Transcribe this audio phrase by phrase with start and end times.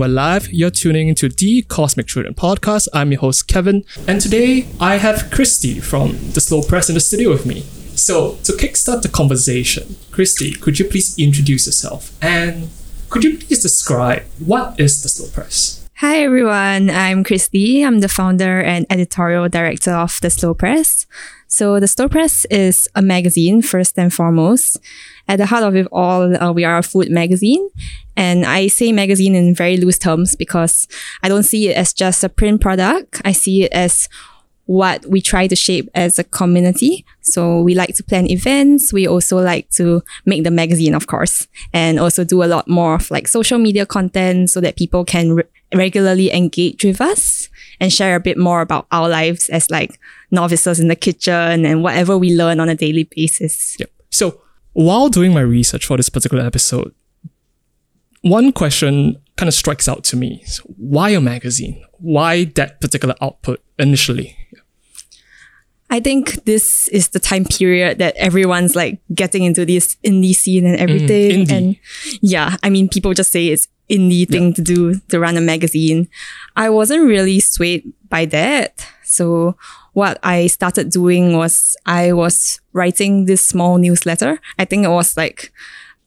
[0.00, 0.50] we're live.
[0.50, 2.88] You're tuning into the Cosmic Children podcast.
[2.94, 7.00] I'm your host, Kevin, and today I have Christy from the Slow Press in the
[7.00, 7.60] studio with me.
[7.96, 12.70] So, to kickstart the conversation, Christy, could you please introduce yourself and
[13.10, 15.86] could you please describe what is the Slow Press?
[15.96, 17.82] Hi everyone, I'm Christy.
[17.82, 21.06] I'm the founder and editorial director of The Slow Press.
[21.46, 24.78] So The Slow Press is a magazine first and foremost.
[25.30, 27.70] At the heart of it all, uh, we are a food magazine.
[28.16, 30.88] And I say magazine in very loose terms because
[31.22, 33.22] I don't see it as just a print product.
[33.24, 34.08] I see it as
[34.66, 37.04] what we try to shape as a community.
[37.20, 38.92] So we like to plan events.
[38.92, 42.96] We also like to make the magazine, of course, and also do a lot more
[42.96, 47.92] of like social media content so that people can re- regularly engage with us and
[47.92, 50.00] share a bit more about our lives as like
[50.32, 53.76] novices in the kitchen and whatever we learn on a daily basis.
[53.78, 53.90] Yep.
[54.10, 54.40] So
[54.72, 56.94] while doing my research for this particular episode,
[58.22, 60.42] one question kind of strikes out to me.
[60.44, 61.82] So why a magazine?
[61.98, 64.36] Why that particular output initially?
[65.92, 70.64] I think this is the time period that everyone's like getting into this indie scene
[70.64, 71.46] and mm, everything.
[71.46, 71.52] indie.
[71.52, 71.76] and
[72.22, 76.08] yeah, I mean, people just say it's indie thing to do to run a magazine.
[76.56, 78.86] I wasn't really swayed by that.
[79.04, 79.56] So
[79.92, 84.40] what I started doing was I was writing this small newsletter.
[84.58, 85.52] I think it was like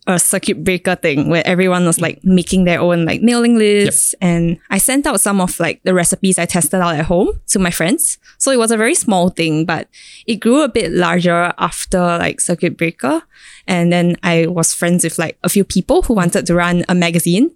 [0.06, 4.59] a circuit breaker thing where everyone was like making their own like mailing lists and
[4.70, 7.72] I sent out some of like the recipes I tested out at home to my
[7.72, 8.17] friends.
[8.38, 9.88] So it was a very small thing, but
[10.28, 13.23] it grew a bit larger after like circuit breaker.
[13.67, 16.95] And then I was friends with like a few people who wanted to run a
[16.95, 17.52] magazine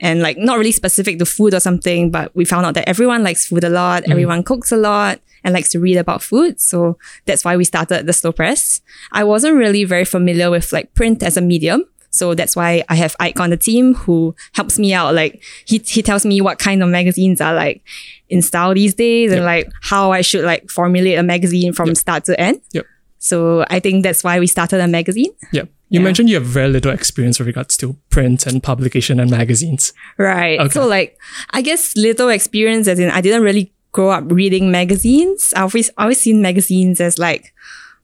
[0.00, 3.22] and like not really specific to food or something, but we found out that everyone
[3.22, 4.10] likes food a lot, mm.
[4.10, 6.60] everyone cooks a lot and likes to read about food.
[6.60, 8.80] So that's why we started the Slow Press.
[9.12, 11.84] I wasn't really very familiar with like print as a medium.
[12.10, 15.14] So that's why I have Ike on the team who helps me out.
[15.14, 17.82] Like he, he tells me what kind of magazines are like
[18.28, 22.24] in style these days and like how I should like formulate a magazine from start
[22.26, 22.60] to end.
[22.72, 22.86] Yep.
[23.22, 25.30] So I think that's why we started a magazine.
[25.52, 25.66] Yeah.
[25.90, 26.04] You Yeah.
[26.04, 29.92] mentioned you have very little experience with regards to print and publication and magazines.
[30.18, 30.58] Right.
[30.58, 30.70] Okay.
[30.74, 31.16] So like
[31.50, 35.52] I guess little experience as in I didn't really grow up reading magazines.
[35.54, 37.54] I've always always seen magazines as like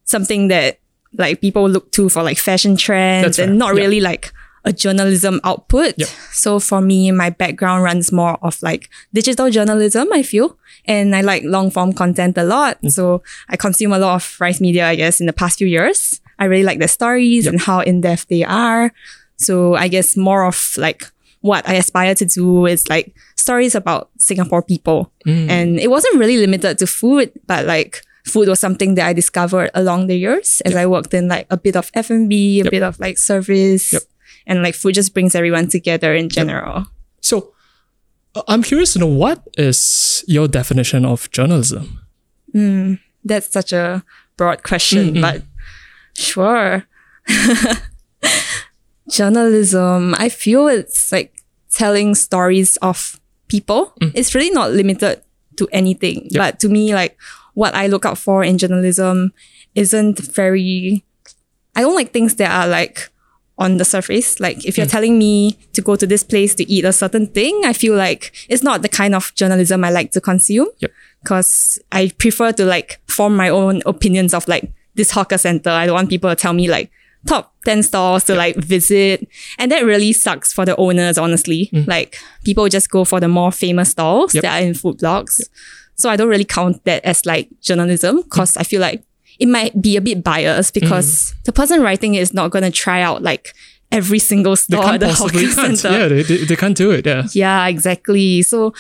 [0.05, 0.79] something that
[1.19, 3.83] like people look to for like fashion trends and not Yeah.
[3.83, 4.33] really like
[4.65, 5.95] a journalism output.
[5.97, 6.09] Yep.
[6.33, 10.57] So for me, my background runs more of like digital journalism, I feel.
[10.85, 12.81] And I like long form content a lot.
[12.83, 12.91] Mm.
[12.91, 16.21] So I consume a lot of Rice Media, I guess, in the past few years.
[16.39, 17.53] I really like the stories Yep.
[17.53, 18.93] and how in depth they are.
[19.37, 21.05] So I guess more of like
[21.41, 25.13] what I aspire to do is like stories about Singapore people.
[25.27, 25.49] Mm.
[25.51, 29.71] And it wasn't really limited to food, but like food was something that I discovered
[29.75, 32.71] along the years as I worked in like a bit of F&B, a Yep.
[32.71, 33.95] bit of like service.
[34.49, 36.87] And like food just brings everyone together in general.
[37.21, 37.53] So
[38.35, 42.01] uh, I'm curious to know what is your definition of journalism?
[43.25, 44.03] That's such a
[44.37, 45.21] broad question, Mm-hmm.
[45.21, 45.43] but
[46.15, 46.85] sure.
[49.11, 51.33] Journalism, I feel it's like
[51.71, 53.93] telling stories of people.
[54.15, 55.23] It's really not limited
[55.57, 56.17] to anything.
[56.29, 56.33] Mm.
[56.33, 56.39] Yep.
[56.41, 57.17] But to me, like
[57.55, 59.33] what I look out for in journalism
[59.75, 61.05] isn't very,
[61.75, 63.09] I don't like things that are like
[63.59, 64.39] on the surface.
[64.41, 64.91] Like if you're Mm.
[64.91, 68.33] telling me to go to this place to eat a certain thing, I feel like
[68.49, 70.93] it's not the kind of journalism I like to consume Yep.
[71.23, 75.71] because I prefer to like form my own opinions of like this hawker center.
[75.71, 76.91] I don't want people to tell me like
[77.27, 79.27] top 10 stores to like visit.
[79.59, 81.69] And that really sucks for the owners, honestly.
[81.87, 84.35] Like people just go for the more famous stalls Mm.
[84.35, 84.43] Yep.
[84.43, 85.41] that are in food blogs.
[85.97, 88.61] So I don't really count that as like journalism because Mm.
[88.61, 89.03] I feel like
[89.39, 91.43] it might be a bit biased because mm.
[91.45, 93.55] the person writing it is not going to try out like
[93.93, 95.91] every single They store can't at the hawker center.
[95.91, 97.07] Yeah, they, they, they can't do it.
[97.07, 97.27] Yeah.
[97.33, 98.43] Yeah, exactly.
[98.43, 98.75] So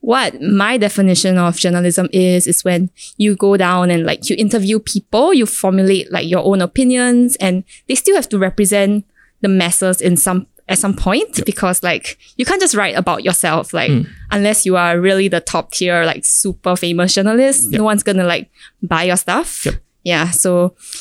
[0.00, 4.78] what my definition of journalism is is when you go down and like you interview
[4.78, 9.04] people, you formulate like your own opinions and they still have to represent
[9.40, 13.72] the masses in some at some point because like you can't just write about yourself
[13.72, 14.08] like mm.
[14.32, 18.50] unless you are really the top tier like super famous journalist no one's gonna like
[18.82, 19.74] buy your stuff Yep.
[20.12, 20.50] Yeah so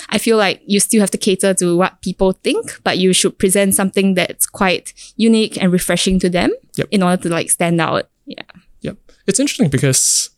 [0.10, 3.36] i feel like you still have to cater to what people think but you should
[3.44, 4.94] present something that's quite
[5.28, 6.88] unique and refreshing to them Yep.
[6.92, 8.50] in order to like stand out yeah
[8.81, 8.98] Yep.
[9.28, 10.30] It's interesting because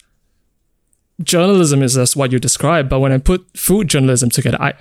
[1.22, 4.74] journalism is just what you describe, but when I put food journalism together, I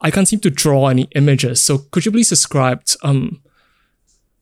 [0.00, 1.62] I can't seem to draw any images.
[1.62, 3.42] So could you please describe um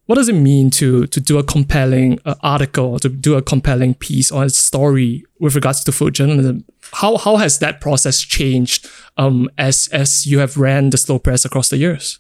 [0.09, 3.43] what does it mean to to do a compelling uh, article or to do a
[3.43, 6.65] compelling piece or a story with regards to food journalism?
[6.95, 8.89] How how has that process changed
[9.19, 12.19] um as as you have ran the slow press across the years?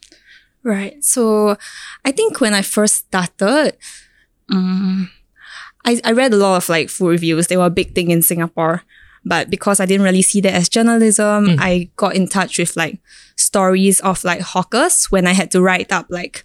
[0.62, 1.02] Right.
[1.02, 1.56] So
[2.04, 3.78] I think when I first started,
[4.52, 5.10] um,
[5.86, 7.46] I, I read a lot of like food reviews.
[7.46, 8.82] They were a big thing in Singapore.
[9.24, 12.98] But because I didn't really see that as journalism, I got in touch with like
[13.36, 16.44] stories of like hawkers when I had to write up like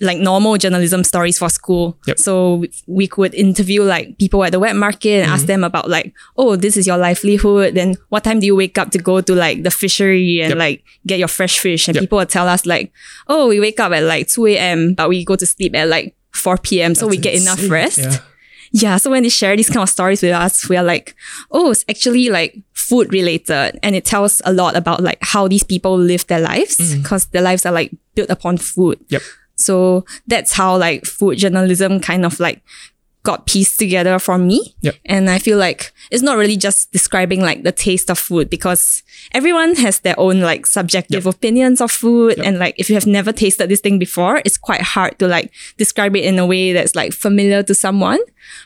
[0.00, 1.98] like normal journalism stories for school.
[2.06, 2.18] Yep.
[2.18, 6.14] So we could interview like people at the wet market and ask them about like,
[6.36, 7.74] oh, this is your livelihood.
[7.74, 10.58] Then what time do you wake up to go to like the fishery and Yep.
[10.58, 11.86] like get your fresh fish?
[11.86, 12.02] And Yep.
[12.02, 12.92] people would tell us like,
[13.28, 16.16] oh, we wake up at like 2 a.m., but we go to sleep at like
[16.32, 16.94] 4 p.m.
[16.94, 17.98] So we get enough rest.
[17.98, 18.16] Yeah.
[18.72, 21.16] Yeah, so when they share these kind of stories with us, we are like,
[21.50, 23.80] oh, it's actually like food related.
[23.82, 27.42] And it tells a lot about like how these people live their lives because their
[27.42, 29.00] lives are like built upon food.
[29.08, 29.22] Yep.
[29.60, 32.62] So that's how like food journalism kind of like
[33.22, 34.74] got pieced together for me.
[34.80, 34.94] Yep.
[35.04, 39.02] And I feel like it's not really just describing like the taste of food because
[39.32, 42.38] everyone has their own like subjective opinions of food.
[42.38, 42.46] Yep.
[42.46, 45.52] And like if you have never tasted this thing before, it's quite hard to like
[45.76, 48.20] describe it in a way that's like familiar to someone.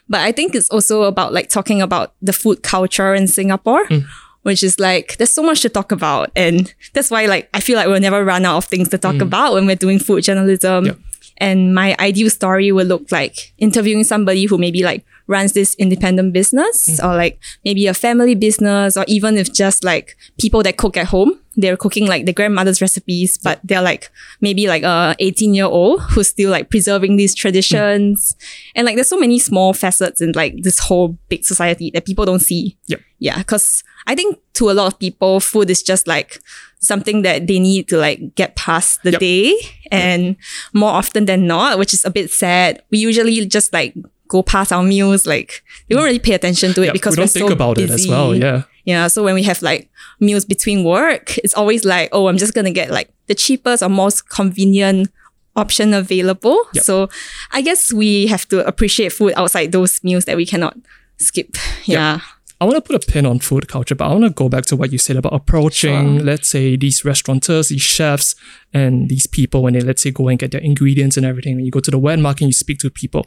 [0.09, 3.85] But I think it's also about like talking about the food culture in Singapore.
[3.87, 4.05] Mm.
[4.45, 6.31] Which is like, there's so much to talk about.
[6.37, 9.17] And that's why like, I feel like we'll never run out of things to talk
[9.17, 9.23] mm.
[9.23, 10.87] about when we're doing food journalism.
[10.87, 10.99] Yep.
[11.39, 16.33] And my ideal story would look like interviewing somebody who maybe like runs this independent
[16.33, 17.17] business or mm-hmm.
[17.17, 21.41] like maybe a family business or even if just like people that cook at home.
[21.57, 24.11] They're cooking like their grandmother's recipes, but they're like
[24.41, 28.33] maybe like a 18 year old who's still like preserving these traditions.
[28.33, 28.73] Mm.
[28.75, 32.25] And like there's so many small facets in like this whole big society that people
[32.25, 32.77] don't see.
[32.87, 33.01] Yep.
[33.21, 33.41] Yeah.
[33.45, 36.41] Cause I think to a lot of people, food is just like
[36.81, 39.21] something that they need to like get past the Yep.
[39.21, 39.55] day.
[39.93, 40.37] And
[40.73, 43.95] more often than not, which is a bit sad, we usually just like
[44.29, 45.27] go past our meals.
[45.27, 47.53] Like we don't really pay attention to it Yeah, because we don't we're think so
[47.55, 48.31] about it as well.
[48.31, 48.41] busy.
[48.43, 48.63] Yeah.
[48.85, 49.07] Yeah.
[49.09, 49.91] So when we have like
[50.21, 53.83] meals between work, it's always like, oh, I'm just going to get like the cheapest
[53.83, 55.11] or most convenient
[55.57, 56.59] option available.
[56.75, 56.85] Yep.
[56.85, 57.09] So
[57.53, 60.77] I guess we have to appreciate food outside those meals that we cannot
[61.19, 61.57] skip.
[61.85, 62.21] Yeah.
[62.61, 64.65] I want to put a pin on food culture, but I want to go back
[64.67, 68.37] to what you said about approaching, let's say, these restaurateurs, these chefs,
[68.73, 71.57] and these people when they, let's say, go and get their ingredients and everything.
[71.57, 73.27] When you go to the wet market, and you speak to people.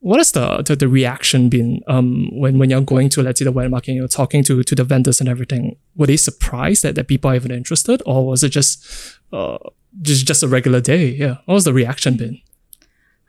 [0.00, 3.44] What has the, the, the reaction been um, when, when you're going to, let's say,
[3.44, 5.76] the wet market, and you're talking to, to the vendors and everything?
[5.96, 8.00] Were they surprised that, that people are even interested?
[8.06, 8.86] Or was it just,
[9.32, 9.58] uh,
[10.02, 11.08] just, just a regular day?
[11.08, 11.38] Yeah.
[11.46, 12.40] What was the reaction been?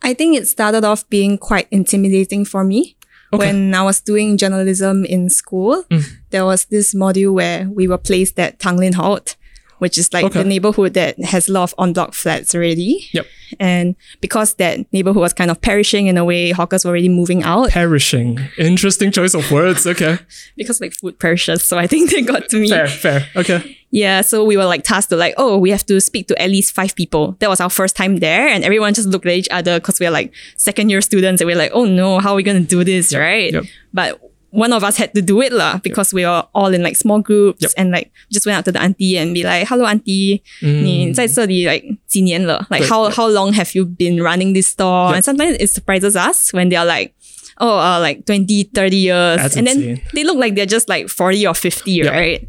[0.03, 2.95] I think it started off being quite intimidating for me.
[3.33, 3.45] Okay.
[3.47, 6.03] When I was doing journalism in school, Mm.
[6.29, 9.35] there was this module where we were placed at Tanglin Halt,
[9.79, 10.43] which is like Okay.
[10.43, 13.07] the neighborhood that has a lot of on-block flats already.
[13.13, 13.25] Yep.
[13.59, 17.41] And because that neighborhood was kind of perishing in a way, hawkers were already moving
[17.43, 18.39] out Perishing.
[18.57, 19.87] Interesting choice of words.
[19.87, 20.17] Okay.
[20.57, 21.63] because like food perishes.
[21.63, 22.69] So I think they got to me.
[22.69, 23.27] Fair, fair.
[23.35, 23.75] Okay.
[23.91, 26.51] Yeah, so we were like tasked to like, oh, we have to speak to at
[26.51, 27.35] least five people.
[27.39, 30.05] That was our first time there, and everyone just looked at each other because we
[30.05, 32.83] are like second year students, and we're like, oh no, how are we gonna do
[32.83, 33.51] this, right?
[33.51, 33.63] yep.
[33.91, 36.94] But one of us had to do it lah because we were all in like
[36.94, 37.70] small groups Yep.
[37.76, 41.84] and like just went up to the auntie and be like, hello auntie, 你在这里 like
[42.06, 42.64] 几年了?
[42.70, 42.86] Like Mm.
[42.86, 43.14] Right, how yep.
[43.16, 45.10] how long have you been running this store?
[45.10, 45.14] Yep.
[45.16, 47.14] And sometimes it surprises us when they're like.
[47.58, 49.38] Oh, uh, like 20, 30 years.
[49.38, 49.94] That's and insane.
[49.94, 52.10] then they look like they're just like 40 or 50, Yep.
[52.12, 52.48] right?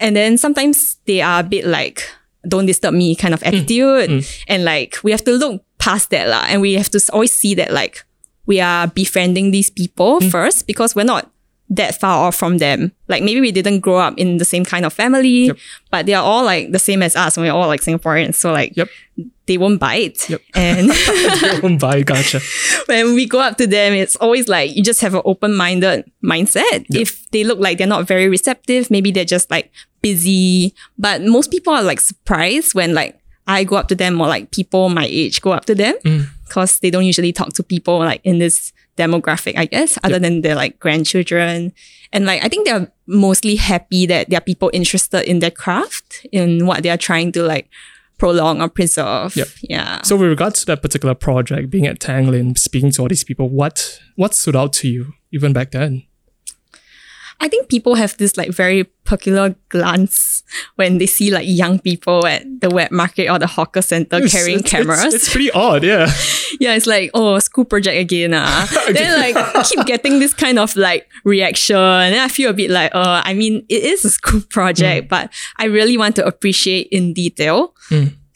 [0.00, 2.00] And then sometimes they are a bit like,
[2.48, 4.24] don't disturb me kind of attitude.
[4.48, 6.46] And like, we have to look past that lah.
[6.48, 8.06] And we have to s- always see that like,
[8.46, 11.30] we are befriending these people first because we're not
[11.73, 12.91] that far off from them.
[13.07, 15.57] Like maybe we didn't grow up in the same kind of family, Yep.
[15.89, 18.35] but they are all like the same as us and we're all like Singaporeans.
[18.35, 18.89] So like, Yep.
[19.47, 20.29] they won't bite.
[20.29, 20.41] Yep.
[20.55, 22.03] And Bye.
[22.03, 22.41] Gotcha.
[22.87, 26.11] when we go up to them, it's always like you just have an open minded
[26.21, 26.85] mindset.
[26.93, 30.73] If they look like they're not very receptive, maybe they're just like busy.
[30.97, 34.51] But most people are like surprised when like I go up to them or like
[34.51, 35.95] people my age go up to them
[36.47, 40.41] because they don't usually talk to people like in this demographic, I guess, other than
[40.41, 41.73] their like grandchildren.
[42.13, 46.25] And like I think they're mostly happy that there are people interested in their craft,
[46.31, 47.69] in what they are trying to like
[48.17, 49.35] prolong or preserve.
[49.35, 49.47] Yep.
[49.63, 50.01] Yeah.
[50.03, 53.49] So with regards to that particular project, being at Tanglin, speaking to all these people,
[53.49, 56.03] what what stood out to you even back then?
[57.43, 60.43] I think people have this like very peculiar glance
[60.75, 64.31] when they see like young people at the wet market or the hawker center It's-
[64.31, 65.03] carrying it's- cameras.
[65.05, 66.05] It's, it's pretty odd, yeah.
[66.59, 68.33] yeah, it's like, oh, school project again.
[68.35, 68.69] Ah.
[68.93, 71.75] then like keep getting this kind of like reaction.
[71.75, 75.09] And then I feel a bit like, oh, I mean, it is a school project,
[75.09, 77.73] but I really want to appreciate in detail.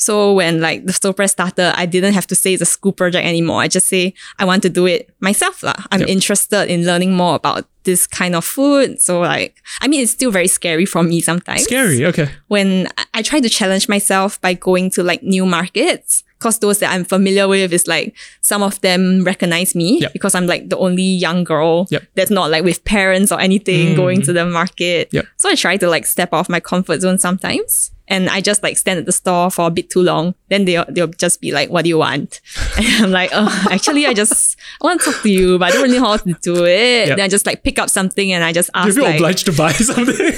[0.05, 2.93] So when like the Slow Press started, I didn't have to say it's a school
[2.93, 3.59] project anymore.
[3.65, 5.63] I just say I want to do it myself.
[5.67, 5.74] lah.
[5.91, 6.09] I'm Yep.
[6.17, 9.01] interested in learning more about this kind of food.
[9.01, 12.27] So like, I mean, it's still very scary for me sometimes Scary, okay.
[12.53, 12.69] when
[13.17, 16.24] I try to challenge myself by going to like new markets.
[16.45, 20.13] Cause those that I'm familiar with is like some of them recognize me Yep.
[20.13, 22.03] because I'm like the only young girl Yep.
[22.13, 23.95] that's not like with parents or anything Mm.
[23.95, 25.09] going to the market.
[25.11, 25.25] Yep.
[25.37, 27.89] So I try to like step off my comfort zone sometimes.
[28.07, 30.35] And I just like stand at the store for a bit too long.
[30.51, 32.39] Then they'll, they'll just be like, what do you want?
[32.77, 35.71] And I'm like, oh, actually, I just I want to talk to you, but I
[35.71, 37.07] don't really know how to do it.
[37.09, 39.45] Then I just like pick up something and I just You ask feel like, obliged
[39.47, 40.33] to buy something.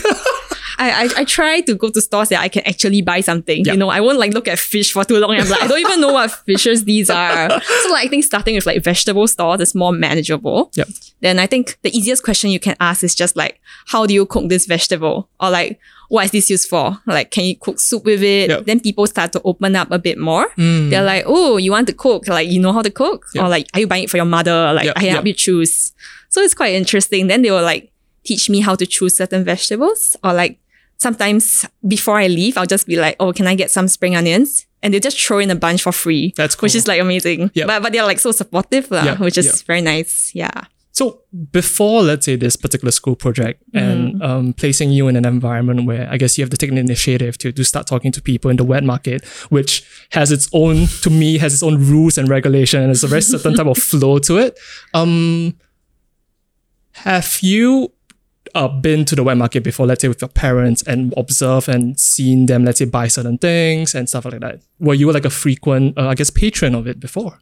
[0.77, 3.65] I, I I try to go to stores that I can actually buy something.
[3.65, 3.73] Yeah.
[3.73, 5.31] You know, I won't like look at fish for too long.
[5.31, 7.49] I'm like, I don't even know what fishes these are.
[7.83, 10.71] So like I think starting with like vegetable stores is more manageable.
[10.75, 10.87] Yep.
[11.21, 14.25] Then I think the easiest question you can ask is just like, how do you
[14.25, 15.29] cook this vegetable?
[15.39, 15.79] Or like,
[16.09, 16.97] what is this used for?
[17.05, 18.49] Like, can you cook soup with it?
[18.49, 18.65] Yep.
[18.65, 20.47] Then people start to open up a bit more.
[20.57, 20.89] Mm.
[20.89, 22.27] They're like, oh, you want to cook?
[22.27, 23.25] Like, you know how to cook?
[23.33, 23.43] Yep.
[23.43, 24.73] Or like, are you buying it for your mother?
[24.73, 25.25] Like, Yep, I help yep.
[25.25, 25.93] you choose.
[26.29, 27.27] So it's quite interesting.
[27.27, 27.91] Then they will like
[28.23, 30.59] teach me how to choose certain vegetables or like
[30.97, 34.65] sometimes before I leave, I'll just be like, oh, can I get some spring onions?
[34.83, 36.33] And they just throw in a bunch for free.
[36.35, 36.65] That's cool.
[36.67, 37.51] Which is like amazing.
[37.53, 37.67] Yep.
[37.67, 39.55] But, but they're like so supportive, lah, Yep, which is yep.
[39.65, 40.31] very nice.
[40.35, 40.65] Yeah.
[40.91, 45.85] So before, let's say, this particular school project and um, placing you in an environment
[45.85, 48.49] where I guess you have to take an initiative to, to start talking to people
[48.49, 52.27] in the wet market, which has its own, to me, has its own rules and
[52.27, 54.59] regulation and it's a very certain type of flow to it.
[54.95, 55.55] Um,
[56.93, 57.91] have you
[58.57, 61.99] uh, been to the wet market before, let's say with your parents and observed and
[61.99, 64.61] seen them, let's say, buy certain things and stuff like that?
[64.79, 67.39] Were you like a frequent, uh, I guess, patron of it before?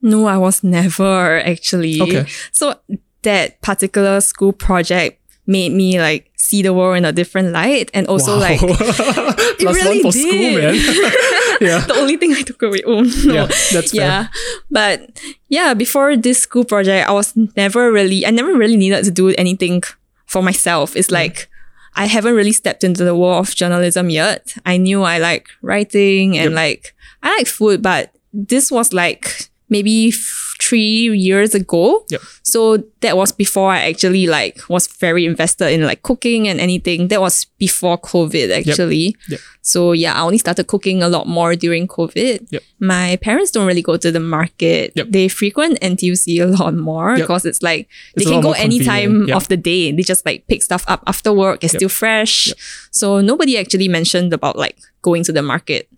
[0.00, 2.00] No, I was never actually.
[2.00, 2.26] Okay.
[2.52, 2.74] So
[3.22, 8.06] that particular school project made me like see the world in a different light and
[8.06, 8.40] also Wow.
[8.40, 8.60] like
[9.58, 10.62] Plus really one for school, did.
[10.62, 10.74] man.
[11.60, 11.78] yeah.
[11.86, 12.80] the only thing I took away.
[12.86, 13.34] Oh no.
[13.34, 14.00] Yeah, that's fair.
[14.00, 14.26] Yeah.
[14.70, 19.10] But yeah, before this school project, I was never really, I never really needed to
[19.10, 19.82] do anything
[20.26, 20.96] for myself.
[20.96, 21.12] It's mm.
[21.12, 21.48] like,
[21.94, 24.54] I haven't really stepped into the world of journalism yet.
[24.66, 26.56] I knew I like writing and Yep.
[26.56, 32.06] like, I like food, but this was like maybe f- three years ago.
[32.14, 32.20] Yep.
[32.42, 32.58] So
[33.02, 37.08] that was before I actually like was very invested in like cooking and anything.
[37.08, 39.16] That was before COVID actually.
[39.28, 39.40] Yep.
[39.62, 42.36] So yeah, I only started cooking a lot more during COVID.
[42.54, 42.62] Yep.
[42.78, 44.92] My parents don't really go to the market.
[44.94, 45.06] Yep.
[45.10, 47.18] They frequent NTUC a lot more Yep.
[47.24, 49.28] because it's like It's they can go convenient.
[49.28, 49.36] Yep.
[49.36, 49.90] of the day.
[49.92, 51.64] They just like pick stuff up after work.
[51.64, 51.80] It's Yep.
[51.80, 52.36] still fresh.
[52.48, 52.56] Yep.
[53.00, 55.88] So nobody actually mentioned about like going to the market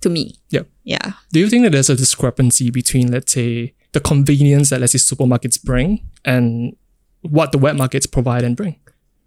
[0.00, 0.36] to me.
[0.50, 0.62] Yeah.
[0.84, 1.12] Yeah.
[1.32, 4.98] Do you think that there's a discrepancy between, let's say, the convenience that, let's say,
[4.98, 6.76] supermarkets bring and
[7.22, 8.76] what the wet markets provide and bring?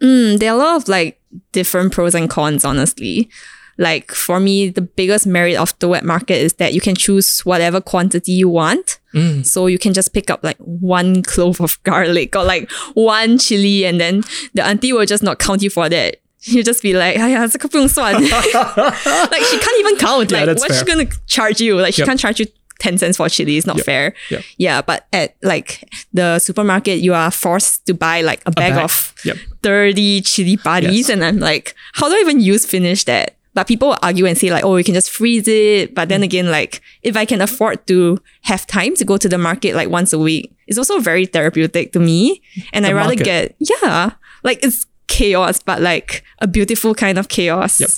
[0.01, 3.29] Mm, there are a lot of like different pros and cons, honestly.
[3.77, 7.39] Like for me, the biggest merit of the wet market is that you can choose
[7.41, 8.99] whatever quantity you want.
[9.13, 9.45] Mm.
[9.45, 13.85] So you can just pick up like one clove of garlic or like one chili
[13.85, 14.23] and then
[14.53, 16.20] the auntie will just not count you for that.
[16.51, 20.31] She just be like, yeah, it's a Like she can't even count.
[20.31, 21.79] Like yeah, what's she gonna charge you?
[21.79, 22.07] Like she yep.
[22.07, 22.47] can't charge you
[22.79, 23.57] 10 cents for chili.
[23.57, 23.85] It's not yep.
[23.85, 24.13] fair.
[24.31, 24.43] Yep.
[24.57, 24.81] Yeah.
[24.81, 29.13] But at like the supermarket, you are forced to buy like a, a bag, of
[29.23, 29.37] yep.
[29.61, 30.91] 30 chili padis.
[30.91, 31.09] Yes.
[31.09, 33.35] And I'm like, how do I even use finish that?
[33.53, 35.93] But people argue and say like, oh, you can just freeze it.
[35.93, 36.25] But then mm.
[36.25, 39.89] again, like if I can afford to have time to go to the market like
[39.89, 42.41] once a week, it's also very therapeutic to me.
[42.73, 43.55] And the I rather market.
[43.59, 47.81] get, yeah, like it's chaos, but like a beautiful kind of chaos.
[47.81, 47.89] Yep.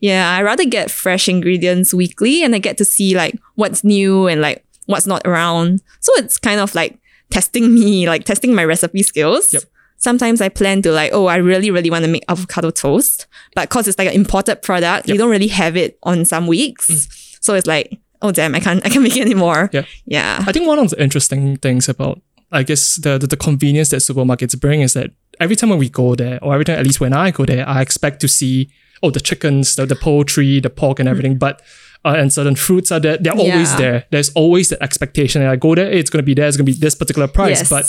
[0.00, 4.26] Yeah, I rather get fresh ingredients weekly and I get to see like what's new
[4.26, 5.82] and like what's not around.
[6.00, 6.98] So it's kind of like
[7.30, 9.52] testing me, like testing my recipe skills.
[9.52, 9.64] Yep.
[9.98, 13.26] Sometimes I plan to like, oh, I really, really want to make avocado toast.
[13.54, 16.88] But cause it's like an imported product, you don't really have it on some weeks.
[16.88, 17.38] Mm.
[17.44, 19.68] So it's like, oh damn, I can't I can't make it anymore.
[19.74, 19.84] Yeah.
[20.06, 20.42] Yeah.
[20.46, 23.98] I think one of the interesting things about, I guess, the, the, the convenience that
[23.98, 25.10] supermarkets bring is that
[25.40, 27.68] every time when we go there, or every time, at least when I go there,
[27.68, 28.70] I expect to see,
[29.02, 31.10] oh, the chickens, the, the poultry, the pork and hmm.
[31.10, 31.62] everything, but
[32.04, 33.16] uh, and certain fruits are there.
[33.16, 33.76] They're always Yeah.
[33.76, 34.04] there.
[34.10, 35.40] There's always that expectation.
[35.40, 36.48] And I go there, it's going to be there.
[36.48, 37.60] It's going to be this particular price.
[37.60, 37.68] Yes.
[37.68, 37.84] But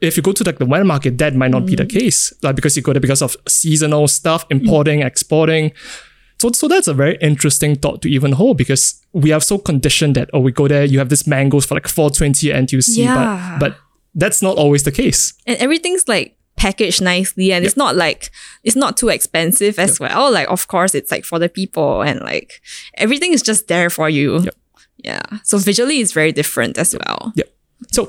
[0.00, 1.98] if you go to like the wet market, that might not be the hmm.
[1.98, 2.32] case.
[2.42, 4.52] Like because you go there because of seasonal stuff, hmm.
[4.52, 5.72] importing, exporting.
[6.40, 10.14] So, so that's a very interesting thought to even hold because we are so conditioned
[10.14, 13.58] that oh we go there you have this mangoes for like 420 at NTUC Yeah.
[13.58, 13.78] but but
[14.14, 15.34] that's not always the case.
[15.46, 18.30] and everything's like packaged nicely and it's not like
[18.66, 22.20] it's not too expensive as well like of course it's like for the people and
[22.32, 22.50] like
[23.04, 24.54] everything is just there for you Yep.
[25.10, 27.48] yeah so visually it's very different as well Yeah.
[27.92, 28.00] So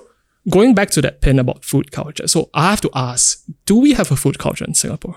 [0.50, 2.27] going back to that pin about food culture.
[2.27, 3.24] So I have to ask,
[3.65, 5.15] do we have a food culture in Singapore?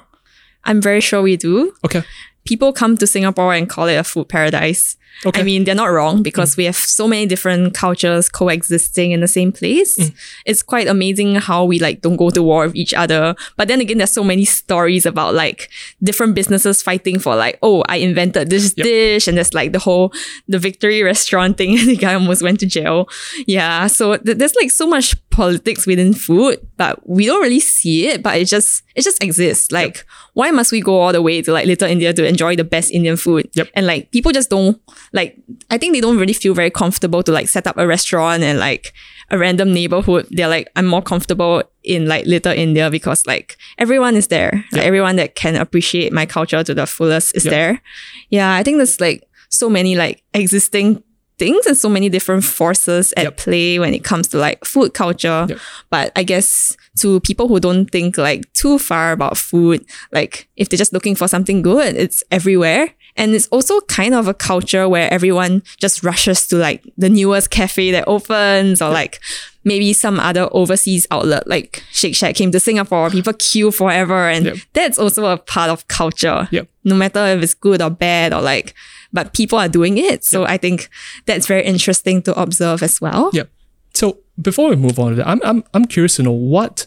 [0.66, 2.02] i'm very sure we do Okay.
[2.44, 4.96] People come to Singapore and call it a food paradise.
[5.24, 5.40] Okay.
[5.40, 6.58] I mean, they're not wrong because mm.
[6.58, 9.96] we have so many different cultures coexisting in the same place.
[9.96, 10.14] Mm.
[10.44, 13.34] It's quite amazing how we like don't go to war with each other.
[13.56, 15.70] But then again, there's so many stories about like
[16.02, 18.84] different businesses fighting for like, oh, I invented this Yep.
[18.84, 20.12] dish, and there's like the whole
[20.48, 23.08] the victory restaurant thing, and the guy almost went to jail.
[23.46, 28.06] Yeah, so th- there's like so much politics within food, but we don't really see
[28.06, 28.22] it.
[28.22, 29.72] But it just it just exists.
[29.72, 32.64] Like, why must we go all the way to like Little India to enjoy the
[32.64, 33.50] best Indian food?
[33.54, 33.68] Yep.
[33.74, 34.80] And like people just don't
[35.12, 35.36] like.
[35.70, 38.58] I think they don't really feel very comfortable to like set up a restaurant and
[38.58, 38.92] like
[39.30, 40.26] a random neighborhood.
[40.30, 44.64] They're like, I'm more comfortable in like Little India because like everyone is there.
[44.72, 47.50] Like, everyone that can appreciate my culture to the fullest is Yep.
[47.50, 47.82] there.
[48.30, 51.02] Yeah, I think there's like so many like existing
[51.38, 53.36] things and so many different forces at Yep.
[53.36, 55.46] play when it comes to like food culture.
[55.48, 55.58] Yep.
[55.90, 60.68] But I guess to people who don't think like too far about food, like if
[60.68, 62.88] they're just looking for something good, it's everywhere.
[63.16, 67.50] And it's also kind of a culture where everyone just rushes to like the newest
[67.50, 69.20] cafe that opens or like
[69.64, 73.10] maybe some other overseas outlet like Shake Shack came to Singapore.
[73.10, 74.28] People queue forever.
[74.28, 74.56] And Yep.
[74.72, 76.48] that's also a part of culture.
[76.50, 76.68] Yep.
[76.84, 78.74] No matter if it's good or bad or like,
[79.14, 80.24] but people are doing it.
[80.24, 80.90] So I think
[81.24, 83.30] that's very interesting to observe as well.
[83.32, 83.48] Yep.
[83.94, 86.86] So before we move on to that, I'm, I'm, I'm curious to know what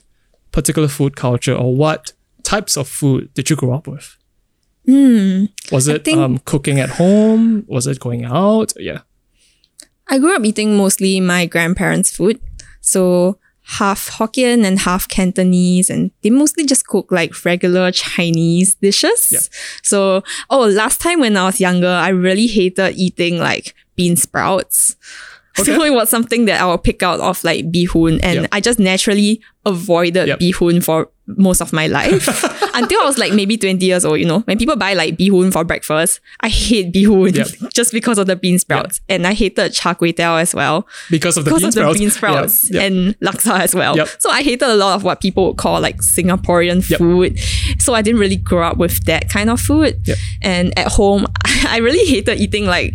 [0.52, 4.16] particular food culture or what types of food did you grow up with?
[5.72, 7.66] Was it think- um, cooking at home?
[7.68, 8.74] Was it going out?
[8.78, 9.00] Yeah.
[10.08, 12.40] I grew up eating mostly my grandparents' food.
[12.82, 19.30] So half Hokkien and half Cantonese, and they mostly just cook like regular Chinese dishes.
[19.32, 19.40] Yeah.
[19.84, 24.96] So, oh, last time when I was younger, I really hated eating like bean sprouts.
[25.56, 28.50] So it was something that I would pick out of like bihun, and Yep.
[28.52, 30.40] I just naturally avoided Yep.
[30.40, 32.26] bihun for most of my life
[32.78, 34.40] until I was like maybe 20 years old, you know.
[34.42, 37.72] When people buy like bihun for breakfast, I hate bihun Yep.
[37.74, 39.02] just because of the bean sprouts.
[39.10, 41.94] And I hated char kway teow as well Because of the because bean of sprouts.
[41.94, 42.92] the bean sprouts Yep, yep.
[42.92, 43.96] and laksa as well.
[43.98, 44.08] Yep.
[44.20, 47.00] So I hated a lot of what people would call like Singaporean Yep.
[47.00, 47.40] food.
[47.80, 50.00] So I didn't really grow up with that kind of food.
[50.08, 50.18] Yep.
[50.42, 51.26] And at home,
[51.68, 52.94] I really hated eating like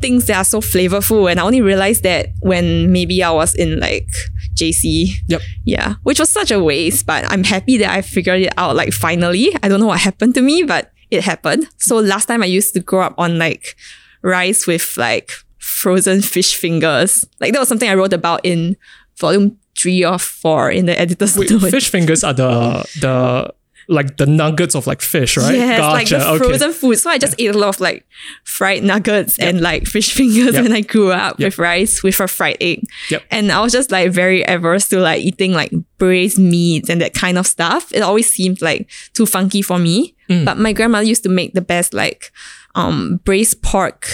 [0.00, 1.30] things that are so flavorful.
[1.30, 4.08] And I only realized that when maybe I was in like
[4.56, 5.08] JC.
[5.28, 5.40] Yep.
[5.64, 8.92] Yeah, which was such a waste, but I'm happy that I figured it out like
[8.92, 9.54] finally.
[9.62, 11.68] I don't know what happened to me, but it happened.
[11.78, 13.76] So last time I used to grow up on like
[14.22, 17.24] rice with like frozen fish fingers.
[17.40, 18.76] Like that was something I wrote about in
[19.18, 21.70] volume three or four in the editor's Wait, note.
[21.70, 23.54] fish fingers are the the
[23.88, 25.54] like the nuggets of like fish, right?
[25.54, 26.38] Yes, like the okay.
[26.44, 26.96] frozen food.
[26.96, 28.04] So I just ate a lot of like
[28.44, 30.62] fried nuggets and like fish fingers Yep.
[30.62, 31.46] when I grew up Yep.
[31.46, 32.82] with rice with a fried egg.
[33.10, 33.22] Yep.
[33.30, 37.14] And I was just like very averse to like eating like braised meats and that
[37.14, 37.92] kind of stuff.
[37.92, 40.14] It always seemed like too funky for me.
[40.28, 40.44] Mm.
[40.44, 42.32] But my grandma used to make the best like
[42.74, 44.08] um braised pork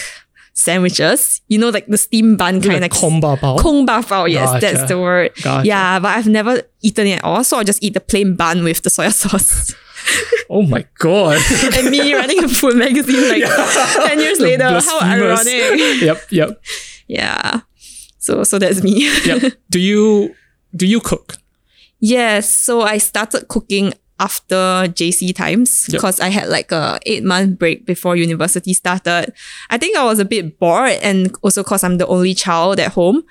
[0.55, 1.41] sandwiches.
[1.49, 3.59] You know, like the steam bun kind like of kong ba bao.
[3.61, 4.61] Kong ba bao, yes, Gotcha.
[4.61, 5.33] that's the word.
[5.43, 5.67] Gotcha.
[5.67, 8.65] Yeah, but I've never eaten it at all, so I just eat the plain bun
[8.65, 9.75] with the soy sauce.
[10.51, 11.39] oh my god.
[11.77, 13.45] and me running a food magazine like
[14.09, 14.65] 10 years The later.
[14.81, 16.01] How ironic.
[16.03, 16.63] yep, yep,
[17.07, 17.61] Yeah.
[18.19, 19.09] So so that's me.
[19.25, 19.53] yep.
[19.71, 20.35] do you
[20.75, 21.37] do you cook?
[22.01, 22.53] yes.
[22.55, 25.99] So I started cooking after JC times Yep.
[25.99, 29.33] because I had like a eight month break before university started.
[29.71, 32.93] I think I was a bit bored and also because I'm the only child at
[32.93, 33.25] home.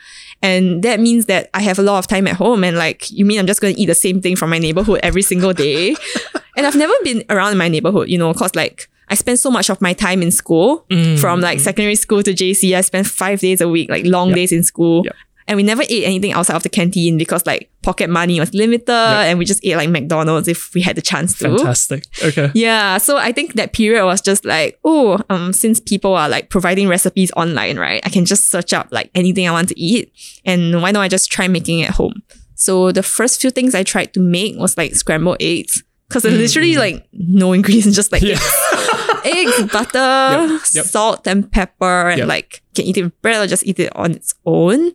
[0.43, 3.23] And that means that I have a lot of time at home and like you
[3.25, 5.95] mean I'm just gonna eat the same thing from my neighborhood every single day.
[6.57, 9.69] and I've never been around my neighborhood, you know, cause like I spend so much
[9.69, 11.19] of my time in school mm.
[11.19, 12.75] from like secondary school to JC.
[12.75, 14.35] I spent five days a week, like long Yep.
[14.35, 15.03] days in school.
[15.05, 15.15] Yep.
[15.51, 18.89] And we never ate anything outside of the canteen because like pocket money was limited
[18.89, 21.49] and we just ate like McDonald's if we had the chance to.
[21.57, 22.05] Fantastic.
[22.23, 22.51] Okay.
[22.53, 26.49] Yeah, so I think that period was just like, oh, um, since people are like
[26.49, 28.01] providing recipes online, right?
[28.05, 30.13] I can just search up like anything I want to eat,
[30.45, 32.23] and why don't I just try making it at home?
[32.55, 36.37] So the first few things I tried to make was like scrambled eggs, because there's
[36.37, 38.39] literally like no ingredients, just like Yeah.
[39.25, 40.85] eggs, butter, Yep, yep.
[40.85, 42.27] salt, and pepper, and Yep.
[42.29, 44.91] like can eat it with bread or just eat it on its own.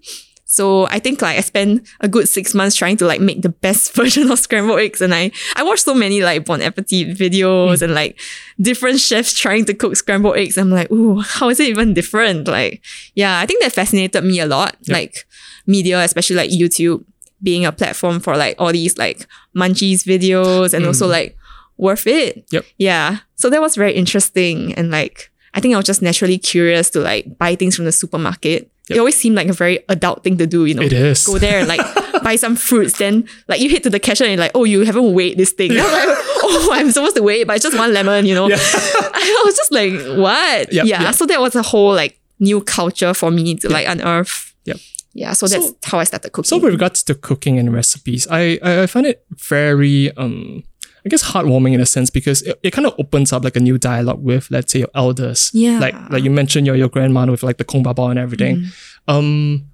[0.49, 3.49] So I think like I spent a good six months trying to like make the
[3.49, 7.17] best version of scrambled eggs, and I I watched so many like Bon Appetit Mm.
[7.19, 8.19] videos and like
[8.61, 10.57] different chefs trying to cook scrambled eggs.
[10.57, 12.47] I'm like, ooh, how is it even different?
[12.47, 12.81] Like,
[13.15, 14.77] yeah, I think that fascinated me a lot.
[14.83, 14.95] Yep.
[14.95, 15.27] Like
[15.67, 17.05] media, especially like YouTube,
[17.43, 21.37] being a platform for like all these like munchies videos and also like
[21.77, 22.37] worth it.
[22.47, 22.53] Mm.
[22.53, 22.65] Yep.
[22.79, 23.19] Yeah.
[23.35, 24.73] So that was very interesting.
[24.75, 27.93] And like, I think I was just naturally curious to like buy things from the
[27.93, 28.71] supermarket.
[28.89, 30.83] It always seemed like a very adult thing to do, you know.
[30.83, 31.27] It is.
[31.27, 31.81] Go there and like
[32.23, 34.85] buy some fruits, then like you hit to the cashier and you're like, oh, you
[34.85, 35.73] haven't weighed this thing.
[35.73, 38.49] I'm like, oh, I'm supposed to weigh it, but it's just one lemon, you know.
[38.49, 38.57] Yeah.
[38.61, 40.73] I was just like, what?
[40.73, 41.03] Yep, yeah.
[41.03, 41.15] yep.
[41.15, 44.55] So that was a whole like new culture for me to like unearth.
[44.67, 44.77] Yep.
[45.15, 45.33] Yeah.
[45.33, 46.47] So that's So- how I started cooking.
[46.49, 50.63] So with regards to cooking and recipes, I I, I find it very um
[51.07, 53.61] I guess heartwarming in a sense because it, it kind of opens up like a
[53.61, 55.53] new dialogue with let's say your elders.
[55.55, 55.79] Yeah.
[55.79, 58.57] Like like you mentioned your your grandmother with like the kong baba and everything.
[58.57, 58.73] Mm.
[59.07, 59.71] Um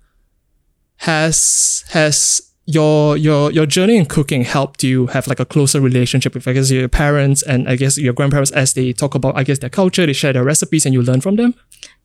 [0.97, 6.35] has has your your your journey in cooking helped you have like a closer relationship
[6.35, 9.43] with I guess your parents and I guess your grandparents as they talk about I
[9.43, 11.55] guess their culture, they share their recipes and you learn from them?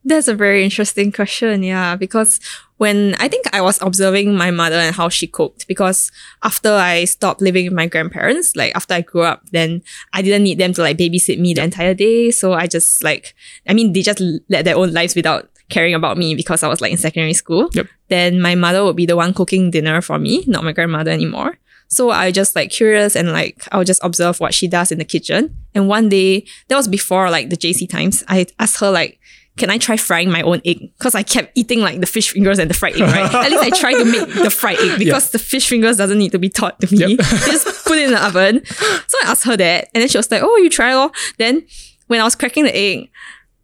[0.06, 1.96] That's a very interesting question, yeah.
[1.98, 2.40] Because
[2.78, 6.12] when I think I was observing my mother and how she cooked, because
[6.44, 9.82] after I stopped living with my grandparents, like after I grew up, then
[10.14, 12.32] I didn't need them to like babysit me the entire day.
[12.32, 13.36] So I just like,
[13.68, 16.82] I mean, they just led their own lives without caring about me because I was
[16.82, 17.70] like in secondary school.
[17.74, 17.88] Yep.
[18.10, 21.58] Then my mother would be the one cooking dinner for me, not my grandmother anymore.
[21.90, 25.06] So I just like curious and like I'll just observe what she does in the
[25.06, 25.56] kitchen.
[25.74, 29.20] And one day, that was before like the JC times, I asked her like,
[29.58, 30.92] can I try frying my own egg?
[30.98, 33.34] Because I kept eating like the fish fingers and the fried egg, right?
[33.46, 36.32] At least I tried to make the fried egg because the fish fingers doesn't need
[36.34, 37.16] to be taught to me.
[37.16, 37.20] Yep.
[37.20, 38.64] Just put it in the oven.
[38.66, 41.66] So I asked her that, and then she was like, "Oh, you try lor." Then
[42.06, 43.10] when I was cracking the egg,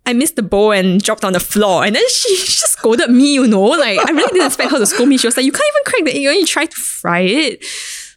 [0.06, 1.86] I missed the bowl and dropped on the floor.
[1.86, 3.62] And then she, she just scolded me, you know.
[3.64, 5.18] Like, I really didn't expect her to scold me.
[5.18, 7.64] She was like, You can't even crack the egg, when you try to fry it.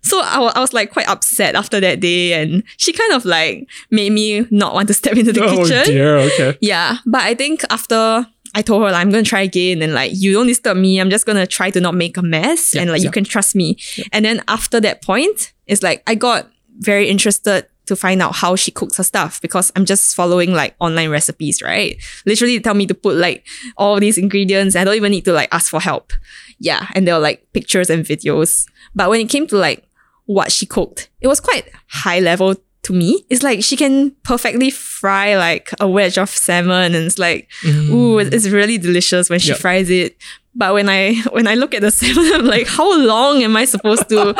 [0.02, 2.32] So I wa- I was like quite upset after that day.
[2.40, 5.84] And she kind of like made me not want to step into the oh kitchen.
[5.84, 6.56] dear, okay.
[6.60, 6.98] Yeah.
[7.06, 10.32] But I think after I told her like, I'm gonna try again and like you
[10.32, 11.00] don't disturb me.
[11.00, 13.06] I'm just gonna try to not make a mess Yeah, and like yeah.
[13.06, 13.78] you can trust me.
[14.12, 18.56] And then after that point, it's like I got very interested to find out how
[18.56, 21.96] she cooks her stuff because I'm just following like online recipes, right?
[22.24, 23.46] Literally they tell me to put like
[23.76, 24.76] all these ingredients.
[24.76, 26.12] I don't even need to like ask for help.
[26.58, 26.86] Yeah.
[26.94, 28.66] And there were like pictures and videos.
[28.94, 29.84] But when it came to like
[30.26, 33.24] what she cooked, it was quite high level to me.
[33.28, 37.90] It's like she can perfectly fry like a wedge of salmon and it's like, mm.
[37.90, 39.58] ooh, it's really delicious when she Yep.
[39.58, 40.16] fries it.
[40.56, 43.64] But when I when I look at the salmon, I'm like, how long am I
[43.64, 44.34] supposed to?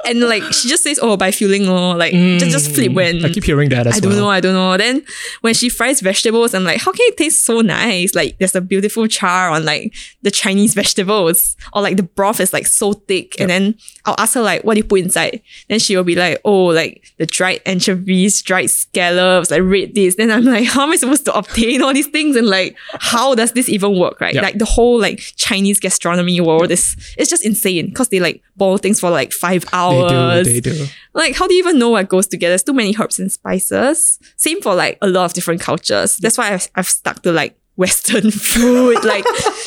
[0.06, 3.30] and like she just says, oh, by feeling, or like just just flip when I
[3.30, 4.22] keep hearing that as I don't well.
[4.22, 4.76] know, I don't know.
[4.76, 5.04] Then
[5.40, 8.14] when she fries vegetables, I'm like, how can it taste so nice?
[8.14, 12.52] Like there's a beautiful char on like the Chinese vegetables, or like the broth is
[12.52, 13.40] like so thick.
[13.40, 15.40] And then I'll ask her like, what do you put inside?
[15.68, 20.16] Then she will be like, oh, like the dried anchovies, dried scallops, like red this.
[20.16, 22.36] Then I'm like, how am I supposed to obtain all these things?
[22.36, 24.20] And like, how does this even work?
[24.20, 24.34] Right?
[24.34, 24.42] Yeah.
[24.42, 28.78] Like the whole like Chinese gastronomy world is it's just insane because they like boil
[28.78, 30.46] things for like five hours.
[30.46, 30.90] They do, they do.
[31.12, 32.52] Like, how do you even know what goes together?
[32.52, 34.18] There's too many herbs and spices.
[34.36, 36.16] Same for like a lot of different cultures.
[36.16, 39.24] That's why I've, I've stuck to like Western food, like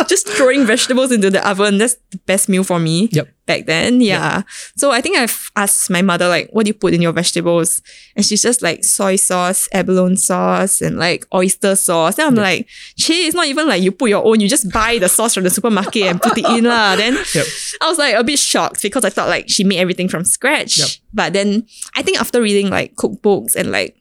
[0.08, 1.80] just throwing vegetables into the oven.
[1.80, 3.10] That's the best meal for me.
[3.12, 3.28] Yep.
[3.46, 4.44] Back then, yeah.
[4.78, 7.82] So I think I've asked my mother like, "What do you put in your vegetables?"
[8.16, 12.16] And she's just like soy sauce, abalone sauce, and like oyster sauce.
[12.16, 14.40] Then I'm like, "Che, it's not even like you put your own.
[14.40, 17.46] You just buy the sauce from the supermarket and put it in lah." Then Yep.
[17.82, 20.78] I was like a bit shocked because I thought like she made everything from scratch.
[20.78, 20.90] Yep.
[21.14, 21.66] But then
[21.98, 23.98] I think after reading like cookbooks and like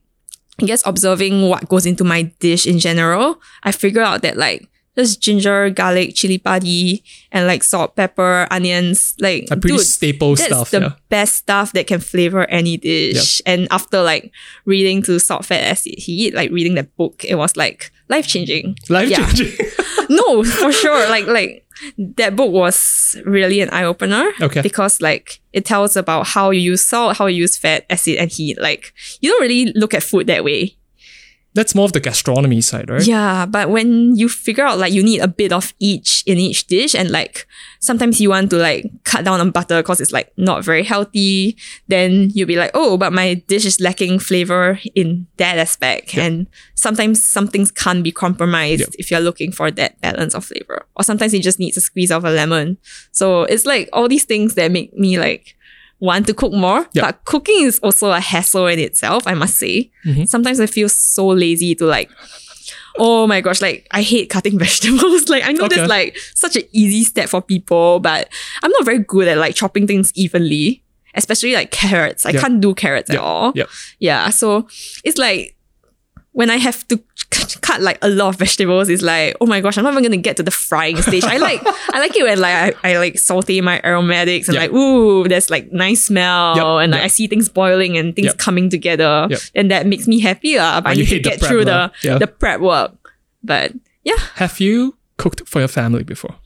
[0.61, 4.69] I guess observing what goes into my dish in general, I figured out that like
[4.96, 10.35] just ginger, garlic, chili padi, and like salt, pepper, onions, like A pretty dude, staple
[10.35, 10.70] that's stuff.
[10.70, 10.92] the yeah.
[11.09, 13.40] best stuff that can flavor any dish.
[13.46, 14.33] And after like
[14.64, 18.76] reading to Salt, Fat, Acid, Heat, like reading that book, it was like life changing.
[18.88, 19.24] Life Yeah.
[19.26, 19.52] changing.
[20.11, 21.09] no, for sure.
[21.09, 21.66] Like like
[21.98, 24.31] that book was really an eye opener.
[24.40, 24.61] Okay.
[24.61, 28.31] Because like it tells about how you use salt, how you use fat, acid, and
[28.31, 28.61] heat.
[28.61, 30.76] Like you don't really look at food that way.
[31.55, 33.07] That's more of the gastronomy side, right?
[33.07, 36.67] Yeah, but when you figure out like you need a bit of each in each
[36.67, 37.47] dish, and like
[37.81, 41.57] sometimes you want to like cut down on butter because it's like not very healthy,
[41.88, 46.17] then you'll be like, oh, but my dish is lacking flavor in that aspect.
[46.17, 48.88] And sometimes some things can't be compromised Yep.
[48.99, 50.87] if you're looking for that balance of flavor.
[50.97, 52.79] Or sometimes it just needs a squeeze of a lemon.
[53.11, 55.55] So it's like all these things that make me like
[56.03, 56.81] want to cook more.
[56.93, 57.03] Yep.
[57.05, 59.91] But cooking is also a hassle in itself, I must say.
[60.05, 60.27] Mhm.
[60.29, 62.11] Sometimes I feel so lazy to like
[62.99, 65.29] Oh my gosh, like I hate cutting vegetables.
[65.31, 65.77] like I know Okay.
[65.77, 68.29] that's like such an easy step for people, but
[68.62, 70.83] I'm not very good at like chopping things evenly,
[71.15, 72.27] especially like carrots.
[72.27, 72.41] I Yep.
[72.43, 73.53] can't do carrots at all.
[73.55, 73.69] Yep.
[73.99, 74.69] Yeah, so
[75.05, 75.57] it's like
[76.33, 77.01] when I have to
[77.61, 80.17] cut like a lot of vegetables, it's like, oh my gosh, I'm not even gonna
[80.17, 81.25] get to the frying stage.
[81.25, 81.61] I like
[81.93, 84.62] I like it when like I, I like saute my aromatics and Yep.
[84.62, 86.85] like, ooh, there's like nice smell Yep.
[86.85, 87.03] and like.
[87.03, 89.29] I see things boiling and things coming together.
[89.55, 90.57] And that makes me happy.
[90.57, 90.81] lah.
[90.81, 91.93] But I you need to the get prep through the.
[92.03, 92.19] Yeah.
[92.19, 93.12] the prep work.
[93.43, 93.73] But
[94.05, 94.19] yeah.
[94.37, 96.37] Have you cooked for your family before?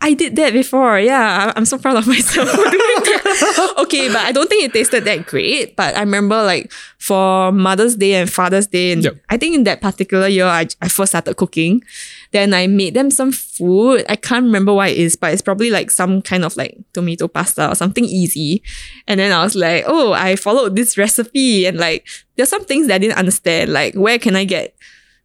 [0.00, 1.00] I did that before.
[1.00, 3.74] Yeah, I'm so proud of myself for doing that.
[3.78, 5.74] okay, but I don't think it tasted that great.
[5.74, 9.16] But I remember like for Mother's Day and Father's Day, and Yep.
[9.28, 11.82] I think in that particular year, I, I first started cooking.
[12.30, 14.04] Then I made them some food.
[14.08, 17.26] I can't remember what it is, but it's probably like some kind of like tomato
[17.26, 18.62] pasta or something easy.
[19.08, 22.06] And then I was like, oh, I followed this recipe, and like
[22.36, 23.72] there's some things that I didn't understand.
[23.72, 24.76] Like, where can I get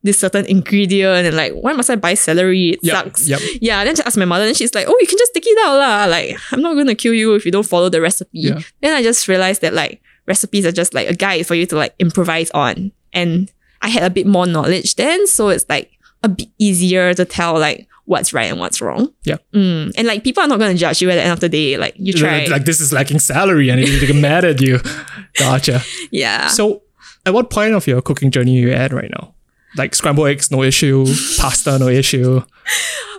[0.04, 2.72] this certain ingredient and like why must I buy celery?
[2.72, 3.28] It Yep, sucks.
[3.30, 3.39] yep.
[3.62, 3.84] Yeah.
[3.86, 5.78] Then I asked my mother, and she's like, Oh, you can just take it out
[5.78, 6.06] lah.
[6.06, 8.39] Like, I'm not gonna kill you if you don't follow the recipe.
[8.39, 8.60] Yeah.
[8.82, 11.76] Then I just realized that like recipes are just like a guide for you to
[11.76, 12.92] like improvise on.
[13.13, 15.92] And I had a bit more knowledge then, so it's like
[16.24, 19.13] a bit easier to tell like what's right and what's wrong.
[19.24, 19.38] Yeah.
[19.54, 19.94] Mm.
[19.98, 21.78] And like people are not gonna judge you at the end of the day.
[21.78, 22.39] Like you try.
[22.39, 24.80] Like, like this is lacking salary and they get mad at you.
[25.39, 25.82] Gotcha.
[26.12, 26.48] yeah.
[26.48, 26.82] So,
[27.26, 29.34] at what point of your cooking journey are you at right now?
[29.77, 31.05] Like scrambled eggs, no issue.
[31.38, 32.41] Pasta, no issue.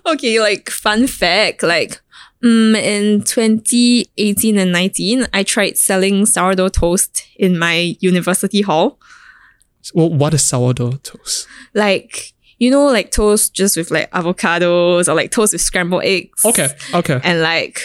[0.07, 2.01] Okay, like fun fact, like
[2.43, 8.99] mm, in 2018 and 19, I tried selling sourdough toast in my university hall.
[9.95, 11.47] Well, what is sourdough toast?
[11.75, 16.45] Like, you know, like toast just with like avocados or like toast with scrambled eggs.
[16.45, 17.21] Okay, okay.
[17.23, 17.81] And like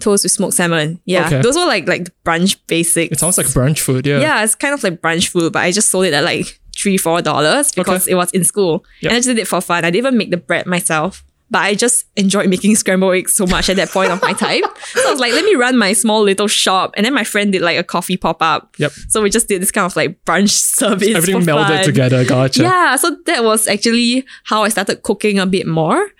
[0.00, 1.00] toast with smoked salmon.
[1.04, 1.26] Yeah.
[1.26, 1.42] Okay.
[1.42, 3.12] Those were like like brunch basics.
[3.12, 4.06] It sounds like brunch food.
[4.06, 4.20] Yeah.
[4.20, 6.96] yeah, it's kind of like brunch food, but I just sold it at like three,
[6.96, 8.84] four dollars because it was in school.
[9.00, 9.10] Yep.
[9.10, 9.84] And I just did it for fun.
[9.84, 11.24] I didn't even make the bread myself.
[11.52, 14.62] But I just enjoyed making scrambled eggs so much at that point of my time.
[14.92, 16.94] So I was like, let me run my small little shop.
[16.96, 18.74] And then my friend did like a coffee pop-up.
[18.78, 18.92] Yep.
[19.08, 21.08] So we just did this kind of like brunch service.
[21.08, 21.84] Everything for melded fun.
[21.84, 22.24] together.
[22.24, 22.62] Gotcha.
[22.62, 26.10] Yeah, so that was actually how I started cooking a bit more.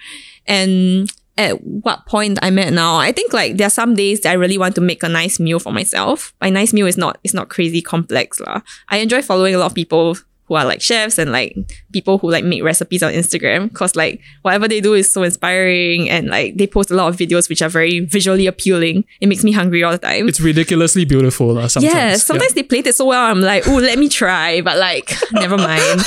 [0.47, 4.31] And at what point I'm at now, I think like there are some days that
[4.31, 6.35] I really want to make a nice meal for myself.
[6.41, 8.61] My nice meal is not it's not crazy complex lah.
[8.89, 10.17] I enjoy following a lot of people
[10.51, 11.57] who are like chefs and like
[11.93, 16.11] people who like make recipes on Instagram because like whatever they do is so inspiring
[16.11, 19.05] and like they post a lot of videos which are very visually appealing.
[19.21, 20.29] It makes me hungry all the time.
[20.29, 21.57] It's ridiculously beautiful.
[21.57, 21.95] Uh, sometimes.
[21.95, 23.31] Yeah, sometimes they played it so well.
[23.31, 26.01] I'm like, oh, let me try, but like, never mind.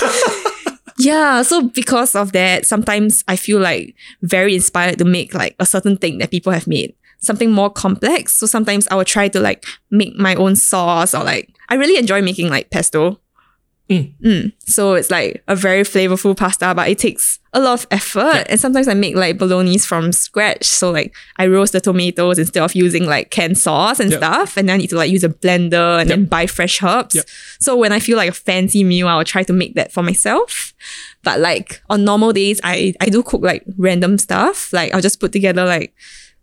[0.99, 5.65] yeah, so because of that, sometimes I feel like very inspired to make like a
[5.65, 6.93] certain thing that people have made.
[7.19, 8.33] Something more complex.
[8.33, 11.97] So sometimes I will try to like make my own sauce or like I really
[11.97, 13.21] enjoy making like pesto.
[13.89, 14.13] Mm.
[14.23, 14.53] Mm.
[14.59, 18.45] So it's like a very flavorful pasta, but it takes a lot of effort.
[18.49, 20.63] And sometimes I make like bolognese from scratch.
[20.63, 24.19] So like I roast the tomatoes instead of using like canned sauce and Yep.
[24.19, 24.57] stuff.
[24.57, 27.23] And then I need to like use a blender and then buy fresh herbs.
[27.59, 30.73] So when I feel like a fancy meal, I'll try to make that for myself.
[31.21, 34.71] But like on normal days, I, I do cook like random stuff.
[34.73, 35.93] Like I'll just put together like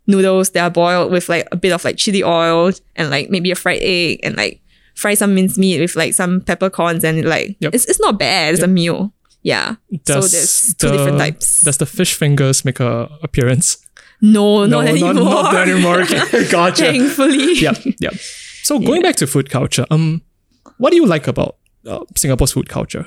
[0.06, 3.50] noodles that are boiled with like a bit of like chili oil and like maybe
[3.50, 4.60] a fried egg and like
[5.00, 7.74] fry some minced meat with like some peppercorns and like Yep.
[7.74, 8.54] it's, it's not bad.
[8.54, 9.12] It's a meal.
[9.42, 9.76] Yeah.
[10.06, 11.62] so there's two the- different types.
[11.62, 13.78] Does the fish fingers make a appearance?
[14.20, 15.14] no, not anymore.
[15.14, 16.04] Not, not anymore.
[16.50, 16.84] Gotcha.
[16.92, 17.54] Thankfully.
[17.58, 18.14] yep, yep.
[18.62, 20.20] So going back to food culture, um,
[20.76, 23.06] what do you like about uh, Singapore's food culture?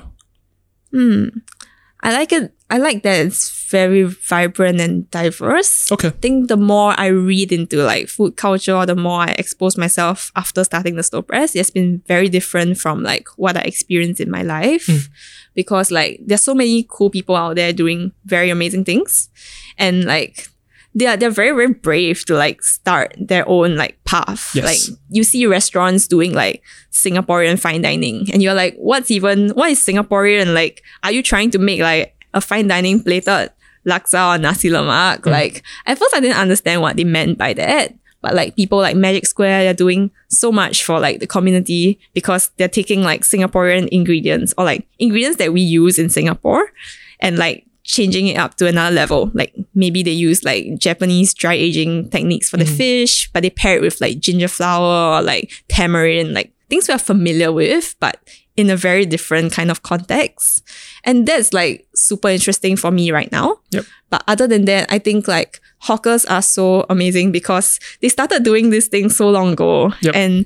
[2.03, 2.53] I like it.
[2.69, 5.91] I like that it's very vibrant and diverse.
[5.91, 6.09] Okay.
[6.09, 10.31] I think the more I read into like food culture, the more I expose myself
[10.35, 11.55] after starting the slow press.
[11.55, 14.85] It's been very different from like what I experienced in my life.
[14.87, 15.13] Hmm.
[15.55, 19.29] Because like there's so many cool people out there doing very amazing things.
[19.77, 20.49] And like
[20.95, 24.51] they are they're very, very brave to like start their own like path.
[24.53, 24.89] Yes.
[24.89, 29.71] Like you see restaurants doing like Singaporean fine dining and you're like, what's even what
[29.71, 30.53] is Singaporean?
[30.53, 33.51] Like, are you trying to make like a fine dining plated
[33.86, 35.21] laksa or nasi lemak?
[35.21, 35.32] Mm.
[35.32, 37.93] Like at first I didn't understand what they meant by that.
[38.21, 42.51] But like people like Magic Square, they're doing so much for like the community because
[42.56, 46.71] they're taking like Singaporean ingredients or like ingredients that we use in Singapore
[47.19, 49.31] and like changing it up to another level.
[49.33, 52.75] Like maybe they use like Japanese dry aging techniques for the mm-hmm.
[52.75, 56.93] fish, but they pair it with like ginger flower or like tamarind, like things we
[56.93, 58.19] are familiar with, but
[58.55, 60.63] in a very different kind of context.
[61.03, 63.59] And that's like super interesting for me right now.
[63.71, 63.85] Yep.
[64.09, 68.69] But other than that, I think like hawkers are so amazing because they started doing
[68.69, 69.91] this thing so long ago.
[70.01, 70.15] Yep.
[70.15, 70.45] And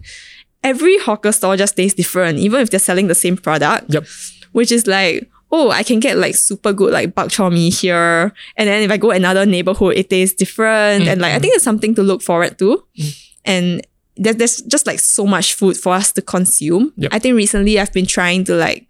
[0.63, 4.05] every hawker store just tastes different, even if they're selling the same product Yep.
[4.53, 8.33] which is like, oh, I can get like super good like bak chor mee here.
[8.55, 11.07] And then if I go another neighborhood, it tastes different.
[11.07, 11.55] And like, I think mm-hmm.
[11.55, 12.83] it's something to look forward to.
[12.97, 13.31] Mm.
[13.45, 16.93] And there, there's just like so much food for us to consume.
[16.97, 17.13] Yep.
[17.13, 18.87] I think recently I've been trying to like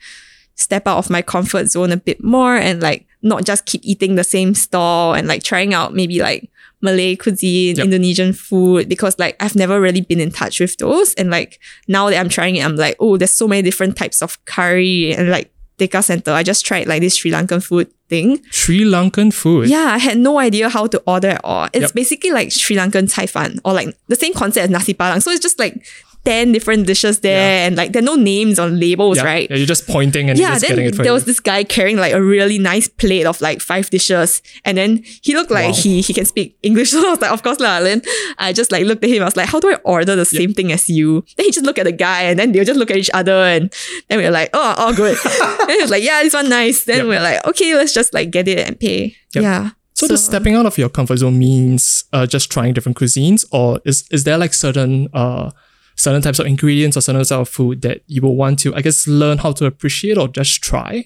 [0.56, 4.16] step out of my comfort zone a bit more and like not just keep eating
[4.16, 6.50] the same stall and like trying out maybe like
[6.82, 7.86] Malay cuisine, Yep.
[7.86, 11.14] Indonesian food, because like I've never really been in touch with those.
[11.16, 14.22] And like now that I'm trying it, I'm like, oh, there's so many different types
[14.22, 16.32] of curry and like Tekka Center.
[16.32, 18.42] I just tried like this Sri Lankan food thing.
[18.52, 19.68] Sri Lankan food.
[19.70, 21.66] Yeah, I had no idea how to order at all.
[21.74, 21.94] It's Yep.
[21.94, 25.22] basically like Sri Lankan cai fan or like the same concept as nasi padang.
[25.22, 25.86] So it's just like
[26.28, 27.66] 10 different dishes there Yeah.
[27.68, 29.48] and like there are no names on labels, Yeah, right?
[29.50, 31.20] Yeah, you're just pointing and yeah, just then getting it for there you.
[31.20, 35.04] was this guy carrying like a really nice plate of like five dishes, and then
[35.24, 35.82] he looked like Wow.
[35.84, 36.92] he he can speak English.
[36.98, 37.80] So I was like, of course, lah.
[37.80, 38.02] Then
[38.38, 39.22] I just like looked at him.
[39.22, 41.24] I was like, how do I order the same thing as you?
[41.38, 43.40] Then he just looked at the guy, and then they'll just look at each other,
[43.56, 43.72] and
[44.10, 45.16] then we were like, oh, all good.
[45.68, 46.84] then he was like, yeah, this one nice.
[46.84, 49.16] Then we are like, okay, let's just like get it and pay.
[49.36, 49.44] Yep.
[49.44, 49.70] Yeah.
[49.94, 53.80] So, the stepping out of your comfort zone means uh, just trying different cuisines, or
[53.86, 55.50] is is there like certain uh
[55.98, 58.82] certain types of ingredients or certain types of food that you will want to, I
[58.82, 61.06] guess, learn how to appreciate or just try?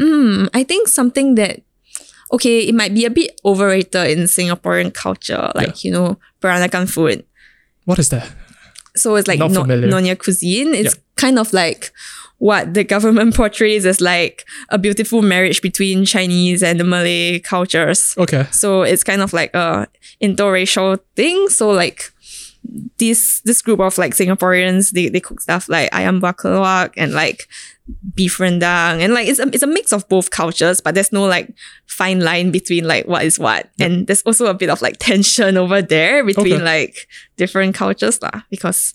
[0.00, 1.60] Mm, I think something that
[2.32, 7.24] okay, it might be a bit overrated in Singaporean culture, like you know, Peranakan food.
[7.84, 8.30] What is that?
[8.96, 9.64] So it's like Not no.
[9.64, 10.74] Nonya cuisine.
[10.74, 11.02] It's Yeah.
[11.16, 11.92] kind of like
[12.38, 18.14] what the government portrays as like a beautiful marriage between Chinese and the Malay cultures.
[18.16, 18.46] Okay.
[18.50, 19.86] So it's kind of like a
[20.22, 21.48] interracial thing.
[21.48, 22.12] So like
[22.98, 27.12] this this group of like Singaporeans, they, they cook stuff like ayam buah keluak and
[27.12, 27.48] like
[28.14, 31.24] beef rendang and like it's a, it's a mix of both cultures, but there's no
[31.26, 31.52] like
[31.86, 33.68] fine line between like what is what.
[33.80, 36.64] And there's also a bit of like tension over there between Okay.
[36.64, 38.94] like different cultures lah, because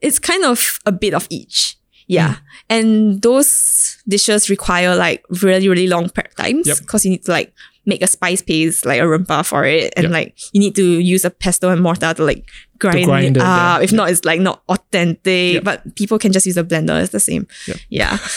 [0.00, 1.76] it's kind of a bit of each.
[2.06, 2.34] Yeah.
[2.34, 2.38] Mm.
[2.68, 6.78] And those dishes require like really, really long prep times Yep.
[6.80, 7.54] because you need to like
[7.86, 9.92] make a spice paste, like a rempah for it.
[9.96, 10.12] And Yep.
[10.12, 13.42] like you need to use a pestle and mortar to like grind, grind it it,
[13.42, 13.74] yeah.
[13.76, 13.82] up.
[13.82, 15.54] If not, it's like not authentic.
[15.54, 15.64] Yep.
[15.64, 17.00] But people can just use a blender.
[17.02, 17.46] It's the same.
[17.88, 18.18] Yeah.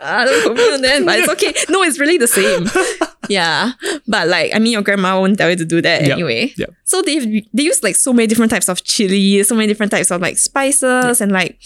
[0.00, 1.54] I don't on that, but it's okay.
[1.68, 2.66] No, it's really the same.
[3.28, 3.72] Yeah.
[4.06, 6.10] But like, I mean, your grandma won't tell you to do that Yep.
[6.12, 6.54] anyway.
[6.56, 6.70] Yep.
[6.84, 10.10] So they they use like so many different types of chili, so many different types
[10.10, 11.58] of like spices, and like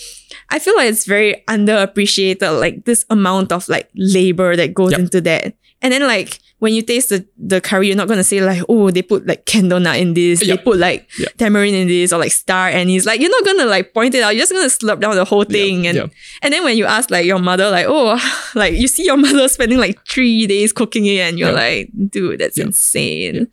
[0.51, 5.21] I feel like it's very underappreciated, like this amount of like labor that goes into
[5.21, 5.55] that.
[5.83, 8.91] And then like when you taste the, the curry, you're not gonna say like, oh,
[8.93, 11.37] they put like candle nut in this, they put like Yep.
[11.37, 13.05] tamarind in this, or like star anise.
[13.05, 14.31] Like you're not gonna like point it out.
[14.37, 15.87] You're just gonna slurp down the whole thing.
[15.89, 16.11] And Yep.
[16.43, 18.17] and then when you ask like your mother, like, oh,
[18.55, 21.57] like you see your mother spending like three days cooking it, and you're Yep.
[21.57, 22.67] like, dude, that's Yep.
[22.69, 23.49] insane.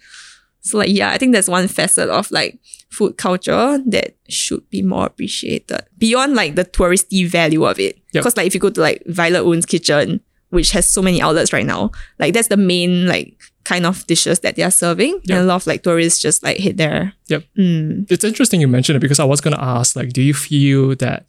[0.62, 2.60] So like yeah, I think that's one facet of like
[2.92, 7.96] food culture that should be more appreciated beyond like the touristy value of it.
[8.13, 8.24] Yep.
[8.24, 11.53] Because like if you go to like Violet Oon's kitchen, which has so many outlets
[11.53, 15.29] right now, like that's the main like kind of dishes that they are serving, Yep.
[15.29, 17.13] and a lot of like tourists just like hit there.
[17.27, 17.43] Yep.
[17.57, 18.12] Mm.
[18.12, 21.25] It's interesting you mentioned it because I was gonna ask, like, do you feel that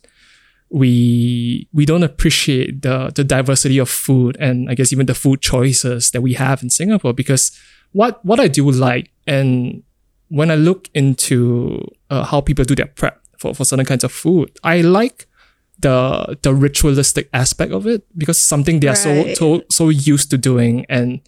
[0.73, 5.41] we we don't appreciate the the diversity of food and I guess even the food
[5.41, 7.13] choices that we have in Singapore?
[7.13, 7.51] Because
[7.93, 9.83] what what I do like and
[10.29, 14.13] when I look into uh, how people do their prep for, for certain kinds of
[14.13, 15.27] food, I like
[15.81, 19.37] the the ritualistic aspect of it because something they are so Right.
[19.37, 20.85] so so used to doing.
[20.89, 21.21] And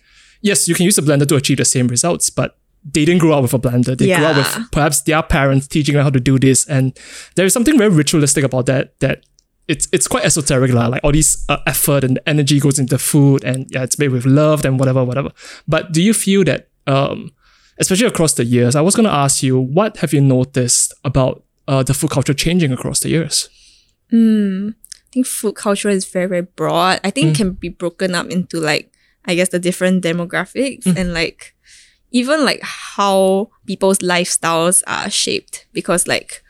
[0.42, 3.34] yes you can use a blender to achieve the same results but they didn't grow
[3.38, 3.96] up with a blender.
[3.96, 6.66] They grew up with perhaps their parents teaching them how to do this.
[6.66, 6.98] And
[7.36, 9.22] there is something very ritualistic about that that
[9.68, 10.88] it's it's quite esoteric lah.
[10.88, 14.26] like all this uh, effort and energy goes into food and yeah it's made with
[14.26, 15.30] love and whatever whatever.
[15.68, 17.30] But do you feel that um
[17.78, 21.42] especially across the years i was going to ask you what have you noticed about
[21.68, 23.48] uh, the food culture changing across the years
[24.12, 27.00] Mm, I think food culture is very, very broad.
[27.04, 27.14] I Mm.
[27.14, 28.90] think it can be broken up into like,
[29.24, 30.96] I guess the different demographics Mm.
[30.96, 31.54] and like
[32.10, 35.66] even like how people's lifestyles are shaped.
[35.72, 36.42] Because like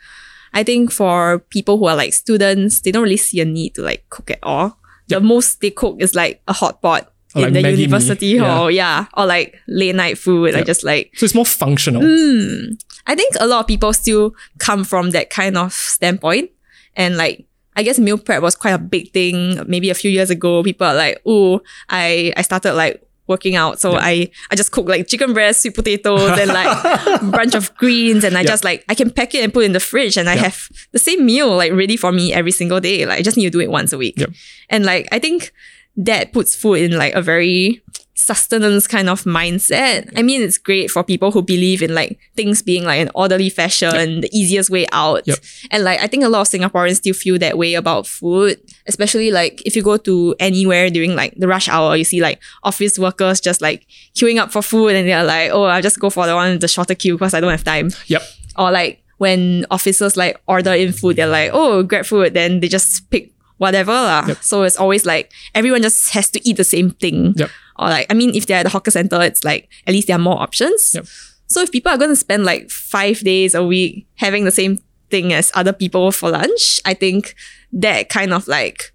[0.53, 3.81] I think for people who are like students, they don't really see a need to
[3.81, 4.77] like cook at all.
[5.07, 7.81] The most they cook is like a hot pot in like the Maggi mee.
[7.83, 8.55] university Yeah.
[8.55, 9.05] hall, yeah.
[9.17, 10.53] Or like late night food.
[10.55, 10.63] I Yeah.
[10.63, 12.77] just like so it's more functional Mm.
[13.07, 16.51] I think a lot of people still come from that kind of standpoint.
[16.95, 17.45] And like,
[17.75, 19.59] I guess meal prep was quite a big thing.
[19.67, 23.79] Maybe a few years ago, people are like, oh, I, I started like working out.
[23.79, 26.67] So I, I just cook like chicken breast, sweet potatoes, and like
[27.21, 28.23] a bunch of greens.
[28.23, 28.47] And I Yeah.
[28.47, 30.41] just like, I can pack it and put it in the fridge and I Yeah.
[30.43, 33.05] have the same meal like ready for me every single day.
[33.05, 34.21] Like I just need to do it once a week.
[34.69, 35.53] And like, I think
[35.95, 37.82] that puts food in like a very
[38.15, 40.11] sustenance kind of mindset.
[40.15, 43.49] I mean, it's great for people who believe in like things being like an orderly
[43.49, 45.25] fashion, the easiest way out.
[45.27, 45.39] Yep.
[45.71, 49.31] And like, I think a lot of Singaporeans still feel that way about food, especially
[49.31, 52.99] like if you go to anywhere during like the rush hour, you see like office
[52.99, 56.27] workers just like queuing up for food and they're like, oh, I'll just go for
[56.27, 57.89] the one with the shorter queue because I don't have time.
[58.07, 58.21] yep
[58.57, 62.67] Or like when officers like order in food, they're like, oh, grab food, then they
[62.67, 63.91] just pick whatever.
[63.93, 64.25] lah.
[64.27, 64.37] Yep.
[64.43, 67.33] So it's always like everyone just has to eat the same thing.
[67.37, 67.49] Yep.
[67.77, 70.15] Or like, I mean, if they're at the hawker center, it's like at least there
[70.15, 70.93] are more options.
[70.93, 71.05] Yep.
[71.47, 74.79] So if people are going to spend like five days a week having the same
[75.09, 77.35] thing as other people for lunch, I think
[77.73, 78.93] that kind of like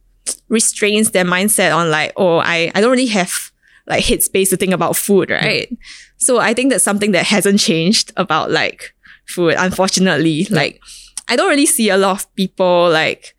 [0.48, 3.52] restrains their mindset on like, oh, I, I don't really have
[3.86, 5.74] like headspace to think about food, right?
[6.18, 8.94] So I think that's something that hasn't changed about like
[9.26, 10.46] food, unfortunately.
[10.50, 10.82] Like
[11.28, 13.34] I don't really see a lot of people like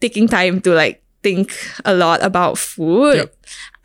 [0.00, 3.16] taking time to like think a lot about food.
[3.16, 3.36] Yep.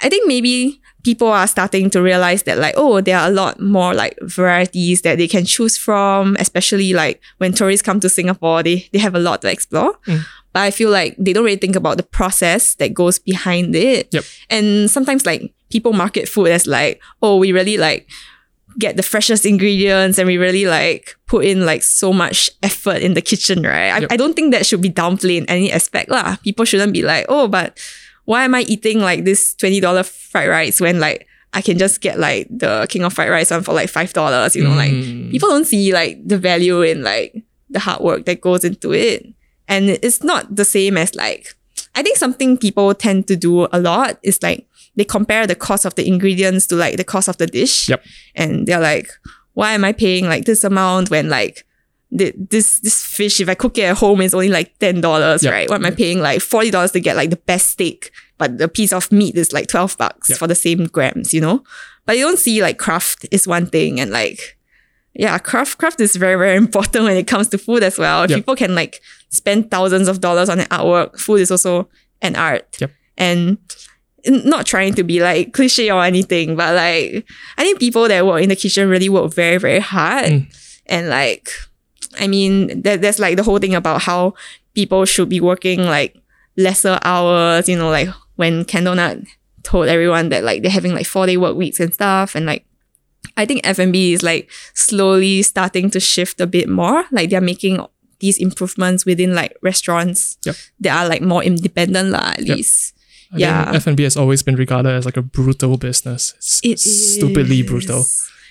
[0.02, 3.60] I think maybe people are starting to realize that like oh there are a lot
[3.60, 8.62] more like varieties that they can choose from especially like when tourists come to singapore
[8.64, 10.26] they, they have a lot to explore Mm.
[10.54, 14.10] but i feel like they don't really think about the process that goes behind it
[14.12, 14.24] Yep.
[14.50, 18.08] and sometimes like people market food as like oh we really like
[18.78, 23.14] get the freshest ingredients and we really like put in like so much effort in
[23.14, 24.12] the kitchen right I, Yep.
[24.12, 27.26] I don't think that should be downplayed in any aspect lah people shouldn't be like
[27.30, 27.78] oh but
[28.30, 32.20] why am I eating like this $20 fried rice when like I can just get
[32.20, 35.32] like the king of fried rice one for like $5 you know like Mm.
[35.32, 37.34] people don't see like the value in like
[37.70, 39.26] the hard work that goes into it
[39.68, 41.56] and it's not the same as like
[41.96, 45.86] I think something people tend to do a lot is like they compare the cost
[45.86, 48.04] of the ingredients to like the cost of the dish Yep.
[48.36, 49.10] and they're like
[49.54, 51.66] why am I paying like this amount when like
[52.18, 55.44] thi- this this fish if I cook it at home is only like ten dollars,
[55.44, 55.54] Yep.
[55.54, 55.70] right?
[55.70, 58.68] Why am I paying like forty dollars to get like the best steak, but the
[58.68, 60.40] piece of meat is like twelve bucks Yep.
[60.40, 61.64] for the same grams, you know?
[62.06, 64.58] But you don't see like craft is one thing and like
[65.14, 68.22] yeah, craft craft is very very important when it comes to food as well.
[68.30, 68.38] Yep.
[68.38, 71.88] people can like spend thousands of dollars on an artwork, food is also
[72.22, 72.78] an art.
[72.82, 72.92] Yep.
[73.18, 73.58] And
[74.26, 77.26] not trying to be like cliche or anything, but like
[77.58, 80.82] I think people that work in the kitchen really work very very hard, Mm.
[80.88, 81.50] and like
[82.18, 84.34] I mean there, there's like the whole thing about how
[84.74, 86.18] people should be working like
[86.58, 87.68] lesser hours.
[87.70, 89.28] You know, like when Candlenut
[89.64, 92.66] told everyone that like they're having like four day work weeks and stuff, and like
[93.38, 97.06] I think F&B is like slowly starting to shift a bit more.
[97.12, 97.80] Like they're making
[98.20, 100.56] these improvements within like restaurants Yep.
[100.82, 102.58] that are like more independent lah, at Yep.
[102.58, 102.96] least.
[103.32, 103.72] I Yeah.
[103.76, 106.34] F&B has always been regarded as like a brutal business.
[106.40, 107.66] It's It stupidly is.
[107.70, 108.04] brutal.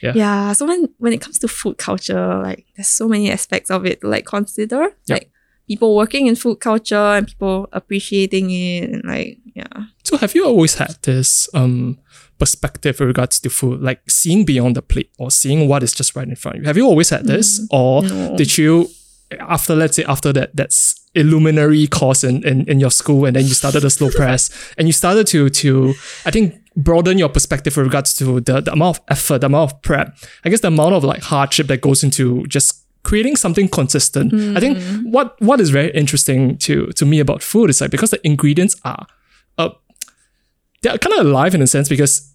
[0.03, 0.13] Yeah.
[0.15, 0.53] Yeah.
[0.53, 4.01] So when when it comes to food culture, like there's so many aspects of it
[4.01, 4.83] to like consider.
[5.07, 5.09] Yep.
[5.09, 5.31] Like
[5.67, 9.85] people working in food culture and people appreciating it and like yeah.
[10.05, 11.99] So have you always had this um
[12.39, 16.15] perspective with regards to food, like seeing beyond the plate or seeing what is just
[16.15, 16.67] right in front of you?
[16.69, 18.37] Have you always had this, or No.
[18.37, 18.89] did you
[19.41, 23.45] after let's say after that that's illuminary course in, in, in your school and then
[23.45, 25.95] you started the slow press and you started to to
[26.25, 29.73] I think broaden your perspective with regards to the, the amount of effort, the amount
[29.73, 33.69] of prep, I guess the amount of like hardship that goes into just creating something
[33.69, 34.33] consistent.
[34.57, 38.11] I think what what is very interesting to to me about food is like because
[38.11, 39.07] the ingredients are
[39.57, 39.71] uh,
[40.83, 42.35] they're kind of alive in a sense because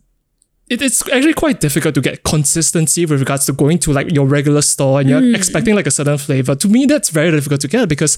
[0.70, 4.26] it, it's actually quite difficult to get consistency with regards to going to like your
[4.26, 6.56] regular store and you're expecting like a certain flavor.
[6.56, 8.18] To me, that's very difficult to get because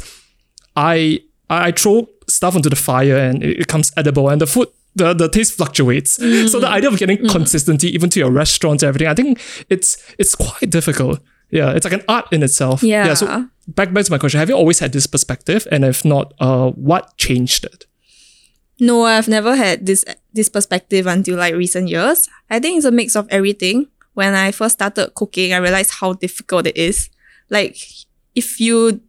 [0.76, 4.68] I I throw stuff onto the fire and it, it comes edible and the food
[4.96, 6.14] the, the taste fluctuates.
[6.52, 9.98] So the idea of getting consistency even to your restaurants and everything, I think it's
[10.18, 11.20] it's quite difficult.
[11.52, 12.82] Yeah, it's like an art in itself.
[12.82, 13.14] Yeah.
[13.14, 15.68] so back back to my question, have you always had this perspective?
[15.72, 17.86] And if not, uh what changed it?
[18.80, 22.28] No, I've never had this this perspective until like recent years.
[22.50, 23.88] I think it's a mix of everything.
[24.14, 27.10] When I first started cooking, I realized how difficult it is.
[27.50, 27.78] Like
[28.34, 29.02] if you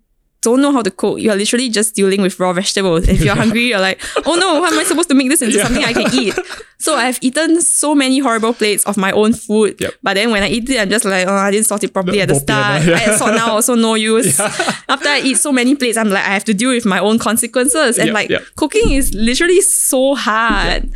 [0.47, 3.09] don't know how to cook, you're literally just dealing with raw vegetables.
[3.09, 5.57] If you're hungry, you're like, oh no, how am I supposed to make this into
[5.57, 5.65] Yeah.
[5.65, 6.35] something I can eat?
[6.79, 9.81] So I've eaten so many horrible plates of my own food.
[9.81, 9.95] Yep.
[10.03, 12.21] But then when I eat it, I'm just like, oh, I didn't salt it properly
[12.21, 12.85] at the start.
[12.85, 12.95] yeah.
[12.97, 14.39] I salt now, also no use.
[14.89, 17.19] After I eat so many plates, I'm like, I have to deal with my own
[17.19, 17.99] consequences.
[17.99, 18.43] And Yep, like yep.
[18.57, 20.91] cooking is literally so hard.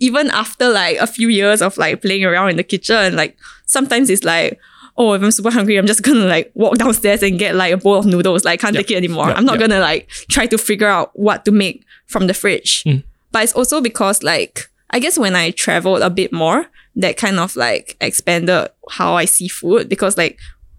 [0.00, 3.36] Even after like a few years of like playing around in the kitchen, like
[3.66, 4.58] sometimes it's like,
[4.98, 7.76] oh, if I'm super hungry, I'm just gonna like walk downstairs and get like a
[7.76, 8.44] bowl of noodles.
[8.44, 8.86] Like, I can't Yep.
[8.86, 9.28] take it anymore.
[9.28, 9.68] Yep, I'm not yep.
[9.68, 12.82] gonna like try to figure out what to make from the fridge.
[12.84, 13.04] Mm.
[13.32, 17.38] But it's also because like I guess when I traveled a bit more, that kind
[17.38, 20.38] of like expanded how I see food because like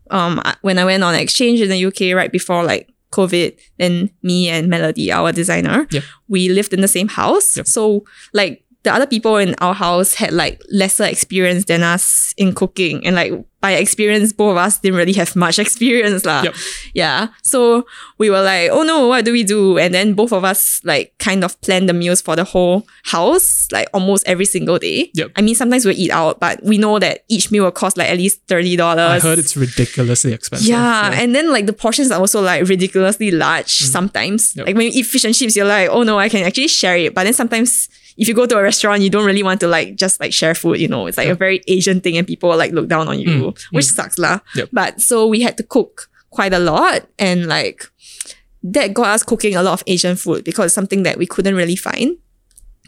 [0.10, 4.50] um when I went on exchange in the UK right before like COVID, then me
[4.50, 5.88] and Melody, our designer,
[6.28, 7.58] we lived in the same house.
[7.66, 8.04] So
[8.34, 13.06] like the other people in our house had like lesser experience than us in cooking.
[13.06, 13.34] And like
[13.68, 16.24] by experience, both of us didn't really have much experience.
[16.24, 16.42] lah.
[16.44, 16.56] Yep.
[16.94, 17.28] Yeah.
[17.44, 17.86] So
[18.18, 19.78] we were like, oh no, what do we do?
[19.78, 23.68] And then both of us like kind of planned the meals for the whole house,
[23.74, 25.12] like almost every single day.
[25.16, 25.32] Yep.
[25.36, 28.10] I mean, sometimes we eat out, but we know that each meal will cost like
[28.10, 28.80] at least $30.
[28.80, 30.70] I heard it's ridiculously expensive.
[30.70, 34.52] Yeah, and then like the portions are also like ridiculously large sometimes.
[34.52, 34.60] Mm-hmm.
[34.60, 34.68] Yep.
[34.68, 36.96] Like when you eat fish and chips, you're like, oh no, I can actually share
[36.96, 37.14] it.
[37.14, 39.96] But then sometimes if you go to a restaurant, you don't really want to like
[39.96, 41.08] just like share food, you know.
[41.08, 43.66] It's like a very Asian thing and people like look down on you, mm.
[43.72, 43.96] which mm.
[43.96, 44.40] sucks lah.
[44.56, 44.70] Yep.
[44.74, 47.90] But so we had to cook quite a lot and like
[48.64, 51.56] that got us cooking a lot of Asian food because it's something that we couldn't
[51.56, 52.18] really find.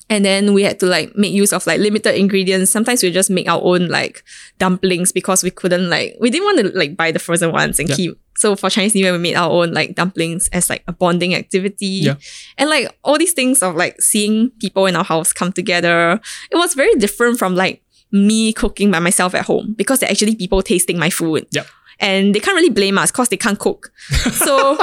[0.09, 2.71] And then we had to like make use of like limited ingredients.
[2.71, 4.23] Sometimes we just make our own like
[4.57, 7.89] dumplings because we couldn't like we didn't want to like buy the frozen ones and
[7.89, 7.95] Yeah.
[7.95, 8.19] keep.
[8.37, 11.35] So for Chinese New Year, we made our own like dumplings as like a bonding
[11.35, 11.85] activity.
[11.85, 12.15] Yeah.
[12.57, 16.19] And like all these things of like seeing people in our house come together.
[16.49, 20.35] It was very different from like me cooking by myself at home because they're actually
[20.35, 21.45] people tasting my food.
[21.51, 21.67] Yep.
[22.01, 23.91] And they can't really blame us because they can't cook.
[24.31, 24.77] So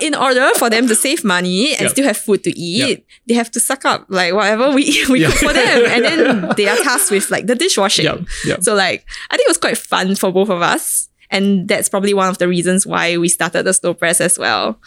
[0.00, 1.90] in order for them to save money and Yep.
[1.90, 3.02] still have food to eat, Yep.
[3.28, 5.84] they have to suck up like whatever we, we cook for them.
[5.86, 8.26] And then they are tasked with like the dishwashing.
[8.60, 11.08] So like I think it was quite fun for both of us.
[11.32, 14.80] And that's probably one of the reasons why we started the slow press as well.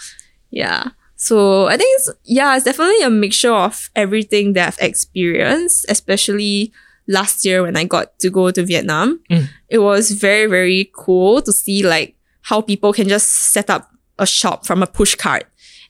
[0.51, 0.89] Yeah.
[1.15, 6.71] So I think it's yeah, it's definitely a mixture of everything that I've experienced, especially
[7.07, 9.19] last year when I got to go to Vietnam.
[9.29, 9.47] Mm.
[9.69, 13.89] It was very, very cool to see like how people can just set up
[14.19, 15.45] a shop from a push cart.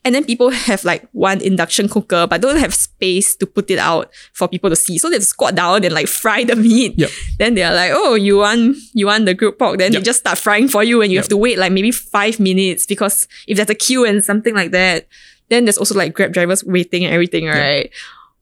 [0.05, 3.79] And then people have like one induction cooker, but don't have space to put it
[3.79, 4.97] out for people to see.
[4.97, 6.95] So they squat down and like fry the meat.
[6.97, 7.09] Yep.
[7.39, 9.77] Then they're like, oh, you want you want the grilled pork?
[9.77, 10.01] Then Yep.
[10.01, 11.23] they just start frying for you, and you Yep.
[11.23, 14.71] have to wait like maybe five minutes because if there's a queue and something like
[14.71, 15.07] that,
[15.49, 17.89] then there's also like grab drivers waiting and everything, right?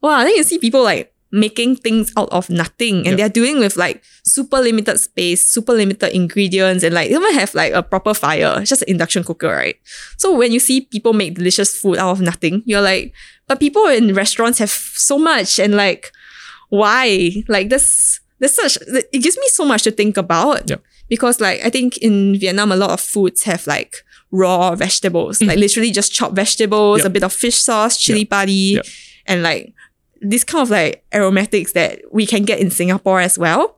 [0.02, 3.18] Wow, then you see people like making things out of nothing, and Yep.
[3.18, 7.54] they're doing with like super limited space, super limited ingredients, and like they don't have
[7.56, 8.58] like a proper fire.
[8.60, 9.76] It's just an induction cooker, right?
[10.18, 13.14] So when you see people make delicious food out of nothing, you're like,
[13.48, 16.12] but people in restaurants have so much, and like,
[16.70, 17.32] why?
[17.48, 18.78] Like this, there's such.
[19.12, 20.70] It gives me so much to think about.
[20.70, 20.82] Yep.
[21.10, 23.98] Because like I think in Vietnam, a lot of foods have like
[24.32, 25.60] raw vegetables, like mm-hmm.
[25.60, 27.08] literally just chopped vegetables, Yep.
[27.08, 28.86] a bit of fish sauce, chili padi, Yep.
[29.28, 29.74] and like
[30.22, 33.78] this kind of like aromatics that we can get in Singapore as well.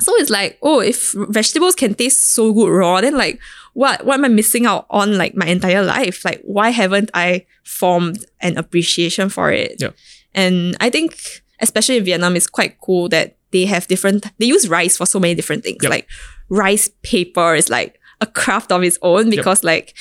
[0.00, 3.40] So it's like, oh, if vegetables can taste so good raw, then like
[3.74, 6.24] what what am I missing out on like my entire life?
[6.24, 9.76] Like why haven't I formed an appreciation for it?
[9.78, 9.90] Yeah.
[10.34, 14.68] And I think especially in Vietnam it's quite cool that they have different they use
[14.68, 15.82] rice for so many different things.
[15.82, 15.90] Yep.
[15.90, 16.08] Like
[16.48, 19.96] rice paper is like a craft of its own because like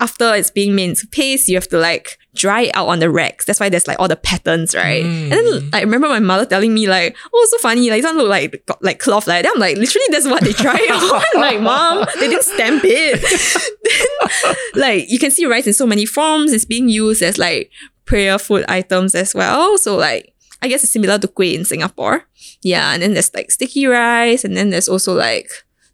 [0.00, 3.10] after it's being made into paste, you have to like dry it out on the
[3.10, 3.44] racks.
[3.44, 5.04] That's why there's like all the patterns, right?
[5.04, 5.22] Mm.
[5.22, 7.90] And then I remember my mother telling me like, "Oh, so funny!
[7.90, 10.52] Like, it doesn't look like like cloth like that." I'm like, literally, that's what they
[10.52, 10.74] dry
[11.34, 11.40] on.
[11.40, 13.20] like, mom, they didn't stamp it.
[14.44, 16.52] then, like, you can see rice in so many forms.
[16.52, 17.70] It's being used as like
[18.04, 19.76] prayer food items as well.
[19.76, 20.32] So like,
[20.62, 22.24] I guess it's similar to kueh in Singapore.
[22.62, 25.50] Yeah, and then there's like sticky rice, and then there's also like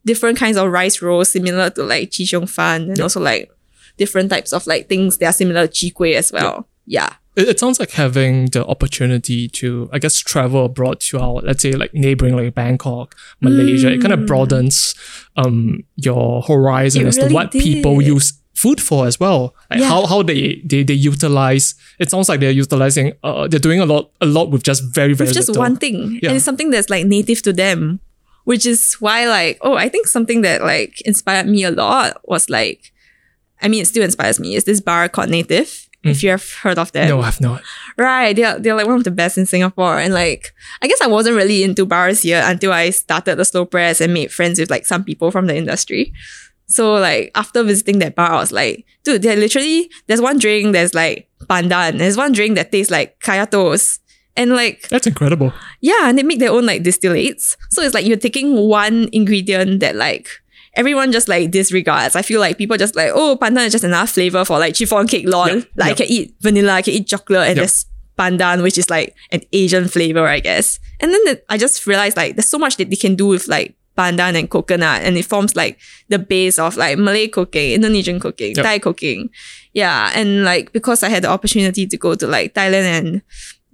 [0.06, 3.50] different kinds of rice rolls similar to like chi fan, and also like
[3.96, 6.68] different types of like things that are similar to chi kueh as well.
[6.86, 7.14] Yeah.
[7.36, 11.62] It, it sounds like having the opportunity to, I guess, travel abroad to our, let's
[11.62, 13.90] say, like neighboring, like Bangkok, Malaysia.
[13.92, 14.94] It kind of broadens
[15.36, 19.54] um your horizon It as really to what people use food for as well.
[19.70, 19.88] Like Yeah.
[19.88, 21.74] how how they, they they utilize.
[21.98, 23.14] It sounds like they're utilizing.
[23.24, 25.62] Uh, they're doing a lot a lot with just very very With just little.
[25.62, 26.18] one thing.
[26.22, 26.28] Yeah.
[26.30, 28.00] And it's something that's like native to them.
[28.44, 32.50] Which is why like, oh, I think something that like inspired me a lot was
[32.50, 32.92] like
[33.62, 35.88] I mean it still inspires me, is this bar called Native.
[36.04, 36.22] If mm.
[36.22, 37.08] you have heard of them.
[37.08, 37.62] No, I've not.
[37.96, 38.36] Right.
[38.36, 39.98] They're they're like one of the best in Singapore.
[39.98, 40.52] And like
[40.82, 44.12] I guess I wasn't really into bars here until I started the slow press and
[44.12, 46.12] made friends with like some people from the industry.
[46.66, 50.72] So like after visiting that bar, I was like, dude, they're literally there's one drink
[50.72, 51.98] that's like pandan.
[51.98, 54.00] There's one drink that tastes like kaya toast.
[54.36, 55.52] And like That's incredible.
[55.80, 57.56] yeah, and they make their own like distillates.
[57.70, 60.28] So it's like you're taking one ingredient that like
[60.76, 62.16] everyone just like disregards.
[62.16, 65.06] I feel like people just like, oh, pandan is just another flavor for like chiffon
[65.06, 65.48] cake, lol.
[65.48, 67.56] Yep, Like I can eat vanilla, I can eat chocolate, and Yep.
[67.56, 67.86] there's
[68.18, 70.78] pandan, which is like an Asian flavor, I guess.
[71.00, 73.48] And then the, I just realized like there's so much that they can do with
[73.48, 78.18] like pandan and coconut, and it forms like the base of like Malay cooking, Indonesian
[78.20, 78.64] cooking, Yep.
[78.64, 79.30] Thai cooking.
[79.72, 83.22] Yeah, and like because I had the opportunity to go to like Thailand and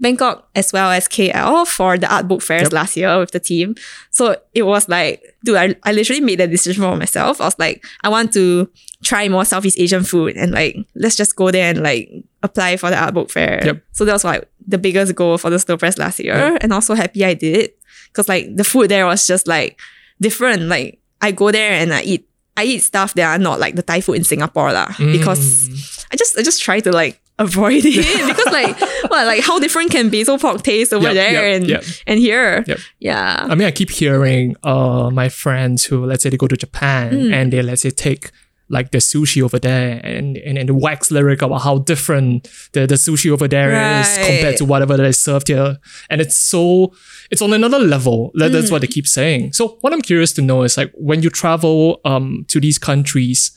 [0.00, 2.72] Bangkok as well as KL for the art book fairs Yep.
[2.72, 3.74] last year with the team.
[4.10, 7.40] So it was like, dude, I, I literally made that decision for myself.
[7.40, 8.70] I was like, I want to
[9.02, 12.10] try more Southeast Asian food and like, let's just go there and like
[12.42, 13.60] apply for the art book fair.
[13.64, 13.82] Yep.
[13.92, 16.34] So that was like the biggest goal for the Slow Press last year.
[16.34, 16.62] Yep.
[16.62, 17.78] And also happy I did it.
[18.14, 19.78] Cause like the food there was just like
[20.20, 20.62] different.
[20.62, 22.26] Like I go there and I eat,
[22.56, 24.88] I eat stuff that are not like the Thai food in Singapore lah.
[24.88, 25.12] Mm.
[25.12, 25.68] Because
[26.10, 28.74] I just I just try to like avoid it because like
[29.10, 31.82] what like how different can basil pork taste over Yep, there yep, and yep.
[32.06, 32.64] and here
[33.00, 36.56] yeah I mean, I keep hearing uh my friends who let's say they go to
[36.66, 37.32] Japan Mm.
[37.36, 38.30] and they let's say take
[38.76, 42.94] like the sushi over there and and, and wax lyric about how different the, the
[43.06, 43.70] sushi over there
[44.00, 44.26] is Right.
[44.28, 45.76] compared to whatever that is served here.
[46.10, 46.92] And it's so
[47.32, 48.30] it's on another level.
[48.38, 48.72] That- That's Mm.
[48.72, 49.42] what they keep saying.
[49.58, 53.50] So what I'm curious to know is like when you travel um to these countries,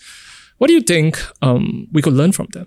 [0.57, 1.11] what do you think
[1.47, 2.65] um we could learn from them?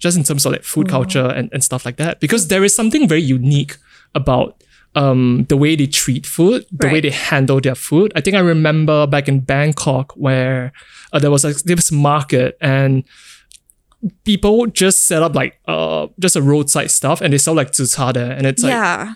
[0.00, 2.18] Just in terms of like food culture and, and stuff like that.
[2.20, 3.76] Because there is something very unique
[4.14, 4.62] about
[4.96, 8.10] um, the way they treat food, the way they handle their food.
[8.16, 10.72] I think I remember back in Bangkok where
[11.12, 13.04] uh, there was a a market and
[14.24, 18.14] people just set up like uh just a roadside stuff and they sell like zhicha
[18.14, 19.14] there and it's like yeah.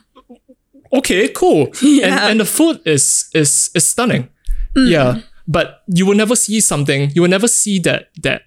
[0.93, 2.29] okay cool and, Yeah.
[2.29, 4.29] and the food is is is stunning
[4.77, 8.43] yeah but you will never see something you will never see that that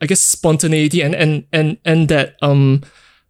[0.00, 2.82] i guess spontaneity and and and and that um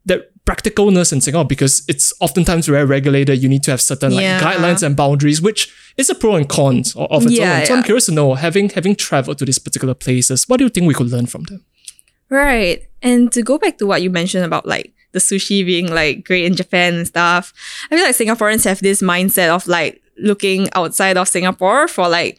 [0.07, 4.23] that practicalness in singapore because it's oftentimes very regulated you need to have certain like
[4.23, 4.41] Yeah.
[4.41, 7.83] guidelines and boundaries which is a pro and cons of, its Yeah, own so i'm
[7.83, 10.95] curious to know having having traveled to these particular places what do you think we
[10.95, 11.65] could learn from them
[12.33, 12.87] Right.
[13.03, 16.45] And to go back to what you mentioned about like the sushi being like great
[16.45, 17.53] in Japan and stuff,
[17.91, 22.39] I feel like Singaporeans have this mindset of like looking outside of Singapore for like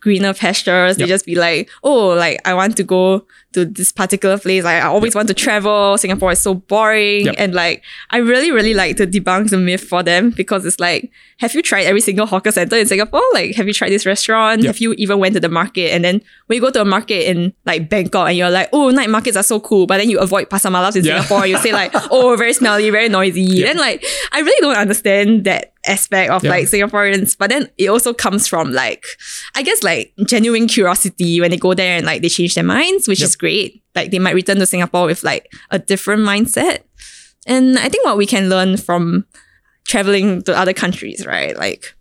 [0.00, 0.96] greener pastures.
[0.96, 4.64] They just be like, oh, like I want to go to this particular place.
[4.64, 5.96] Like I always want to travel.
[5.98, 7.26] Singapore is so boring.
[7.26, 7.34] Yep.
[7.38, 11.10] And like I really, really like to debunk the myth for them because it's like,
[11.38, 13.22] have you tried every single hawker center in Singapore?
[13.32, 14.62] Like, have you tried this restaurant?
[14.62, 14.66] Yep.
[14.66, 15.92] Have you even went to the market?
[15.92, 18.90] And then when you go to a market in like Bangkok and you're like, oh,
[18.90, 21.22] night markets are so cool, but then you avoid pasar malams in Yeah.
[21.22, 23.62] Singapore, you say like, oh, very smelly, very noisy.
[23.68, 26.50] Then like, I really don't understand that aspect of Yeah.
[26.50, 27.36] like Singaporeans.
[27.38, 29.04] But then it also comes from like,
[29.54, 33.08] I guess like genuine curiosity when they go there and like they change their minds,
[33.08, 33.28] which Yep.
[33.28, 33.82] is great.
[33.94, 36.80] Like they might return to Singapore with like a different mindset.
[37.46, 39.24] And I think what we can learn from
[39.86, 41.56] traveling to other countries, right?
[41.56, 41.94] Like,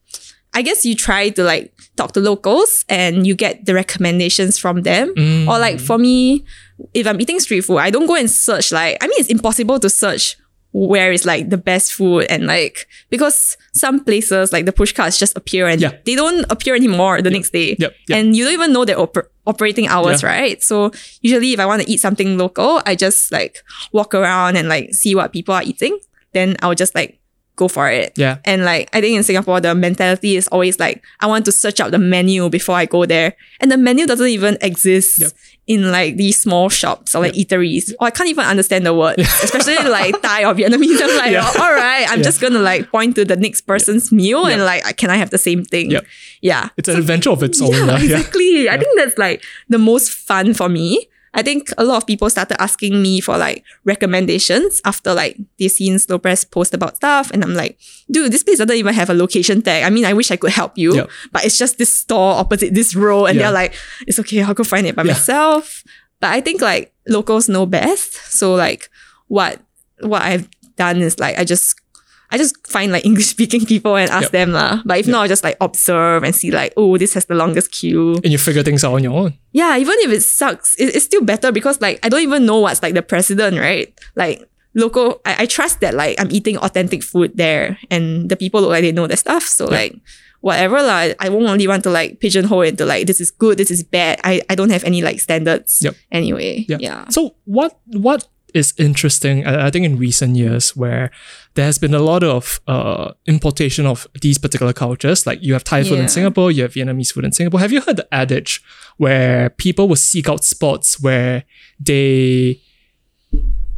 [0.53, 4.81] I guess you try to like talk to locals and you get the recommendations from
[4.83, 5.13] them.
[5.15, 5.47] Mm.
[5.47, 6.45] Or like for me,
[6.93, 9.79] if I'm eating street food, I don't go and search like I mean it's impossible
[9.79, 10.35] to search
[10.71, 15.17] where is like the best food and like because some places like the push carts
[15.17, 15.93] just appear and Yeah.
[16.05, 17.75] they don't appear anymore the next day.
[17.79, 18.17] Yep, yep.
[18.17, 20.29] And you don't even know their oper- operating hours, Yeah.
[20.29, 20.61] right?
[20.61, 20.91] So
[21.21, 24.93] usually if I want to eat something local, I just like walk around and like
[24.93, 25.97] see what people are eating.
[26.33, 27.19] Then I'll just like
[27.55, 28.13] go for it.
[28.17, 31.51] yeah And like I think in Singapore the mentality is always like I want to
[31.51, 33.33] search out the menu before I go there.
[33.61, 35.31] And the menu doesn't even exist Yep.
[35.67, 37.93] In like these small shops or like eateries.
[37.99, 39.19] Or I can't even understand the word.
[39.19, 40.99] Especially like Thai or Vietnamese.
[41.01, 41.43] I'm like, Yeah.
[41.43, 42.23] Oh, all right, I'm Yeah.
[42.23, 45.37] just gonna like point to the next person's meal and like can I have the
[45.37, 45.91] same thing?
[46.41, 46.69] Yeah.
[46.77, 47.97] it's an adventure of its own yeah.
[47.99, 48.69] exactly.
[48.69, 51.07] I think that's like the most fun for me.
[51.37, 55.67] I think a lot of people started asking me for like recommendations after like they
[55.67, 57.29] seen Slow Press post about stuff.
[57.31, 57.77] And I'm like,
[58.09, 59.83] dude, this place doesn't even have a location tag.
[59.83, 61.09] I mean, I wish I could help you, Yep.
[61.31, 63.25] but it's just this store opposite this row.
[63.25, 63.43] And Yeah.
[63.43, 63.73] they're like,
[64.07, 65.13] it's okay, I'll go find it by Yeah.
[65.13, 65.83] myself.
[66.19, 68.15] But I think like locals know best.
[68.33, 68.89] So like
[69.27, 69.61] what
[70.01, 71.75] what I've done is like I just
[72.29, 74.31] I just find like English speaking people and ask Yep.
[74.31, 74.81] them lah.
[74.85, 77.71] But if not, I'll just like observe and see like, oh, this has the longest
[77.71, 78.15] queue.
[78.23, 81.05] and you figure things out on your own Yeah, even if it sucks, it, it's
[81.05, 83.93] still better because like I don't even know what's like the precedent, right?
[84.15, 84.43] Like
[84.75, 88.69] local, I, I trust that like I'm eating authentic food there and the people look
[88.71, 89.43] like they know their stuff.
[89.43, 89.77] So Yeah.
[89.77, 89.95] like
[90.41, 93.71] whatever like I won't only want to like pigeonhole into like this is good, this
[93.71, 94.19] is bad.
[94.23, 95.95] I, I don't have any like standards Yep.
[96.11, 96.65] anyway.
[96.67, 96.77] Yeah.
[96.79, 97.07] Yeah.
[97.09, 98.27] So what what
[98.57, 101.11] is interesting, I I think in recent years where
[101.53, 105.63] there has been a lot of uh, importation of these particular cultures, like you have
[105.63, 107.59] Thai food in Singapore, you have Vietnamese food in Singapore.
[107.59, 108.61] Have you heard the adage
[108.97, 111.43] where people will seek out spots where
[111.79, 112.61] they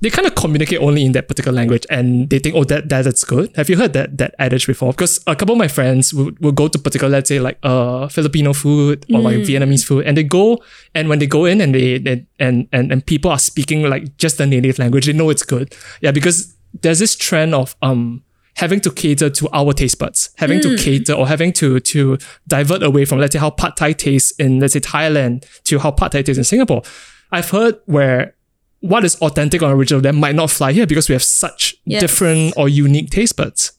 [0.02, 3.04] they kind of communicate only in that particular language and they think, oh, that, that
[3.04, 3.52] that's good.
[3.56, 4.93] Have you heard that that adage before?
[4.93, 8.08] Because a couple of my friends will, will go to particular, let's say like uh
[8.08, 10.60] Filipino food or like Vietnamese food, and they go
[10.95, 14.18] and when they go in and they, they and, and and people are speaking like
[14.18, 15.76] just the native language, they know it's good.
[16.02, 18.24] Yeah, because there's this trend of um
[18.56, 22.84] having to cater to our taste buds, having to cater or having to to divert
[22.84, 26.12] away from let's say how pad thai tastes in let's say Thailand to how pad
[26.12, 26.84] thai tastes in Singapore.
[27.32, 28.36] I've heard where
[28.82, 32.02] what is authentic or original that might not fly here because we have such Yes.
[32.02, 33.74] different or unique taste buds.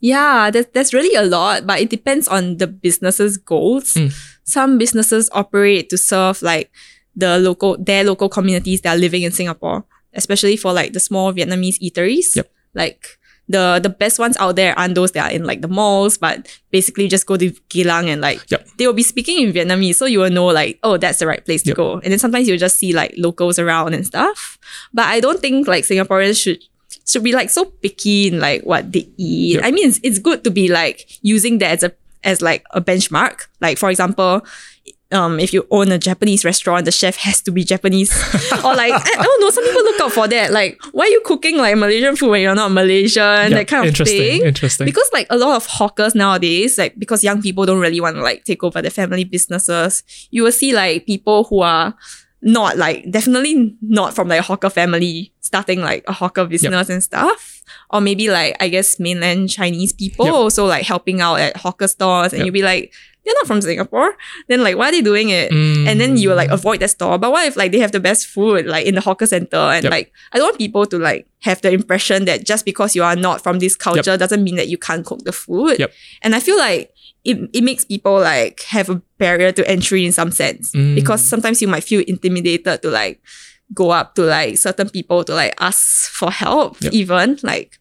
[0.00, 3.94] Yeah, there's, there's really a lot, but it depends on the business's goals.
[3.94, 4.14] Mm.
[4.44, 6.70] Some businesses operate to serve like
[7.16, 11.32] the local, their local communities that are living in Singapore, especially for like the small
[11.32, 12.36] Vietnamese eateries.
[12.36, 12.52] Yep.
[12.74, 13.18] Like
[13.48, 16.48] the the best ones out there aren't those that are in like the malls, but
[16.70, 18.68] basically just go to Geylang and like Yep.
[18.78, 21.44] they will be speaking in Vietnamese, so you will know like, oh, that's the right
[21.44, 21.94] place to go.
[22.00, 24.58] And then sometimes you'll just see like locals around and stuff.
[24.92, 26.62] But I don't think like Singaporeans should
[27.06, 29.54] should be like so picky in like what they eat.
[29.56, 29.64] Yep.
[29.64, 31.92] I mean, it's, it's good to be like using that as a
[32.24, 33.46] as like a benchmark.
[33.60, 34.44] Like for example,
[35.12, 38.10] um, if you own a Japanese restaurant, the chef has to be Japanese.
[38.64, 40.52] or like I, I don't know, some people look out for that.
[40.52, 43.22] Like, why are you cooking like Malaysian food when you're not Malaysian?
[43.22, 44.42] Yeah, that kind of interesting, thing.
[44.42, 44.84] interesting.
[44.84, 48.22] Because like a lot of hawkers nowadays, like because young people don't really want to
[48.22, 51.94] like take over their family businesses, you will see like people who are
[52.42, 57.02] not like definitely not from like a hawker family starting like a hawker business and
[57.02, 57.62] stuff.
[57.90, 60.34] Or maybe like I guess mainland Chinese people Yep.
[60.34, 62.46] also like helping out at hawker stores and Yep.
[62.46, 62.92] you'll be like,
[63.26, 64.14] they're not from Singapore.
[64.48, 65.50] Then like why are they doing it?
[65.52, 67.18] And then you like avoid that store.
[67.18, 69.56] But what if like they have the best food like in the hawker center?
[69.58, 69.90] And Yep.
[69.90, 73.16] like I don't want people to like have the impression that just because you are
[73.16, 75.78] not from this culture doesn't mean that you can't cook the food.
[75.78, 75.92] Yep.
[76.22, 76.92] And I feel like
[77.24, 80.70] it, it makes people like have a barrier to entry in some sense.
[80.72, 80.94] Mm.
[80.94, 83.20] Because sometimes you might feel intimidated to like
[83.74, 86.92] go up to like certain people to like ask for help, Yep.
[86.92, 87.38] even.
[87.42, 87.78] Like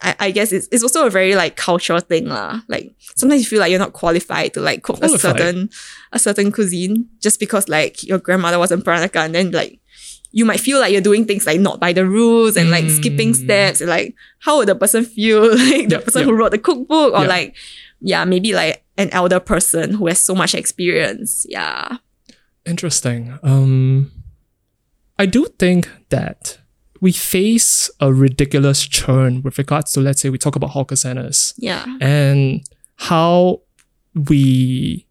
[0.00, 2.60] I, I guess it's, it's also a very like cultural thing lah.
[2.68, 5.68] Like sometimes you feel like you're not qualified to like cook a certain
[6.12, 9.80] a certain cuisine just because like your grandmother was in Peranakan and then like
[10.30, 13.32] you might feel like you're doing things like not by the rules and like skipping
[13.32, 13.36] Mm.
[13.44, 16.28] steps and like how would the person feel like the Yep, person yep.
[16.28, 17.28] who wrote the cookbook or Yep.
[17.28, 17.56] like
[18.00, 21.96] yeah maybe like an elder person who has so much experience yeah
[22.66, 23.38] Interesting.
[23.42, 24.12] Um,
[25.18, 26.58] I do think that
[27.00, 31.54] we face a ridiculous churn with regards to, let's say, we talk about hawker centers
[31.56, 32.60] yeah and
[32.98, 33.62] how
[34.14, 35.06] we.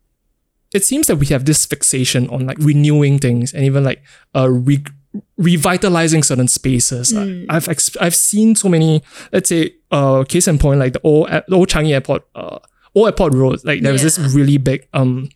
[0.73, 4.03] It seems that we have this fixation on like renewing things and even like
[4.35, 4.83] uh re-
[5.37, 7.13] revitalizing certain spaces.
[7.13, 7.45] Mm.
[7.49, 9.01] I've ex- I've seen so many.
[9.31, 12.59] Let's say, uh, case in point, like the old the old Changi Airport, uh,
[12.95, 13.59] old Airport Road.
[13.63, 15.29] Like there was this really big um,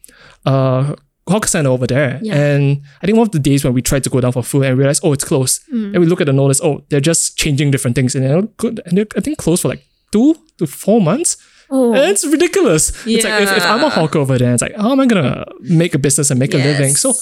[0.45, 0.95] uh,
[1.27, 2.35] hawker center over there, Yeah.
[2.35, 4.63] and I think one of the days when we tried to go down for food
[4.65, 5.61] and realized, oh, it's closed.
[5.71, 5.93] Mm.
[5.93, 8.81] And we look at the notice, oh, they're just changing different things, and they're good.
[8.85, 11.37] And they're, I think closed for like two to four months.
[11.71, 12.89] Oh it's ridiculous.
[13.07, 13.89] It's like if, if I'm a Yeah.
[13.89, 16.57] hawker over there, it's like, how am I gonna make a business and make a
[16.57, 16.95] living?
[16.95, 17.13] So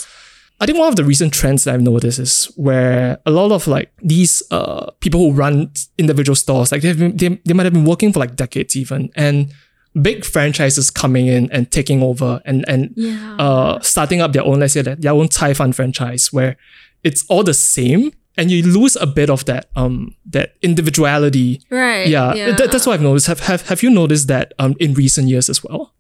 [0.62, 3.68] I think one of the recent trends that I've noticed is where a lot of
[3.68, 7.74] like these uh people who run individual stores, like they've been, they, they might have
[7.74, 9.54] been working for like decades even, and
[10.02, 14.60] big franchises coming in and taking over and and yeah uh starting up their own,
[14.60, 16.58] let's say that their own cai fan franchise where
[17.04, 21.62] it's all the same and you lose a bit of that um that individuality.
[21.70, 23.28] right Yeah, that- that's what I've noticed.
[23.28, 25.94] Have have have you noticed that um in recent years as well?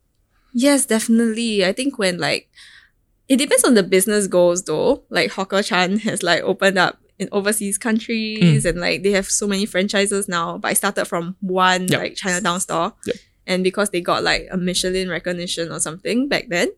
[0.53, 1.65] Yes, definitely.
[1.65, 2.49] I think when like
[3.27, 5.03] it depends on the business goals though.
[5.09, 7.81] Like Hawker Chan has like opened up in overseas Mm.
[7.81, 10.57] countries and like they have so many franchises now.
[10.57, 11.99] But I started from one Yep.
[12.01, 12.93] like Chinatown store.
[13.05, 13.15] Yep.
[13.45, 16.69] And because they got like a Michelin recognition or something back then.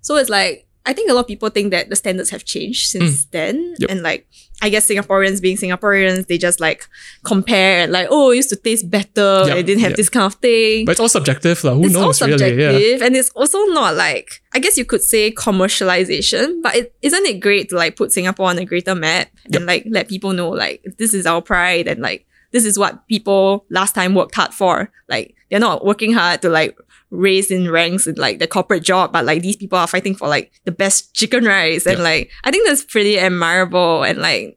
[0.00, 2.88] So it's like I think a lot of people think that the standards have changed
[2.90, 3.56] since then.
[3.56, 3.80] Mm.
[3.80, 3.90] Yep.
[3.90, 4.26] And like
[4.62, 6.88] I guess Singaporeans being Singaporeans, they just like
[7.24, 9.42] compare and like, oh, it used to taste better.
[9.46, 9.96] Yep, It didn't have yep.
[9.96, 11.74] this kind of thing But it's all subjective, lah.
[11.74, 12.60] Who it's all knows really?
[12.60, 13.04] Yeah.
[13.04, 17.40] and it's also not like I guess you could say commercialization, but it isn't it
[17.40, 20.84] great to like put Singapore on a greater map and like let people know like
[20.96, 24.92] this is our pride and like this is what people last time worked hard for.
[25.08, 26.78] Like they're not working hard to like
[27.14, 30.28] raise in ranks in like the corporate job, but like these people are fighting for
[30.28, 31.84] like the best chicken rice.
[31.86, 32.04] And Yeah.
[32.04, 34.56] like I think that's pretty admirable and like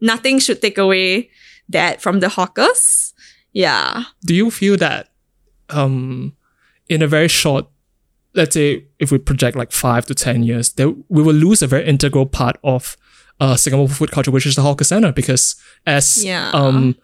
[0.00, 1.28] nothing should take away
[1.68, 3.12] that from the hawkers.
[3.52, 4.04] Yeah.
[4.24, 5.08] Do you feel that
[5.70, 6.34] um
[6.88, 7.66] in a very short
[8.34, 11.66] let's say if we project like five to ten years, that we will lose a
[11.66, 12.96] very integral part of
[13.40, 16.50] uh Singapore food culture, which is the hawker center, because as Yeah.
[16.54, 16.94] um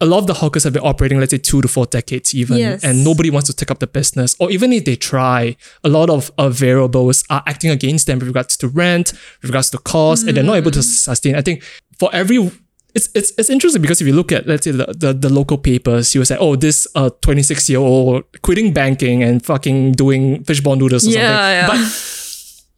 [0.00, 2.58] a lot of the hawkers have been operating, let's say, two to four decades even,
[2.58, 2.84] Yes.
[2.84, 4.36] and nobody wants to take up the business.
[4.38, 8.28] Or even if they try, a lot of uh, variables are acting against them with
[8.28, 11.34] regards to rent, with regards to cost, and they're not able to sustain.
[11.34, 11.62] I think
[11.98, 12.50] for every
[12.94, 15.58] it's, it's, it's interesting because if you look at let's say the, the, the local
[15.58, 20.42] papers, you will say, oh, this uh 26 year old quitting banking and fucking doing
[20.44, 21.20] fishball noodles or Yeah,
[21.50, 21.66] yeah.
[21.66, 21.84] something.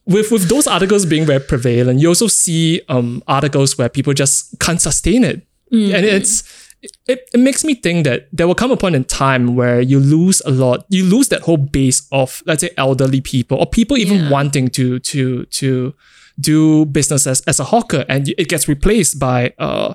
[0.07, 4.13] But with with those articles being very prevalent, you also see um articles where people
[4.13, 5.43] just can't sustain it,
[5.73, 5.95] Mm.
[5.95, 6.43] and it's
[6.83, 9.99] it, it makes me think that there will come a point in time where you
[9.99, 13.97] lose a lot, you lose that whole base of let's say elderly people or people
[13.97, 14.31] even Yeah.
[14.31, 15.95] wanting to to to
[16.41, 19.93] do business as, as a hawker, and it gets replaced by uh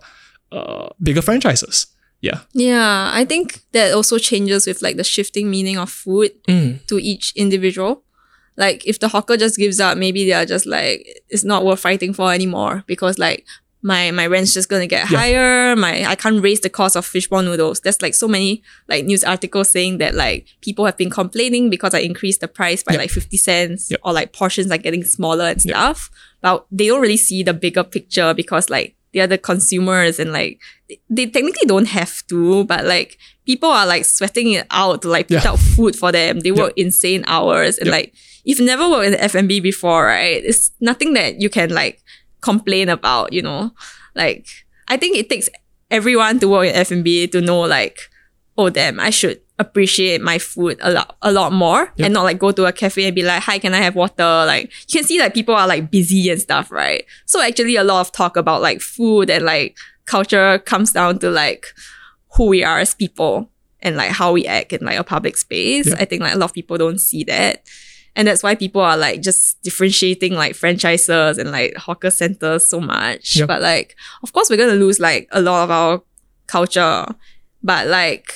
[0.51, 1.87] uh bigger franchises.
[2.21, 2.39] Yeah.
[2.53, 6.85] Yeah, I think that also changes with like the shifting meaning of food Mm.
[6.87, 8.03] to each individual.
[8.55, 11.79] Like if the hawker just gives up, maybe they are just like it's not worth
[11.79, 13.45] fighting for anymore because like
[13.83, 15.17] my my rent's just gonna get Yeah.
[15.17, 15.75] higher.
[15.75, 17.81] My I can't raise the cost of fishball noodles.
[17.81, 21.93] There's like so many like news articles saying that like people have been complaining because
[21.93, 22.99] I increased the price by Yep.
[23.01, 23.99] like fifty cents Yep.
[24.03, 26.09] or like portions are getting smaller and stuff.
[26.41, 30.31] But they don't really see the bigger picture because like they are the consumers and
[30.33, 30.59] like
[31.09, 35.29] they- technically don't have to, but like people are like sweating it out to like
[35.29, 35.43] Yeah.
[35.47, 36.39] out food for them.
[36.39, 38.13] They work insane hours and like
[38.45, 40.41] you've never worked in F&B before, right?
[40.43, 42.01] It's nothing that you can like
[42.43, 43.71] complain about, you know?
[44.15, 44.47] Like
[44.87, 45.49] I think it takes
[45.89, 47.97] everyone to work in F&B to know like,
[48.57, 52.05] oh damn, I should appreciate my food a lot a lot more Yep.
[52.05, 54.45] and not like go to a cafe and be like, hi, can I have water?
[54.45, 57.05] Like you can see that people are like busy and stuff, right?
[57.25, 61.29] So actually a lot of talk about like food and like culture comes down to
[61.29, 61.67] like
[62.35, 63.49] who we are as people
[63.81, 65.87] and like how we act in like a public space.
[65.87, 65.97] Yep.
[66.01, 67.63] I think like a lot of people don't see that.
[68.15, 72.79] And that's why people are like just differentiating like franchises and like hawker centers so
[72.79, 73.37] much.
[73.37, 73.47] Yep.
[73.47, 76.01] But like, of course, we're gonna lose like a lot of our
[76.47, 77.05] culture.
[77.63, 78.31] But like,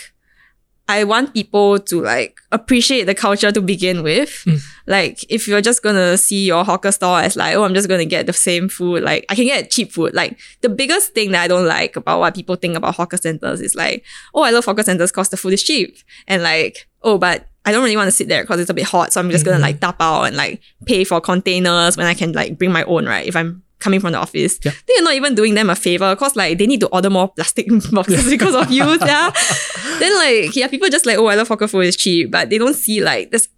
[0.90, 4.30] I want people to like appreciate the culture to begin with.
[4.46, 4.62] Mm.
[4.88, 8.06] Like, if you're just gonna see your hawker store as like, oh, I'm just gonna
[8.06, 10.14] get the same food, like I can get cheap food.
[10.16, 13.62] Like the biggest thing that I don't like about what people think about hawker centers
[13.62, 14.04] is like,
[14.34, 15.98] oh, I love hawker centers because the food is cheap.
[16.28, 18.86] And like, oh, but I don't really want to sit there because it's a bit
[18.86, 19.12] hot.
[19.14, 19.62] So I'm just gonna Mhm.
[19.62, 23.06] like tap out and like pay for containers when I can like bring my own,
[23.06, 23.28] right?
[23.28, 24.58] If I'm coming from the office.
[24.64, 24.72] Yeah.
[24.72, 27.28] Then you're not even doing them a favor because like they need to order more
[27.28, 29.30] plastic boxes because of you, yeah.
[30.00, 32.58] then like yeah, people just like, oh I love hawker food, it's cheap, but they
[32.58, 33.50] don't see like there's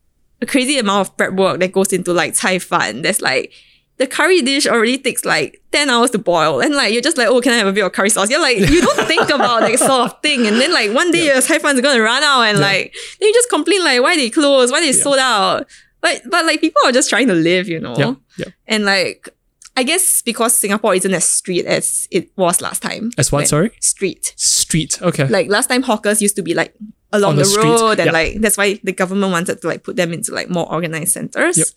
[0.42, 3.02] a crazy amount of prep work that goes into like cai fan.
[3.02, 3.52] There's like
[4.00, 6.62] the curry dish already takes like 10 hours to boil.
[6.62, 8.30] And like, you're just like, oh, can I have a bit of curry sauce?
[8.30, 10.48] You're like, you don't think about that sort of thing.
[10.48, 12.66] And then like one day your cai fan's gonna run out and Yeah.
[12.66, 14.72] like, then you just complain like, why they close?
[14.72, 15.68] Why they sold out?
[16.02, 17.96] But, but like people are just trying to live, you know?
[17.98, 18.16] Yeah.
[18.38, 18.46] Yeah.
[18.68, 19.30] And like,
[19.76, 23.12] I guess because Singapore isn't as street as it was last time.
[23.18, 23.72] As what, sorry?
[23.82, 24.34] Street.
[24.38, 25.02] Street.
[25.02, 25.28] Okay.
[25.28, 26.74] Like last time hawkers used to be like
[27.12, 28.12] along On the, the road and yeah.
[28.12, 31.58] like that's why the government wanted to like put them into like more organized centers.
[31.58, 31.68] Yep.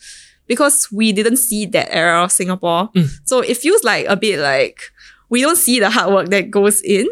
[0.47, 2.91] Because we didn't see that era of Singapore.
[2.95, 3.09] Mm.
[3.25, 4.81] So it feels like a bit like
[5.29, 7.09] we don't see the hard work that goes in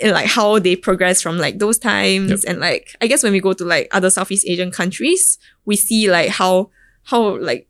[0.00, 2.40] and like how they progress from like those times Yep.
[2.48, 6.10] and like I guess when we go to like other Southeast Asian countries, we see
[6.10, 6.70] like how
[7.04, 7.66] how like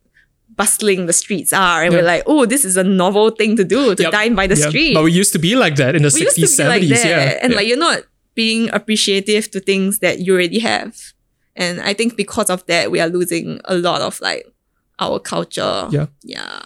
[0.55, 1.99] bustling the streets are and Yeah.
[1.99, 4.11] we're like, oh, this is a novel thing to do to Yep.
[4.11, 6.35] dine by the street But we used to be like that in the we used
[6.35, 6.89] to 60s, be like 70s.
[6.89, 7.05] that.
[7.05, 7.39] yeah.
[7.43, 8.01] And like you're not
[8.33, 10.95] being appreciative to things that you already have.
[11.55, 14.45] And I think because of that, we are losing a lot of like
[14.99, 15.87] our culture.
[15.91, 16.07] Yeah.
[16.23, 16.59] Yeah.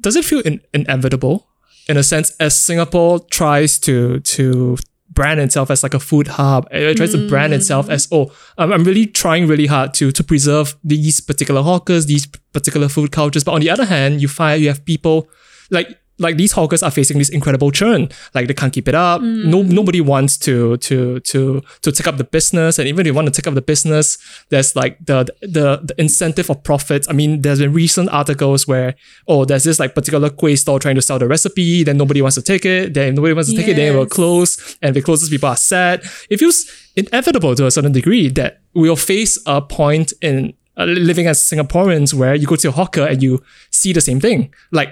[0.00, 1.46] does it feel in- inevitable
[1.88, 4.76] in a sense as Singapore tries to to
[5.10, 8.16] brand itself as like a food hub it tries to brand itself as mm.
[8.16, 12.88] oh I'm, I'm really trying really hard to to preserve these particular hawkers these particular
[12.88, 15.28] food cultures but on the other hand you find you have people
[15.70, 18.08] like like these hawkers are facing this incredible churn.
[18.34, 19.22] Like they can't keep it up.
[19.22, 22.78] No nobody wants to to to to take up the business.
[22.78, 24.18] And even if you want to take up the business
[24.50, 27.08] there's like the the the incentive of profits.
[27.08, 28.94] I mean there's been recent articles where
[29.26, 32.36] oh there's this like particular kueh store trying to sell the recipe then nobody wants
[32.36, 35.00] to take it then nobody wants to take it then it will close and if
[35.00, 36.02] it closes people are sad.
[36.28, 36.66] It feels
[36.96, 42.14] inevitable to a certain degree that we'll face a point in uh, living as Singaporeans
[42.14, 44.52] where you go to a hawker and you see the same thing.
[44.70, 44.90] Like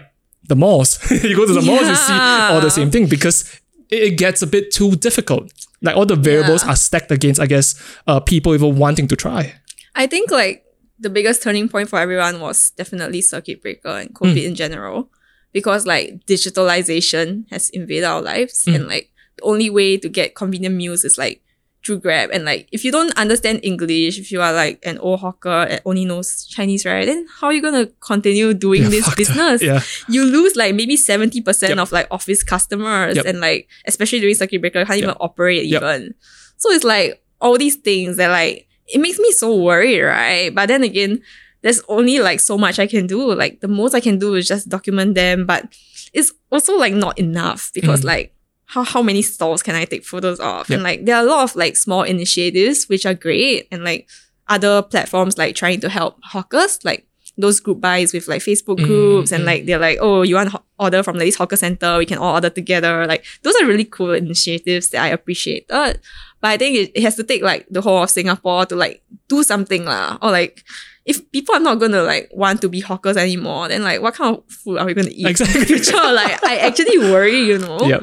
[0.48, 0.98] the malls.
[1.10, 2.12] You go to the malls you see
[2.52, 5.50] all the same thing because it gets a bit too difficult.
[5.80, 6.72] Like all the variables Yeah.
[6.72, 7.74] are stacked against I guess
[8.06, 9.54] uh, people even wanting to try.
[9.94, 10.64] I think like
[10.98, 15.10] the biggest turning point for everyone was definitely circuit breaker and COVID in general.
[15.52, 20.74] Because like digitalization has invaded our lives and like the only way to get convenient
[20.74, 21.40] meals is like
[21.88, 22.28] through Grab.
[22.32, 25.80] And like if you don't understand English, if you are like an old hawker that
[25.84, 27.06] only knows Chinese, right?
[27.06, 29.16] Then how are you gonna continue doing Yeah, this that.
[29.16, 29.62] business?
[29.62, 31.78] yeah You lose like maybe 70% Yep.
[31.78, 33.24] of like office customers Yep.
[33.26, 35.82] and like especially during circuit breaker, can't even operate Yep.
[35.82, 36.14] even.
[36.58, 40.54] So it's like all these things that like it makes me so worried, right?
[40.54, 41.22] But then again,
[41.62, 43.32] there's only like so much I can do.
[43.34, 45.64] Like the most I can do is just document them, but
[46.12, 48.04] it's also like not enough because Mm.
[48.04, 48.34] like
[48.68, 50.68] how, how many stalls can I take photos of?
[50.68, 50.76] Yep.
[50.76, 54.08] And like there are a lot of like small initiatives which are great and like
[54.46, 57.06] other platforms like trying to help hawkers, like
[57.38, 59.46] those group buys with like Facebook groups and mm.
[59.46, 62.18] like they're like, oh, you want ho- order from like, this hawker center, we can
[62.18, 63.06] all order together.
[63.06, 65.68] Like those are really cool initiatives that I appreciated.
[65.68, 66.00] But
[66.42, 69.42] I think it, it has to take like the whole of Singapore to like do
[69.42, 70.18] something lah.
[70.20, 70.62] Or like
[71.06, 74.36] if people are not gonna like want to be hawkers anymore, then like what kind
[74.36, 75.54] of food are we gonna eat Exactly.
[75.54, 75.96] in the future?
[75.96, 77.80] like I actually worry, you know.
[77.80, 78.00] yeah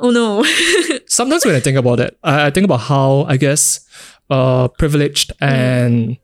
[0.00, 0.42] Oh no.
[1.06, 3.86] sometimes when I think about it, I, I think about how I guess
[4.30, 6.16] uh, privileged and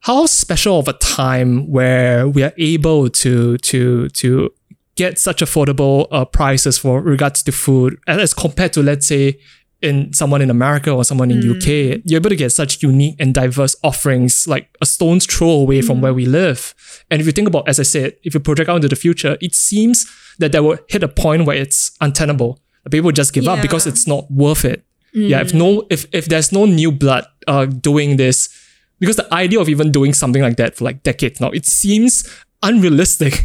[0.00, 4.50] how special of a time where we are able to to to
[4.96, 9.38] get such affordable uh, prices for regards to food as, compared to let's say
[9.82, 13.32] in someone in America or someone in UK, you're able to get such unique and
[13.32, 16.74] diverse offerings like a stone's throw away from where we live.
[17.10, 19.38] And if you think about, as I said, if you project out into the future,
[19.40, 20.06] it seems
[20.38, 22.60] that that will hit a point where it's untenable.
[22.90, 24.84] People just give up because it's not worth it.
[25.12, 28.48] Yeah, if no, if if there's no new blood uh doing this,
[29.00, 32.28] because the idea of even doing something like that for like decades now, it seems
[32.62, 33.42] unrealistic.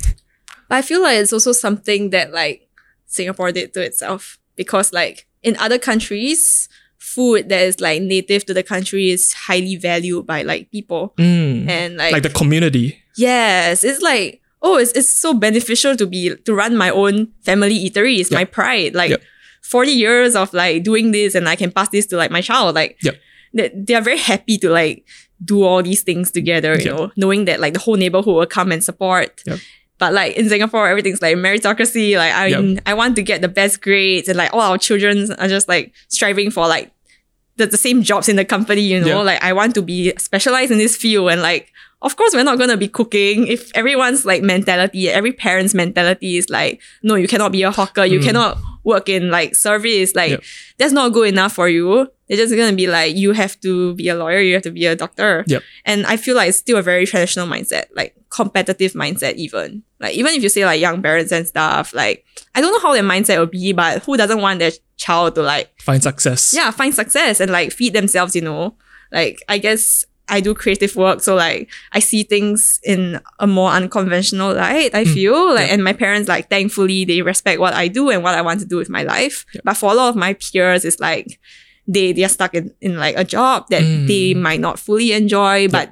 [0.70, 2.70] But I feel like it's also something that like
[3.08, 8.54] Singapore did to itself because like in other countries, food that is like native to
[8.54, 11.14] the country is highly valued by like people.
[11.18, 11.70] Mm.
[11.70, 13.00] And like, like the community.
[13.16, 17.78] yes, it's like, oh, it's, it's so beneficial to be to run my own family
[17.90, 18.20] eatery.
[18.20, 18.96] It's my pride.
[18.96, 19.22] Like Yep.
[19.62, 22.76] 40 years of like doing this and I can pass this to like my child.
[22.76, 23.16] Like Yep.
[23.54, 25.06] they, they are very happy to like
[25.44, 26.96] do all these things together, you Yep.
[26.98, 29.42] know, knowing that like the whole neighborhood will come and support.
[29.46, 29.60] Yep.
[29.98, 32.18] But like in Singapore, everything's like meritocracy.
[32.18, 32.84] Like I, Yep.
[32.86, 35.94] I want to get the best grades, and like all our children are just like
[36.10, 36.92] striving for like
[37.58, 38.82] the, the same jobs in the company.
[38.82, 41.72] You know, like I want to be specialized in this field, and like
[42.02, 46.50] of course we're not gonna be cooking if everyone's like mentality, every parent's mentality is
[46.50, 48.24] like, no, you cannot be a hawker, you Mm.
[48.24, 50.44] cannot work in like service, like Yep.
[50.78, 52.08] that's not good enough for you.
[52.28, 54.86] They're just gonna be like, you have to be a lawyer, you have to be
[54.86, 55.44] a doctor.
[55.48, 55.64] Yep.
[55.86, 59.84] And I feel like it's still a very traditional mindset, like competitive mindset even.
[60.00, 62.94] Like even if you say like young parents and stuff, like I don't know how
[62.94, 66.54] their mindset will be, but who doesn't want their child to like Find success.
[66.56, 68.76] yeah, find success and like feed themselves, you know.
[69.12, 73.70] Like I guess I do creative work, so like I see things in a more
[73.72, 75.54] unconventional light, I feel.
[75.54, 75.74] Like yeah.
[75.74, 78.66] and my parents like thankfully they respect what I do and what I want to
[78.66, 79.46] do with my life.
[79.54, 79.62] Yeah.
[79.64, 81.40] But for a lot of my peers, it's like
[81.88, 84.08] they they're stuck in, in like a job that Mm.
[84.08, 85.92] they might not fully enjoy, but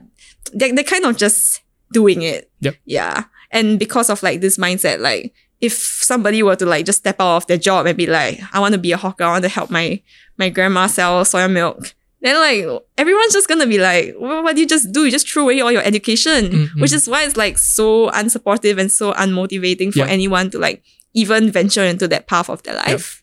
[0.54, 1.62] they they're kind of just
[1.92, 2.50] doing it.
[2.62, 2.76] Yep.
[2.86, 3.26] Yeah.
[3.52, 7.38] And because of like this mindset, like if somebody were to like just step out
[7.38, 9.50] of their job and be like, I want to be a hawker, I want to
[9.50, 10.02] help my
[10.38, 11.94] my grandma sell soya milk.
[12.24, 15.06] Then like everyone's just gonna be like, well, what do you just do?
[15.06, 16.82] You just throw away all your education, Mhm.
[16.82, 20.08] which is why it's like so unsupportive and so unmotivating for Yeah.
[20.08, 20.82] anyone to like
[21.14, 23.22] even venture into that path of their life.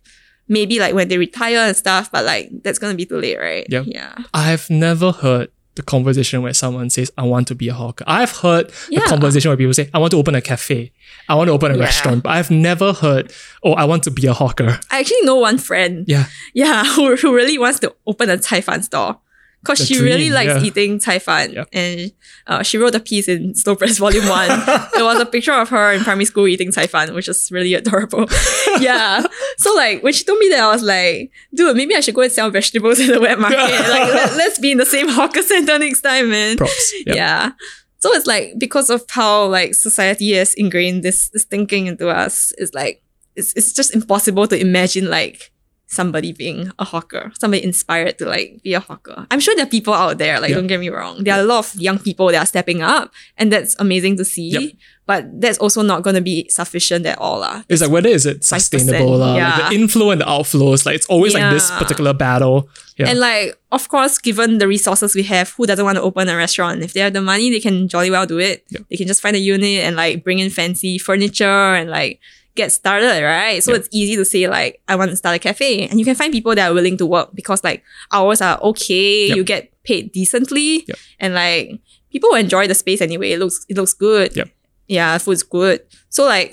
[0.48, 3.66] Maybe like when they retire and stuff, but like that's gonna be too late, right?
[3.68, 3.84] Yep.
[3.88, 4.14] Yeah.
[4.34, 8.04] I've never heard the conversation where someone says, I want to be a hawker.
[8.06, 9.00] I've heard Yeah.
[9.00, 10.92] the conversation where people say, I want to open a cafe.
[11.28, 11.84] I want to open a Yeah.
[11.84, 12.22] restaurant.
[12.24, 14.80] But I've never heard, oh, I want to be a hawker.
[14.90, 16.04] I actually know one friend.
[16.08, 16.26] Yeah.
[16.54, 19.18] Yeah, who, who really wants to open a Cai Fan store.
[19.62, 20.62] Cause The she really likes yeah.
[20.62, 21.52] eating Cai Fan.
[21.52, 21.68] Yep.
[21.72, 22.12] And
[22.46, 24.50] uh, she wrote a piece in Slow Press Volume 1.
[24.94, 27.74] it was a picture of her in primary school eating Cai Fan, which is really
[27.74, 28.26] adorable.
[28.80, 29.22] yeah.
[29.58, 32.22] So like when she told me that, I was like, dude, maybe I should go
[32.22, 33.58] and sell vegetables in the wet market.
[33.58, 36.56] like let, let's be in the same hawker center next time, man.
[36.56, 36.92] Props.
[37.06, 37.14] Yeah.
[37.14, 37.52] Yeah.
[37.98, 42.54] So it's like because of how like society has ingrained this this thinking into us,
[42.56, 43.02] it's like
[43.36, 45.52] it's it's just impossible to imagine like
[45.91, 49.26] somebody being a hawker, somebody inspired to like be a hawker.
[49.30, 50.57] I'm sure there are people out there, like Yeah.
[50.57, 51.24] don't get me wrong.
[51.24, 54.24] There are a lot of young people that are stepping up and that's amazing to
[54.24, 54.49] see.
[54.55, 54.70] Yep.
[55.11, 57.41] But that's also not gonna be sufficient at all.
[57.41, 57.64] lah.
[57.68, 59.18] It's like, whether is it sustainable?
[59.18, 59.34] lah?
[59.34, 60.86] Like the inflow and the outflows.
[60.86, 62.68] Like, it's always like this particular battle.
[62.97, 63.09] Yeah.
[63.11, 66.36] And like, of course, given the resources we have, who doesn't want to open a
[66.36, 66.82] restaurant?
[66.86, 68.62] If they have the money, they can jolly well do it.
[68.88, 72.20] They can just find a unit and like bring in fancy furniture and like
[72.62, 73.62] get started, right?
[73.64, 73.78] So Yep.
[73.80, 75.86] it's easy to say like, I want to start a cafe.
[75.88, 77.82] And you can find people that are willing to work because like
[78.12, 79.36] hours are okay, Yep.
[79.36, 80.98] you get paid decently, Yep.
[81.22, 81.64] and like
[82.12, 83.32] people enjoy the space anyway.
[83.32, 84.36] It looks it looks good.
[84.36, 84.48] Yep.
[84.88, 85.80] Yeah, food's good.
[86.11, 86.52] So like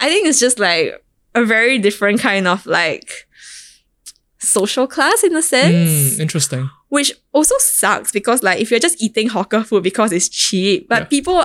[0.00, 0.86] I think it's just like
[1.34, 3.08] a very different kind of like
[4.38, 6.70] social class in a sense Mm, interesting.
[6.88, 11.02] which also sucks because like if you're just eating hawker food because it's cheap, but
[11.02, 11.08] Yeah.
[11.16, 11.38] people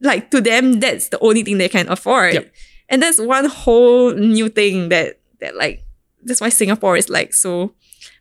[0.00, 2.52] like to them that's the only thing they can afford, Yep.
[2.88, 5.84] And that's one whole new thing that that like
[6.24, 7.72] that's why Singapore is like so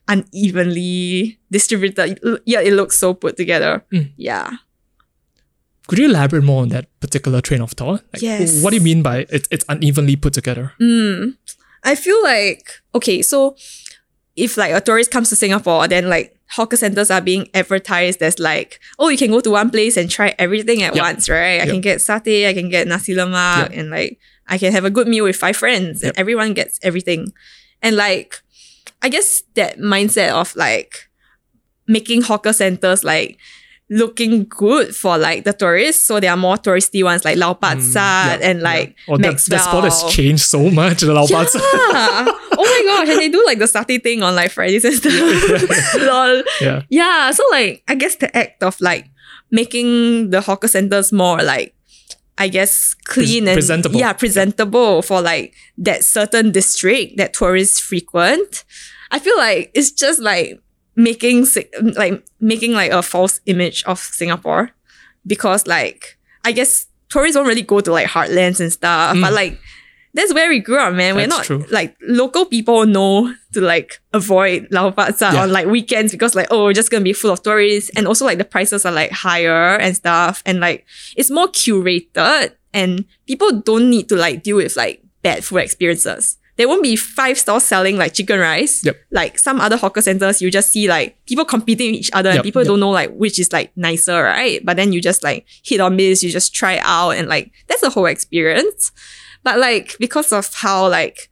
[0.08, 2.20] unevenly distributed.
[2.46, 3.84] Yeah, it looks so put together.
[3.92, 4.12] Mm.
[4.18, 4.52] Yeah.
[5.88, 8.04] Could you elaborate more on that particular train of thought?
[8.14, 8.62] Like, Yes.
[8.62, 10.74] What do you mean by it's, it's unevenly put together?
[10.82, 11.38] Mm.
[11.84, 13.56] I feel like okay, so
[14.36, 18.40] if like a tourist comes to Singapore, then like hawker centers are being advertised as
[18.40, 21.04] like, oh, you can go to one place and try everything at Yep.
[21.04, 21.62] once, right?
[21.62, 21.68] I Yep.
[21.70, 23.72] can get satay, I can get nasi lemak, Yep.
[23.74, 26.10] and like I can have a good meal with five friends, Yep.
[26.12, 27.34] and everyone gets everything.
[27.82, 28.42] And like,
[29.02, 31.10] I guess that mindset of like
[31.88, 33.38] making hawker centers like
[33.90, 36.06] looking good for like the tourists.
[36.06, 39.14] So there are more touristy ones like Lau Pa Mm, Sat yeah, and like yeah.
[39.14, 41.02] Oh, that, that spot has changed so much.
[41.02, 41.46] The Lao Yeah.
[42.60, 45.14] Oh my gosh, and they do like the satay thing on like Fridays and stuff.
[46.02, 46.44] Lol.
[46.60, 46.82] yeah.
[46.90, 49.06] Yeah, so like I guess the act of like
[49.52, 51.74] making the hawker centers more like
[52.38, 54.00] I guess clean Pres- and presentable.
[54.00, 58.64] Yeah, presentable for like that certain district that tourists frequent.
[59.12, 60.60] I feel like it's just like
[60.96, 61.48] making
[61.96, 64.72] like making like a false image of Singapore
[65.26, 69.22] because like I guess tourists don't really go to like heartlands and stuff, Mm.
[69.22, 69.60] but like
[70.18, 71.16] that's where we grew up, man.
[71.16, 71.64] We're not true.
[71.70, 75.44] like local people know to like avoid Lau Pa Sat Yeah.
[75.44, 78.26] on like weekends because like oh we're just gonna be full of tourists and also
[78.26, 83.62] like the prices are like higher and stuff and like it's more curated and people
[83.62, 86.38] don't need to like deal with like bad food experiences.
[86.58, 88.84] there won't be five stalls selling like chicken rice.
[88.84, 88.96] Yep.
[89.12, 92.42] Like some other hawker centers, you just see like people competing with each other and
[92.42, 92.68] people yep.
[92.68, 94.66] don't know like which is like nicer, right?
[94.66, 97.82] But then you just like hit or miss, you just try out and like that's
[97.82, 98.92] the whole experience.
[99.48, 101.30] But like because of how like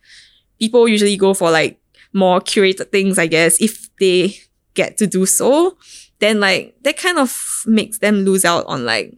[0.60, 1.74] people usually go for like
[2.14, 4.38] more curated things, I guess, if they
[4.74, 5.78] get to do so,
[6.20, 7.32] then like that kind of
[7.66, 9.18] makes them lose out on like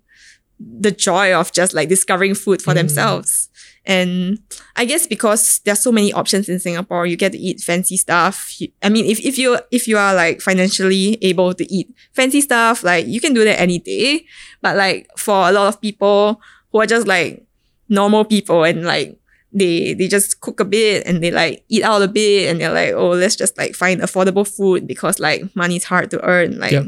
[0.59, 2.77] the joy of just like discovering food for Mm.
[2.81, 3.49] themselves.
[3.85, 4.39] And
[4.75, 8.35] I guess because there's so many options in Singapore, you get to eat fancy stuff.
[8.59, 12.41] You- I mean, if, if you if you are like financially able to eat fancy
[12.41, 14.25] stuff, like you can do that any day.
[14.63, 16.41] But like for a lot of people
[16.71, 17.45] who are just like
[17.89, 19.17] normal people and like
[19.53, 22.73] they they just cook a bit and they like eat out a bit and they're
[22.73, 26.59] like, oh, let's just like find affordable food because like money's hard to earn.
[26.59, 26.83] Like Yeah.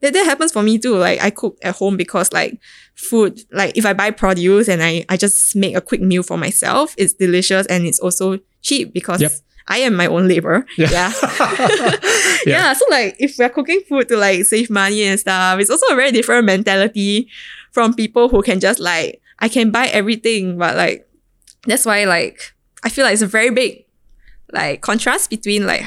[0.00, 0.96] that, that happens for me too.
[0.96, 2.58] Like I cook at home because like
[2.94, 6.38] food, like if I buy produce and I, I just make a quick meal for
[6.38, 9.32] myself, it's delicious and it's also cheap because Yep.
[9.70, 10.64] I am my own labor.
[10.78, 10.88] Yeah.
[10.90, 11.12] Yeah.
[12.46, 12.52] Yeah.
[12.70, 12.72] yeah.
[12.72, 15.96] So like if we're cooking food to like save money and stuff, it's also a
[15.96, 17.28] very different mentality
[17.72, 21.08] from people who can just like, I can buy everything, but like
[21.66, 23.84] that's why like I feel like it's a very big
[24.52, 25.82] like contrast between like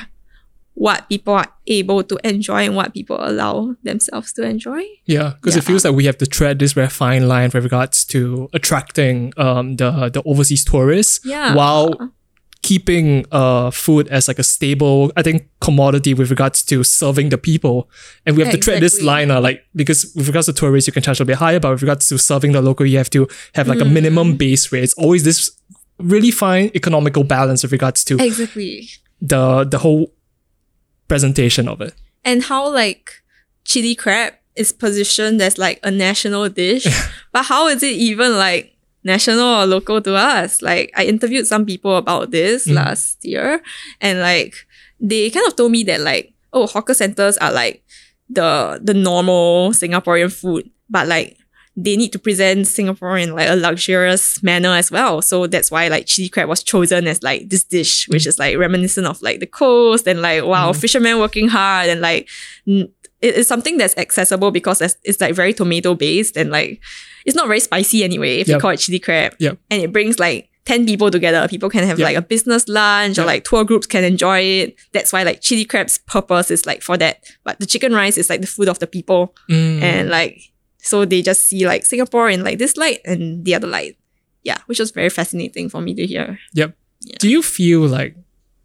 [0.73, 4.81] what people are able to enjoy and what people allow themselves to enjoy.
[5.05, 8.05] Yeah, because it feels like we have to tread this very fine line with regards
[8.05, 11.53] to attracting um the the overseas tourists Yeah.
[11.55, 12.11] while
[12.63, 17.37] keeping uh food as like a stable I think commodity with regards to serving the
[17.37, 17.89] people
[18.25, 20.87] and we have Yeah, to tread this line uh, like because with regards to tourists
[20.87, 23.09] you can charge a bit higher but with regards to serving the local you have
[23.11, 23.93] to have like a Mm.
[23.93, 25.51] minimum base rate it's always this
[25.97, 28.89] really fine economical balance with regards to Exactly.
[29.21, 30.13] the the whole
[31.07, 31.93] presentation of it
[32.23, 33.23] And how like
[33.65, 36.85] chili crab is positioned as like a national dish,
[37.33, 40.61] but how is it even like national or local to us?
[40.61, 42.75] Like I interviewed some people about this Mm.
[42.75, 43.61] last year
[43.99, 44.55] and like
[44.99, 47.83] they kind of told me that like, oh, hawker centers are like
[48.29, 51.37] the the normal Singaporean food, but like
[51.77, 55.21] they need to present Singapore in like a luxurious manner as well.
[55.21, 58.57] So that's why like chili crab was chosen as like this dish, which is like
[58.57, 60.75] reminiscent of like the coast and like wow, Mm.
[60.79, 62.27] fishermen working hard and like
[62.67, 62.89] n-
[63.21, 66.81] it is something that's accessible because it's, it's like very tomato based and like
[67.25, 69.35] it's not very spicy anyway if you call it chili crab.
[69.39, 69.57] Yep.
[69.69, 71.47] And it brings like 10 people together.
[71.47, 72.05] People can have Yep.
[72.05, 74.75] like a business lunch or like tour groups can enjoy it.
[74.91, 77.23] That's why like chili crab's purpose is like for that.
[77.43, 79.35] But the chicken rice is like the food of the people.
[79.49, 79.81] Mm.
[79.81, 80.39] And like,
[80.79, 83.97] so they just see like Singapore in like this light and the other light.
[84.43, 86.39] Yeah, which was very fascinating for me to hear.
[86.53, 86.75] Yep.
[87.01, 87.17] Yeah.
[87.19, 88.15] Do you feel like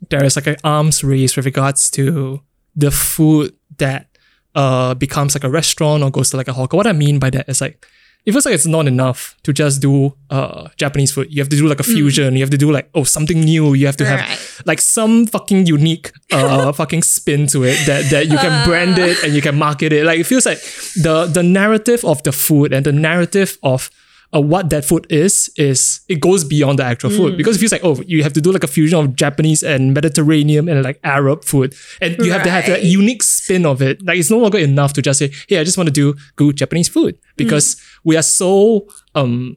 [0.09, 2.41] there is like an arms race with regards to
[2.75, 4.16] the food that
[4.57, 6.77] uh becomes like a restaurant or goes to like a hawker?
[6.77, 7.87] What I mean by that is like
[8.27, 11.29] it feels like it's not enough to just do uh Japanese food.
[11.31, 12.35] You have to do like a fusion.
[12.35, 13.75] You have to do like oh something new.
[13.75, 14.63] You have to have Right.
[14.67, 19.23] like some fucking unique uh fucking spin to it that that you can brand it
[19.23, 20.05] and you can market it.
[20.05, 20.59] Like it feels like
[21.07, 23.91] the the narrative of the food and the narrative of
[24.35, 27.73] uh, what that food is is it goes beyond the actual food because it feels
[27.73, 30.99] like oh you have to do like a fusion of Japanese and Mediterranean and like
[31.05, 34.05] Arab food and you have to have that unique spin of it.
[34.05, 36.57] Like it's no longer enough to just say hey I just want to do good
[36.57, 39.57] Japanese food because we are so um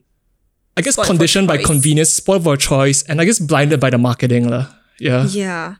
[0.76, 3.98] I guess Spoiled conditioned by convenience, spoiled for choice, and I guess blinded by the
[3.98, 4.68] marketing lah.
[4.98, 5.26] Yeah.
[5.26, 5.76] Yeah.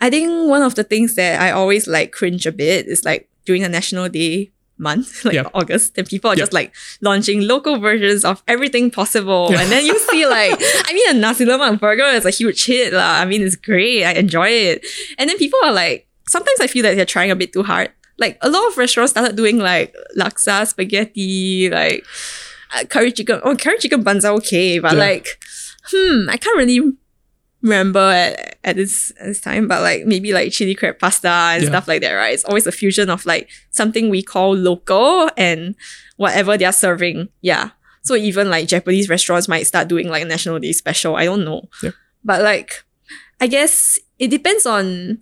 [0.00, 3.28] I think one of the things that I always like cringe a bit is like
[3.44, 5.50] during the National Day month, like Yep.
[5.54, 6.38] August, and people are Yep.
[6.42, 9.48] just like launching local versions of everything possible.
[9.50, 9.62] Yeah.
[9.62, 10.56] And then you see like,
[10.86, 12.92] I mean, a nasi lemak burger is a huge hit.
[12.92, 13.20] lah.
[13.20, 14.04] I mean, it's great.
[14.04, 14.86] I enjoy it.
[15.18, 17.90] And then people are like, sometimes I feel that they're trying a bit too hard.
[18.18, 22.04] Like a lot of restaurants started doing like laksa, spaghetti, like
[22.74, 23.40] uh, curry chicken.
[23.44, 24.98] Oh, curry chicken buns are okay, but Yeah.
[24.98, 25.26] like,
[25.90, 26.92] hmm, I can't really
[27.62, 31.62] remember at, at this at this time, but like maybe like chili crab pasta and
[31.62, 31.68] Yeah.
[31.70, 32.32] stuff like that, right?
[32.34, 35.74] It's always a fusion of like something we call local and
[36.16, 37.28] whatever they're serving.
[37.40, 37.70] Yeah.
[38.02, 41.16] So even like Japanese restaurants might start doing like a National Day special.
[41.16, 41.68] I don't know.
[41.82, 41.90] Yeah.
[42.24, 42.84] But like
[43.40, 45.20] I guess it depends on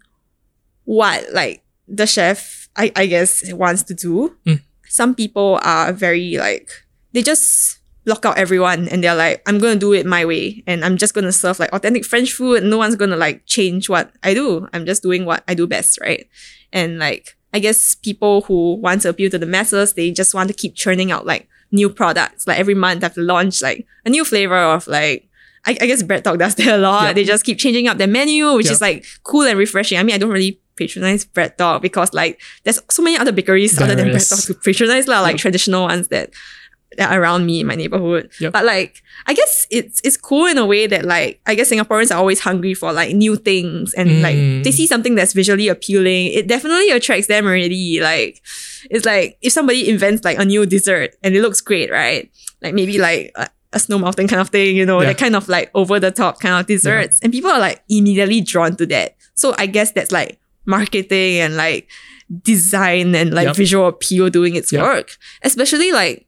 [0.84, 4.36] what like the chef I, I guess wants to do.
[4.46, 4.60] Mm.
[4.88, 6.68] Some people are very like
[7.12, 10.84] they just block out everyone and they're like, I'm gonna do it my way and
[10.84, 12.62] I'm just gonna serve like authentic French food.
[12.62, 14.66] No one's gonna like change what I do.
[14.72, 16.26] I'm just doing what I do best, right?
[16.72, 20.48] And like I guess people who want to appeal to the masses, they just want
[20.48, 22.46] to keep churning out like new products.
[22.46, 25.28] Like every month to launch like a new flavor of like
[25.66, 27.02] I, I guess BreadTalk does that a lot.
[27.08, 27.12] Yeah.
[27.12, 28.72] They just keep changing up their menu, which Yeah.
[28.72, 29.98] is like cool and refreshing.
[29.98, 33.96] I mean, I don't really patronize BreadTalk because like there's so many other bakeries other
[33.96, 34.22] There than Bread.
[34.28, 35.38] Talk to patronize like Yeah.
[35.38, 36.30] traditional ones that
[37.00, 38.30] around me in my neighborhood.
[38.40, 38.52] Yep.
[38.52, 42.10] But like I guess it's it's cool in a way that like I guess Singaporeans
[42.10, 44.22] are always hungry for like new things and Mm.
[44.22, 46.28] like they see something that's visually appealing.
[46.28, 48.00] It definitely attracts them already.
[48.00, 48.42] Like
[48.90, 52.30] it's like if somebody invents like a new dessert and it looks great, right?
[52.62, 55.08] Like maybe like a, a snow mountain kind of thing, you know, Yeah.
[55.08, 57.18] that kind of like over the top kind of desserts.
[57.22, 59.16] And people are like immediately drawn to that.
[59.34, 61.88] So I guess that's like marketing and like
[62.42, 63.56] design and like Yep.
[63.56, 64.82] visual appeal doing its Yep.
[64.82, 65.16] work.
[65.42, 66.25] Especially like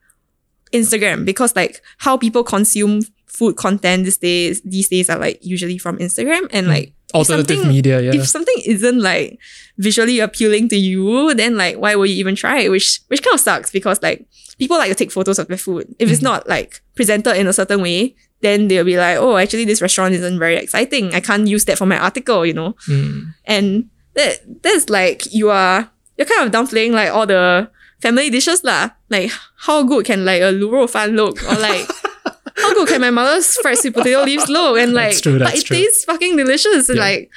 [0.73, 5.79] Instagram, because like how people consume food content these days these days are like usually
[5.79, 8.13] from Instagram and like Alternative media, yeah.
[8.15, 9.39] if something isn't like
[9.79, 12.69] visually appealing to you, then like why would you even try it?
[12.71, 14.27] Which which kind of sucks because like
[14.59, 15.95] people like to take photos of their food.
[15.99, 16.25] If it's Mhm.
[16.25, 20.15] not like presented in a certain way, then they'll be like, oh, actually this restaurant
[20.15, 21.15] isn't very exciting.
[21.15, 22.75] I can't use that for my article, you know.
[22.87, 23.33] Mm.
[23.47, 25.89] And that that's like you are
[26.19, 27.71] you're kind of downplaying like all the
[28.01, 28.91] family dishes lah.
[29.11, 29.31] Like
[29.67, 31.87] how good can like a lu rou fan look or like
[32.57, 34.79] how good can my mother's fried sweet potato leaves look?
[34.79, 35.77] And like That's true, but it true.
[35.77, 36.89] tastes fucking delicious.
[36.89, 37.05] And Yeah.
[37.05, 37.31] like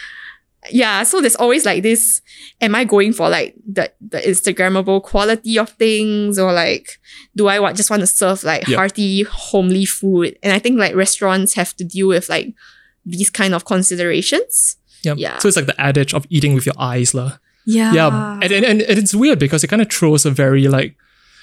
[0.69, 2.21] yeah, so there's always like this.
[2.61, 6.99] Am I going for like the the Instagrammable quality of things, or like
[7.35, 8.77] do I want just want to serve like Yeah.
[8.77, 10.37] hearty, homely food?
[10.43, 12.53] And I think like restaurants have to deal with like
[13.05, 14.77] these kind of considerations.
[15.01, 15.15] Yeah.
[15.17, 15.39] Yeah.
[15.39, 17.39] So it's like the adage of eating with your eyes, lah.
[17.65, 18.39] Yeah, Yeah.
[18.41, 20.95] And, and, and it's weird because it kind of throws a very like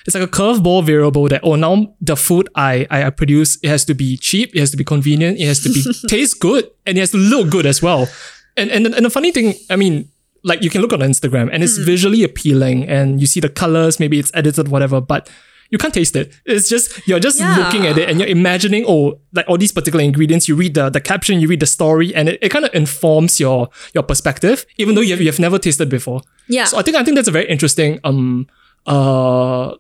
[0.07, 3.69] it's like a curveball variable that oh now the food I, I I produce it
[3.69, 6.71] has to be cheap, it has to be convenient, it has to be taste good,
[6.87, 8.09] and it has to look good as well.
[8.57, 10.11] And and and the funny thing, I mean,
[10.43, 11.87] like you can look on Instagram and it's mm-hmm.
[11.87, 15.29] visually appealing and you see the colors, maybe it's edited, whatever, but
[15.70, 16.32] you can't taste it.
[16.46, 17.58] It's just you're just Yeah.
[17.58, 20.48] looking at it and you're imagining, oh, like all these particular ingredients.
[20.48, 23.40] You read the, the caption, you read the story, and it, it kind of informs
[23.40, 26.22] your your perspective, even though you have, you have never tasted before.
[26.48, 28.46] yeah, So I think I think that's a very interesting um
[28.86, 29.72] uh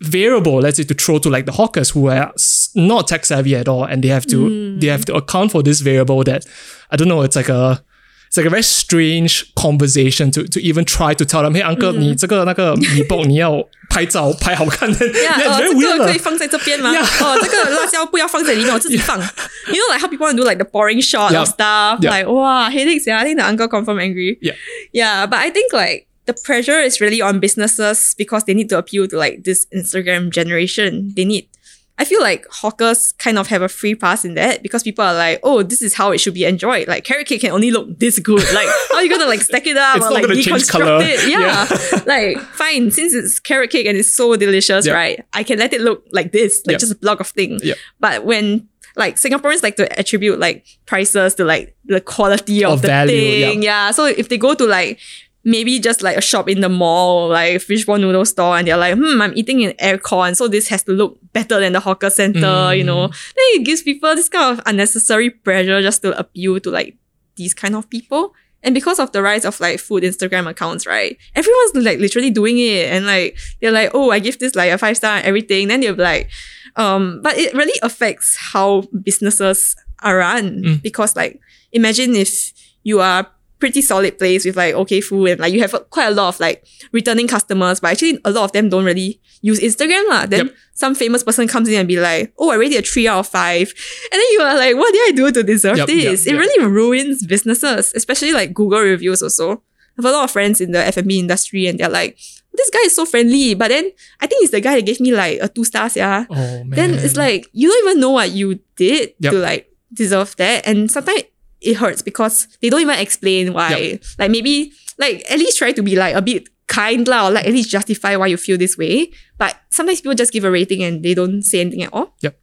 [0.00, 3.54] variable, let's say, to throw to like the hawkers who are s- not tech savvy
[3.56, 6.44] at all, and they have to they have to account for this variable that
[6.90, 7.22] I don't know.
[7.22, 7.82] It's like a
[8.28, 11.92] it's like a very strange conversation to to even try to tell them, hey uncle,
[11.92, 16.06] 你这个那个米包你要 拍照拍好看 then Yeah, yeah, it's 哦， very 这 weird 个 lah.
[16.08, 16.92] 可以放在这边吗？
[16.92, 17.24] Yeah.
[17.24, 19.18] 哦，这个辣椒不要放在里面，我自己放。
[19.18, 21.40] You know, like how people want to do like the boring shot Yeah.
[21.40, 22.00] of stuff.
[22.00, 22.10] Yeah.
[22.10, 23.06] Like, wow, headaches.
[23.06, 24.38] Yeah, I think the uncle confirm angry.
[24.40, 24.54] Yeah.
[24.92, 28.78] Yeah, but I think like the pressure is really on businesses because they need to
[28.78, 31.12] appeal to like this Instagram generation.
[31.16, 31.48] They need.
[31.97, 35.13] I feel like hawkers kind of have a free pass in that because people are
[35.13, 36.87] like, oh, this is how it should be enjoyed.
[36.87, 38.41] Like carrot cake can only look this good.
[38.53, 41.29] Like, how are you gonna like stack it up It's or like deconstruct it?
[41.29, 42.01] Yeah.
[42.07, 44.93] like, fine, since it's carrot cake and it's so delicious, Yeah.
[44.93, 45.25] right?
[45.33, 46.77] I can let it look like this, like Yeah.
[46.79, 47.59] just a block of thing.
[47.61, 47.75] Yeah.
[47.99, 52.81] But when like Singaporeans like to attribute like prices to like the quality of, Of
[52.81, 53.13] the value,
[53.45, 53.63] thing.
[53.63, 53.91] Yeah.
[53.91, 54.99] So if they go to like
[55.43, 58.95] maybe just like a shop in the mall, like fishball noodle store, and they're like,
[58.95, 62.73] hmm, I'm eating in aircon, so this has to look better than the hawker center,
[62.73, 63.07] you know.
[63.07, 66.97] Then it gives people this kind of unnecessary pressure just to appeal to like
[67.35, 68.33] these kind of people.
[68.63, 71.17] And because of the rise of like food Instagram accounts, right?
[71.33, 72.91] Everyone's like literally doing it.
[72.91, 75.67] And like they're like, oh, I give this like a five star and everything.
[75.67, 76.29] Then they'll be like,
[76.75, 80.61] um, but it really affects how businesses are run.
[80.61, 80.81] Mm.
[80.83, 81.39] Because like
[81.71, 82.53] imagine if
[82.83, 83.27] you are
[83.61, 86.39] pretty solid place with like okay food and like you have quite a lot of
[86.41, 90.25] like returning customers, but actually a lot of them don't really use Instagram lah.
[90.25, 90.55] Then Yep.
[90.73, 93.27] some famous person comes in and be like, oh, I rated a three out of
[93.27, 93.71] five.
[94.11, 96.25] And then you are like, what did I do to deserve Yep, yep, this?
[96.27, 96.39] it yep.
[96.41, 99.63] really ruins businesses, especially like Google reviews also.
[99.97, 102.17] I have a lot of friends in the F&B industry and they're like,
[102.53, 105.13] this guy is so friendly, but then I think he's the guy that gave me
[105.13, 106.25] like a two stars, yeah.
[106.29, 106.69] Oh man.
[106.71, 110.65] Then it's like, you don't even know what you did to like deserve that.
[110.67, 111.23] And sometimes
[111.61, 113.75] it hurts because they don't even explain why.
[113.75, 114.03] Yep.
[114.19, 117.45] Like maybe, like at least try to be like a bit kind lah, or like
[117.45, 119.11] at least justify why you feel this way.
[119.37, 122.15] But sometimes people just give a rating and they don't say anything at all.
[122.21, 122.37] Yep.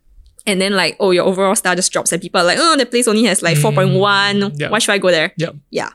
[0.47, 2.87] And then like, oh, your overall star just drops and people are like, oh, the
[2.87, 4.61] place only has like Mm, 4.1.
[4.61, 4.71] yeah.
[4.71, 5.33] Why should I go there?
[5.37, 5.57] Yep.
[5.71, 5.91] Yeah.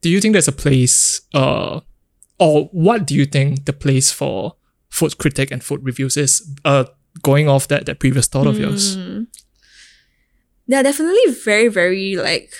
[0.00, 1.80] do you think there's a place uh
[2.38, 4.54] or what do you think the place for
[4.90, 6.32] food critic and food reviews is
[6.64, 6.84] uh
[7.22, 9.26] going off that that previous thought of yours Mm.
[9.26, 9.47] There
[10.76, 12.52] are definitely very, very like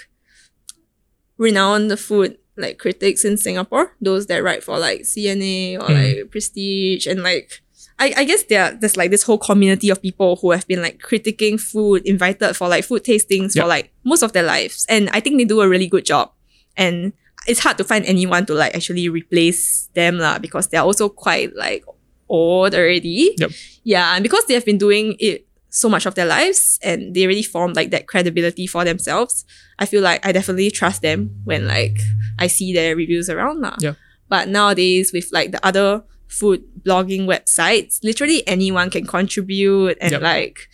[1.37, 3.95] renowned food like critics in Singapore.
[4.01, 5.95] Those that write for like CNA or Mm.
[6.23, 7.61] like Prestige and like
[8.01, 11.01] I, I guess there there's like this whole community of people who have been like
[11.01, 13.63] critiquing food, invited for like food tastings Yep.
[13.65, 14.87] for like most of their lives.
[14.89, 16.31] And I think they do a really good job.
[16.77, 17.13] And
[17.49, 21.55] it's hard to find anyone to like actually replace them lah because they're also quite
[21.57, 21.85] like
[22.29, 23.35] old already.
[23.39, 23.51] Yep.
[23.83, 27.27] Yeah, and because they have been doing it so much of their lives and they
[27.27, 29.45] really form like that credibility for themselves,
[29.79, 31.99] I feel like I definitely trust them when like
[32.39, 33.61] I see their reviews around.
[33.61, 33.77] lah.
[33.81, 33.95] Yeah.
[34.29, 40.23] But nowadays with like the other food blogging websites, literally anyone can contribute and Yep.
[40.23, 40.69] like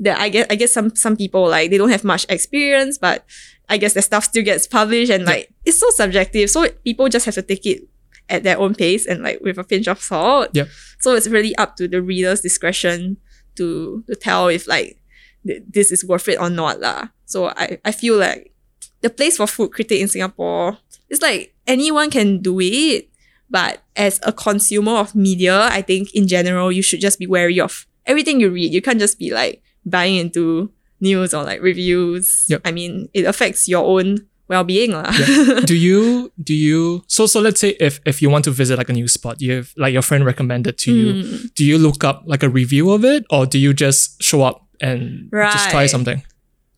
[0.00, 3.24] that I guess I guess some some people like they don't have much experience, but
[3.68, 5.28] I guess their stuff still gets published and Yep.
[5.28, 6.50] like it's so subjective.
[6.50, 7.84] So people just have to take it
[8.28, 10.50] at their own pace and like with a pinch of salt.
[10.52, 10.64] Yeah.
[11.00, 13.18] So it's really up to the reader's discretion
[13.56, 14.98] to to tell if like
[15.46, 17.08] th- this is worth it or not lah.
[17.26, 18.52] So I, I feel like
[19.00, 23.08] the place for food critic in Singapore is like anyone can do it,
[23.50, 27.60] but as a consumer of media, I think in general you should just be wary
[27.60, 28.72] of everything you read.
[28.72, 30.70] You can't just be like buying into
[31.00, 32.46] news or like reviews.
[32.48, 32.62] Yep.
[32.64, 35.10] I mean, it affects your own well-being lah.
[35.64, 38.88] do you do you so so let's say if if you want to visit like
[38.90, 41.54] a new spot you have like your friend recommended to you Mm.
[41.54, 44.66] do you look up like a review of it or do you just show up
[44.80, 46.22] and just try something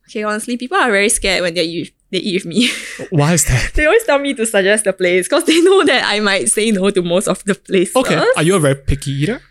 [0.05, 2.69] Okay, honestly, people are very scared when they eat, they eat with me.
[3.09, 6.05] why is that they always tell me to suggest the place because they know that
[6.05, 7.95] I might say no to most of the places.
[7.97, 9.41] okay are you a very picky eater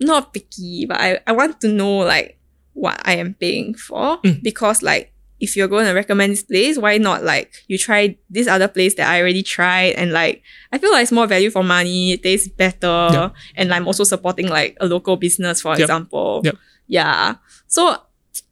[0.00, 2.40] Not picky, but I, I want to know like
[2.72, 4.42] what I am paying for Mm.
[4.42, 5.12] because like
[5.44, 8.94] if you're going to recommend this place, why not like you try this other place
[8.94, 10.42] that I already tried and like
[10.72, 14.48] I feel like it's more value for money, it tastes better, and I'm also supporting
[14.48, 15.80] like a local business, for Yep.
[15.80, 16.40] example.
[16.44, 16.56] Yep.
[16.88, 17.36] Yeah.
[17.68, 17.96] So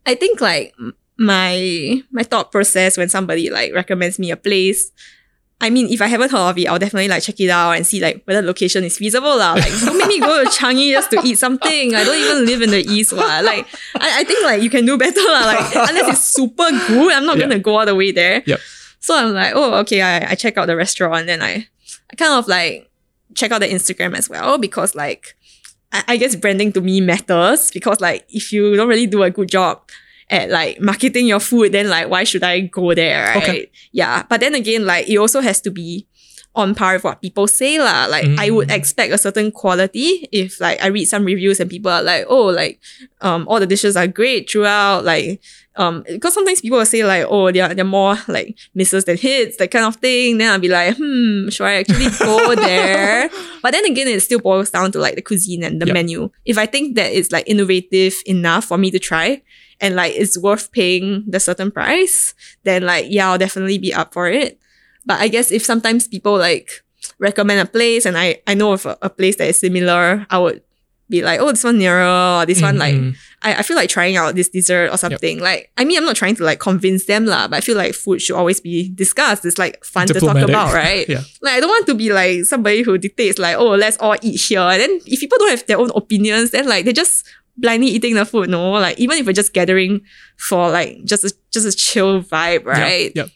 [0.05, 0.73] I think like
[1.17, 4.91] my my thought process when somebody like recommends me a place.
[5.63, 7.87] I mean, if I haven't heard of it, I'll definitely like check it out and
[7.87, 9.37] see like whether the location is feasible.
[9.37, 9.53] lah.
[9.53, 11.95] Like, don't make me go to Changi just to eat something.
[11.95, 13.13] I don't even live in the east.
[13.13, 13.43] What?
[13.45, 13.65] Like,
[13.95, 15.23] I, I think like you can do better.
[15.23, 15.45] lah.
[15.55, 17.47] Like, unless it's super good, I'm not Yeah.
[17.47, 18.43] gonna go all the way there.
[18.45, 18.59] Yep.
[18.99, 20.01] So I'm like, oh, okay.
[20.01, 21.67] I, I check out the restaurant, and then I,
[22.11, 22.89] I kind of like
[23.35, 25.35] check out the Instagram as well because like,
[25.91, 29.29] I, I guess branding to me matters because like if you don't really do a
[29.31, 29.81] good job
[30.29, 33.37] at like marketing your food, then like why should I go there, right?
[33.43, 33.71] Okay.
[33.91, 34.23] Yeah.
[34.29, 36.07] But then again, like it also has to be
[36.55, 38.05] on par with what people say lah.
[38.05, 38.75] Like I would Mm.
[38.77, 42.45] expect a certain quality if like I read some reviews and people are like, oh,
[42.45, 42.79] like
[43.21, 45.41] um all the dishes are great throughout, like
[45.77, 49.57] um because sometimes people will say like, oh, they're they're more like misses than hits,
[49.57, 50.37] that kind of thing.
[50.37, 53.31] Then I'll be like, hmm, should I actually go there?
[53.63, 55.93] But then again, it still boils down to like the cuisine and the Yep.
[55.95, 56.29] menu.
[56.45, 59.41] If I think that it's like innovative enough for me to try
[59.81, 62.33] and like it's worth paying the certain price,
[62.63, 64.59] then like yeah, I'll definitely be up for it.
[65.05, 66.83] But I guess if sometimes people like
[67.19, 70.37] recommend a place and I, I know of a, a place that is similar, I
[70.39, 70.61] would
[71.09, 73.15] be like, oh, this one nearer, or this one like Mhm.
[73.43, 75.39] I, I feel like trying out this dessert or something.
[75.41, 77.93] Like, I mean, I'm not trying to like convince them lah, but I feel like
[77.93, 79.43] food should always be discussed.
[79.45, 81.07] It's like fun to talk about, right?
[81.09, 81.21] Yeah.
[81.41, 84.39] Like, I don't want to be like somebody who dictates like, oh, let's all eat
[84.39, 84.61] here.
[84.61, 87.27] And then if people don't have their own opinions, then like they're just
[87.57, 88.49] blindly eating the food.
[88.49, 90.01] No, like even if we're just gathering
[90.37, 93.11] for like just a, just a chill vibe, right?
[93.15, 93.29] Yep.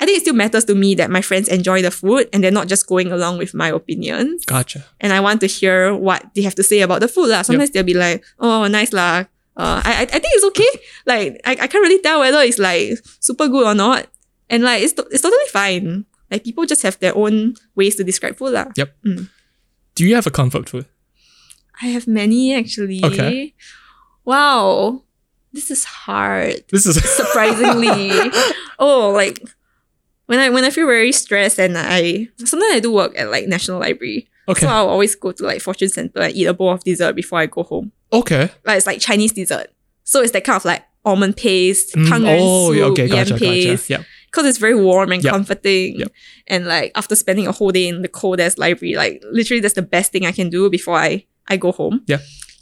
[0.00, 2.50] I think it still matters to me that my friends enjoy the food and they're
[2.50, 4.84] not just going along with my opinions Gotcha.
[4.98, 7.28] and I want to hear what they have to say about the food.
[7.30, 7.42] lah.
[7.42, 9.26] Sometimes they'll be like, oh, nice lah.
[9.56, 10.72] Uh, I, I think it's okay.
[11.06, 14.06] Like, I, I can't really tell whether it's like super good or not.
[14.50, 16.04] And like, it's, it's totally fine.
[16.32, 18.54] Like, people just have their own ways to describe food.
[18.54, 18.72] lah.
[18.74, 18.96] Yep.
[19.94, 20.86] Do you have a comfort food?
[21.82, 23.00] I have many actually.
[23.04, 23.54] Okay.
[24.24, 25.02] Wow.
[25.52, 26.64] This is hard.
[26.70, 28.10] This is surprisingly.
[28.78, 29.42] oh, like
[30.26, 33.46] when I when I feel very stressed and I sometimes I do work at like
[33.48, 34.28] National Library.
[34.48, 34.60] okay.
[34.62, 37.40] So I'll always go to like Fortune Center and eat a bowl of dessert before
[37.40, 37.92] I go home.
[38.12, 38.50] Okay.
[38.64, 39.68] Like it's like Chinese dessert.
[40.04, 43.06] So it's that kind of like almond paste, Mm, tang oh, soup, okay.
[43.06, 43.30] yam Gotcha.
[43.32, 43.44] Gotcha.
[43.44, 43.90] paste.
[43.90, 44.02] Yeah.
[44.26, 45.32] Because it's very warm and Yep.
[45.32, 45.98] comforting.
[46.00, 46.12] Yep.
[46.46, 49.74] And like after spending a whole day in the cold ass library, like literally that's
[49.74, 52.02] the best thing I can do before I, I go home.
[52.06, 52.18] Yeah.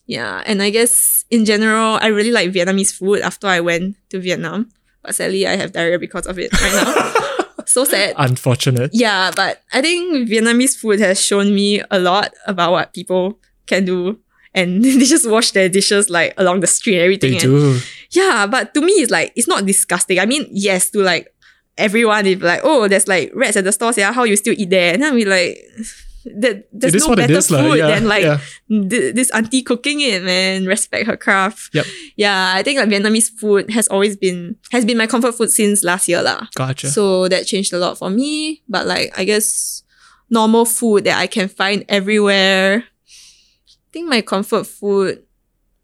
[0.06, 0.42] Yeah.
[0.46, 4.70] And I guess in general, I really like Vietnamese food after I went to Vietnam.
[5.02, 7.64] But sadly I have diarrhea because of it right now.
[7.66, 8.14] so sad.
[8.18, 8.90] Unfortunate.
[8.92, 13.84] Yeah, but I think Vietnamese food has shown me a lot about what people can
[13.84, 14.18] do.
[14.52, 17.30] And they just wash their dishes like along the street and everything.
[17.32, 17.80] They and do.
[18.10, 20.18] yeah, but to me it's like it's not disgusting.
[20.18, 21.32] I mean, yes, to like
[21.78, 24.70] everyone if like, oh, there's like rats at the stores, yeah, how you still eat
[24.70, 24.94] there?
[24.94, 25.58] And then we like
[26.24, 27.86] that there's no better is, food Yeah.
[27.88, 28.38] than like yeah.
[28.68, 30.66] th- this auntie cooking it, man.
[30.66, 31.74] Respect her craft.
[31.74, 31.86] Yep.
[32.16, 35.82] Yeah, I think like Vietnamese food has always been has been my comfort food since
[35.82, 36.46] last year lah.
[36.54, 36.88] Gotcha.
[36.88, 38.62] So that changed a lot for me.
[38.68, 39.82] But like I guess
[40.28, 42.84] normal food that I can find everywhere.
[42.84, 45.22] I think my comfort food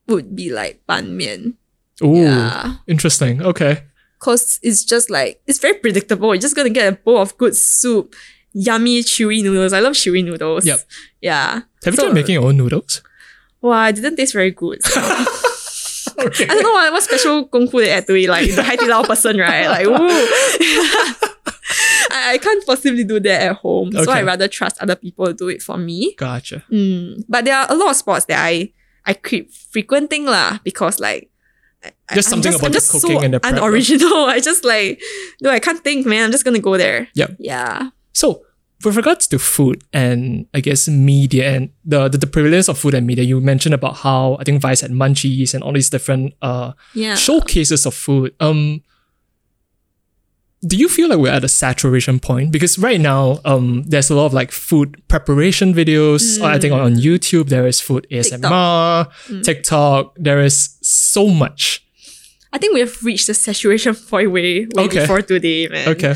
[0.07, 1.57] would be like ban mian.
[2.05, 2.15] Ooh.
[2.23, 2.77] Yeah.
[2.87, 3.43] Interesting.
[3.43, 3.83] Okay.
[4.19, 6.35] Cause it's just like it's very predictable.
[6.35, 8.15] You're just gonna get a bowl of good soup,
[8.57, 9.73] yummy chewy noodles.
[9.77, 10.65] I love chewy noodles.
[10.65, 10.81] Yep.
[11.21, 11.61] Yeah.
[11.85, 13.03] Have you So- tried making your own noodles?
[13.61, 14.81] Wow, it didn't taste very good.
[16.19, 16.45] Okay.
[16.45, 18.77] I don't know what, what special kung fu they add to it, like the Hai
[18.77, 19.69] Di Lao person, right?
[19.69, 19.93] Like, ooh.
[22.11, 23.93] I, I can't possibly do that at home.
[23.93, 26.15] So I rather trust other people to do it for me.
[26.17, 26.65] Gotcha.
[26.73, 27.25] Mm.
[27.29, 28.73] But there are a lot of sports that I
[29.05, 31.29] I keep frequenting lah because like
[31.85, 33.59] I- I'm something just, about I'm the just cooking so and the prep, right?
[33.61, 34.25] unoriginal.
[34.27, 35.03] I just like
[35.43, 36.25] no, I can't think, man.
[36.25, 37.09] I'm just gonna go there.
[37.15, 37.37] Yep.
[37.39, 37.91] Yeah.
[38.17, 38.41] So,
[38.85, 42.95] with regards to food and I guess media and the, the the prevalence of food
[42.95, 46.33] and media, you mentioned about how I think Vice had munchies and all these different
[46.41, 47.15] uh Yeah.
[47.15, 48.33] showcases of food.
[48.41, 48.81] Um,
[50.67, 52.51] do you feel like we're at a saturation point?
[52.51, 56.41] Because right now, um, there's a lot of like food preparation videos.
[56.43, 59.07] I think on YouTube there is food ASMR,
[59.45, 60.17] TikTok.
[60.17, 61.85] There is so much.
[62.53, 65.01] I think we have reached the saturation point way, way Okay.
[65.01, 65.89] before today, man.
[65.93, 66.15] Okay.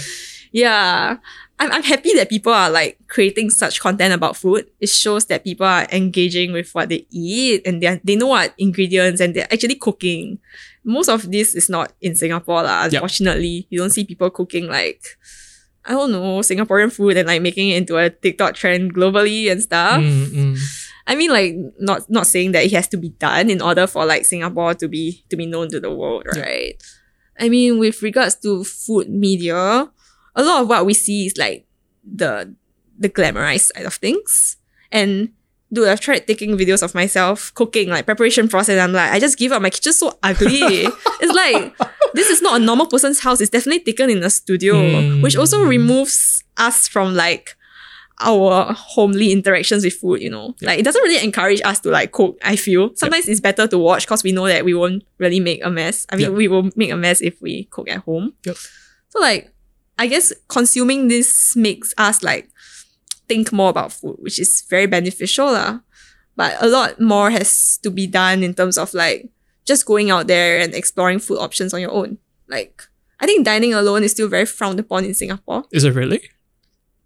[0.53, 1.19] Yeah.
[1.61, 4.71] I'm, I'm happy that people are like creating such content about food.
[4.81, 8.55] It shows that people are engaging with what they eat and they they know what
[8.57, 10.39] ingredients and they're actually cooking.
[10.85, 12.85] Most of this is not in Singapore, lah.
[12.85, 12.95] Yep.
[12.95, 15.05] Unfortunately, you don't see people cooking like
[15.85, 19.61] I don't know Singaporean food and like making it into a TikTok trend globally and
[19.61, 20.01] stuff.
[20.01, 20.59] Mm, mm.
[21.07, 24.07] I mean, like not not saying that it has to be done in order for
[24.07, 26.81] like Singapore to be to be known to the world, right?
[27.39, 29.89] I mean, with regards to food media,
[30.37, 31.67] a lot of what we see is like
[32.05, 32.55] the
[32.99, 34.57] the glamorized side of things.
[34.93, 35.31] And
[35.73, 38.79] dude, I've tried taking videos of myself cooking, like preparation process.
[38.81, 39.63] I'm like, I just give up.
[39.63, 40.51] My kitchen's so ugly.
[41.21, 41.77] it's like
[42.15, 43.41] this is not a normal person's house.
[43.41, 45.23] It's definitely taken in a studio, Mm.
[45.23, 47.57] which also removes us from like
[48.23, 50.55] our homely interactions with food, you know.
[50.61, 52.91] Like it doesn't really encourage us to like cook, I feel.
[52.95, 56.07] Sometimes it's better to watch because we know that we won't really make a mess.
[56.11, 56.33] I mean, Yep.
[56.37, 58.35] we will make a mess if we cook at home.
[58.45, 58.57] Yep.
[59.09, 59.53] So like
[60.01, 62.49] I guess consuming this makes us like
[63.29, 65.53] think more about food, which is very beneficial.
[65.53, 65.81] lah.
[66.37, 69.29] But a lot more has to be done in terms of like
[69.69, 72.17] just going out there and exploring food options on your own.
[72.49, 72.81] Like
[73.21, 75.65] I think dining alone is still very frowned upon in Singapore.
[75.71, 76.23] Is it really?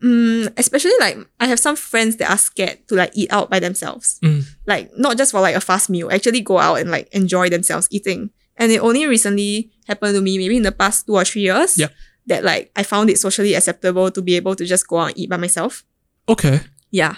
[0.02, 3.58] Mm, especially like I have some friends that are scared to like eat out by
[3.58, 4.20] themselves.
[4.22, 4.44] Mm.
[4.66, 7.88] Like not just for like a fast meal, actually go out and like enjoy themselves
[7.90, 8.30] eating.
[8.56, 11.76] And it only recently happened to me, maybe in the past two or three years,
[11.76, 11.88] Yeah.
[12.26, 15.18] That like I found it socially acceptable to be able to just go out and
[15.18, 15.84] eat by myself.
[16.28, 16.60] Okay.
[16.90, 17.16] Yeah.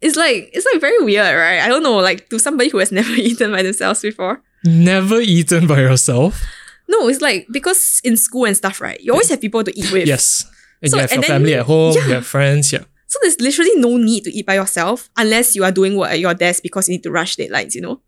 [0.00, 1.60] It's like it's like very weird, right?
[1.60, 4.42] I don't know, like to somebody who has never eaten by themselves before.
[4.64, 6.42] Never eaten by yourself?
[6.88, 9.00] No, it's like because in school and stuff, right?
[9.00, 10.06] You always have people to eat with.
[10.08, 10.44] Yes.
[10.82, 12.06] And So- you have your family at home, yeah.
[12.06, 12.84] you have friends, yeah.
[13.06, 16.20] So there's literally no need to eat by yourself unless you are doing work at
[16.20, 18.00] your desk because you need to rush deadlines, you know?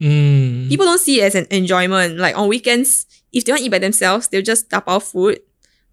[0.00, 0.68] Mm.
[0.68, 2.16] People don't see it as an enjoyment.
[2.16, 5.40] Like on weekends, if they want to eat by themselves, they'll just tap out food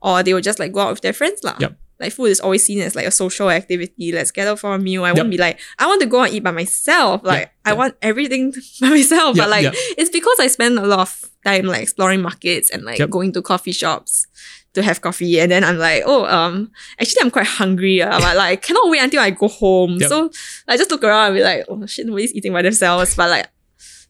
[0.01, 1.43] or they will just like go out with their friends.
[1.43, 1.55] lah.
[1.59, 1.77] Yep.
[1.99, 4.11] Like food is always seen as like a social activity.
[4.11, 5.03] Let's gather for a meal.
[5.03, 5.17] I Yep.
[5.17, 7.21] won't be like, I want to go and eat by myself.
[7.23, 7.77] Like I yep.
[7.77, 9.35] want everything by myself.
[9.37, 12.99] But like it's because I spend a lot of time like exploring markets and like
[13.09, 14.27] going to coffee shops
[14.75, 15.39] to have coffee.
[15.39, 16.69] And then I'm like, oh, um,
[17.01, 17.99] actually I'm quite hungry.
[18.03, 19.97] Uh, but like I cannot wait until I go home.
[20.09, 20.29] So
[20.67, 23.15] I just look around and be like, oh shit, nobody's eating by themselves.
[23.15, 23.47] But like,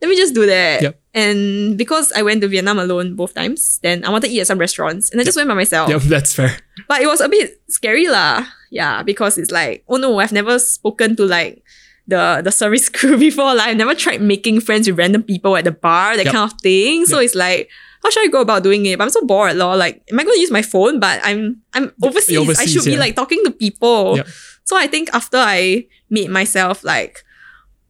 [0.01, 0.81] let me just do that.
[1.17, 1.25] Yep.
[1.25, 4.47] And because I went to Vietnam alone both times, then I wanted to eat at
[4.47, 5.09] some restaurants.
[5.09, 5.89] And I just went by myself.
[5.89, 6.57] Yep, that's fair.
[6.87, 8.45] But it was a bit scary lah.
[8.69, 11.63] Yeah, because it's like, oh no, I've never spoken to like
[12.07, 13.55] the the service crew before.
[13.55, 16.33] Like I've never tried making friends with random people at the bar, that Yep.
[16.33, 17.05] kind of thing.
[17.05, 17.69] So it's like,
[18.03, 18.97] how should I go about doing it?
[18.97, 19.75] But I'm so bored, lor.
[19.75, 20.99] Like, am I going to use my phone?
[20.99, 22.37] But I'm I'm overseas.
[22.37, 24.17] overseas I should be like talking to people.
[24.17, 24.27] Yep.
[24.65, 27.23] So I think after I made myself like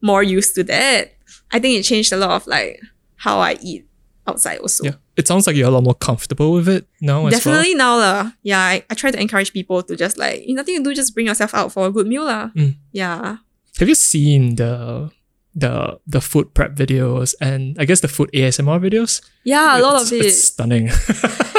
[0.01, 1.13] more used to that,
[1.51, 2.79] I think it changed a lot of like
[3.27, 3.83] how I eat
[4.29, 4.83] outside also.
[4.87, 4.95] Yeah.
[5.19, 8.31] It sounds like you're a lot more comfortable with it now as Definitely now lah.
[8.43, 11.27] Yeah, I, I try to encourage people to just like nothing to do, just bring
[11.27, 12.51] yourself out for a good meal lah.
[12.55, 12.75] Mm.
[12.91, 13.37] Yeah.
[13.79, 15.09] Have you seen the
[15.57, 19.21] the the food prep videos and I guess the food ASMR videos?
[19.43, 20.25] Yeah, a lot of it.
[20.25, 20.89] It's stunning.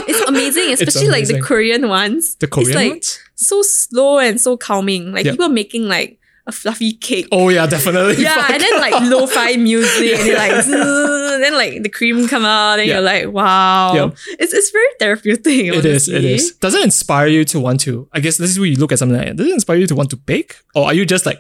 [0.09, 1.41] It's amazing, It's especially like the.
[1.45, 2.37] Korean ones.
[2.41, 3.19] the Korean it's like ones?
[3.37, 5.13] so slow and so calming.
[5.13, 5.35] Like Yep.
[5.37, 6.17] people making like
[6.49, 7.29] a fluffy cake.
[7.31, 8.17] Oh yeah, definitely.
[8.25, 8.51] Yeah, Fuck.
[8.51, 12.79] and then like lo-fi music, and you're like, "Zzz," then like the cream come out,
[12.81, 12.95] and Yeah.
[12.95, 14.11] you're like, wow, Yeah.
[14.41, 15.47] it's it's very therapeutic.
[15.47, 16.57] It is, it honestly.
[16.61, 18.09] Does it inspire you to want to?
[18.13, 19.37] I guess this is where you look at something like.
[19.37, 20.57] Does it inspire you to want to bake?
[20.75, 21.39] Or are you just like,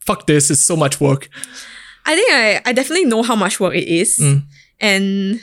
[0.00, 1.28] fuck this, it's so much work?
[2.06, 4.42] I think I I definitely know how much work it is, Mm.
[4.80, 5.40] and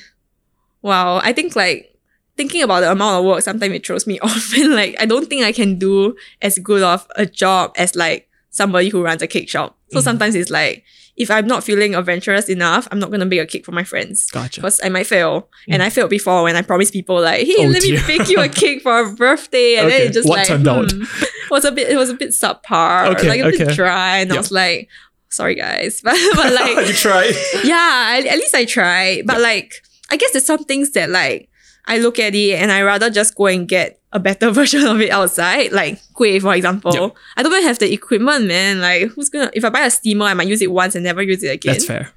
[0.81, 1.91] wow, I think like
[2.37, 5.27] thinking about the amount of work sometimes it throws me off, and like I don't
[5.29, 9.27] think I can do as good of a job as like somebody who runs a
[9.27, 9.77] cake shop.
[9.91, 10.03] So Mm.
[10.03, 10.83] sometimes it's like
[11.17, 14.29] if I'm not feeling adventurous enough, I'm not gonna bake a cake for my friends.
[14.31, 14.59] Gotcha.
[14.61, 15.47] Because I might fail.
[15.69, 17.99] And I failed before when I promised people like, hey, Oh, let dear.
[18.01, 19.75] me bake you a cake for a birthday.
[19.77, 20.91] And Okay, then it just what like turned out?
[20.91, 21.03] hmm,
[21.51, 23.65] was a bit it was a bit subpar, Okay, like a okay.
[23.65, 24.17] bit dry.
[24.19, 24.89] And I was like,
[25.29, 26.01] sorry guys.
[26.05, 27.33] But, but like you tried.
[27.63, 29.25] yeah, at, at least I tried.
[29.25, 29.69] But like,
[30.11, 31.49] I guess there's some things that like
[31.87, 34.99] I look at it and I rather just go and get a better version of
[35.01, 36.93] it outside, like Kueh, for example.
[36.93, 37.15] Yep.
[37.37, 38.81] I don't even have the equipment, man.
[38.81, 41.21] Like, who's gonna, if I buy a steamer, I might use it once and never
[41.21, 41.73] use it again.
[41.73, 42.09] That's fair.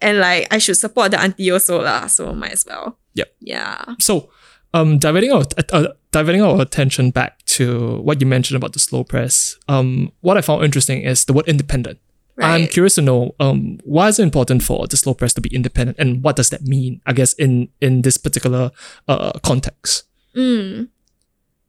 [0.00, 2.06] And like, I should support the auntie also, lah.
[2.06, 2.98] So, might as well.
[3.14, 3.34] Yep.
[3.40, 3.84] Yeah.
[3.98, 4.30] So,
[4.74, 9.02] um, diverting our uh, diverting our attention back to what you mentioned about the slow
[9.02, 9.56] press.
[9.66, 11.98] Um, what I found interesting is the word independent.
[12.40, 15.54] I'm curious to know um, why is it important for the slow press to be
[15.54, 17.00] independent, and what does that mean?
[17.06, 18.70] I guess in in this particular
[19.08, 20.04] uh, context.
[20.36, 20.88] Mm.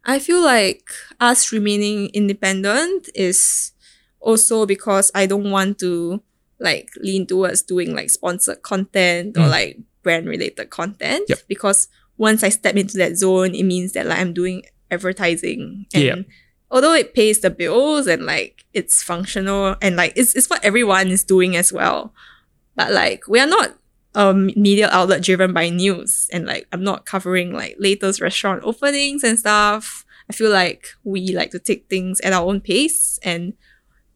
[0.05, 0.89] I feel like
[1.19, 3.71] us remaining independent is
[4.19, 6.21] also because I don't want to
[6.59, 9.49] like lean towards doing like sponsored content or Mm.
[9.49, 11.25] like brand related content.
[11.29, 11.39] Yep.
[11.47, 11.87] Because
[12.17, 15.85] once I step into that zone, it means that like I'm doing advertising.
[15.93, 16.25] And.
[16.71, 21.07] Although it pays the bills and like it's functional and like it's, it's what everyone
[21.07, 22.13] is doing as well.
[22.75, 23.77] But like we are not
[24.15, 29.23] a media outlet driven by news and like I'm not covering like latest restaurant openings
[29.23, 30.05] and stuff.
[30.29, 33.53] I feel like we like to take things at our own pace and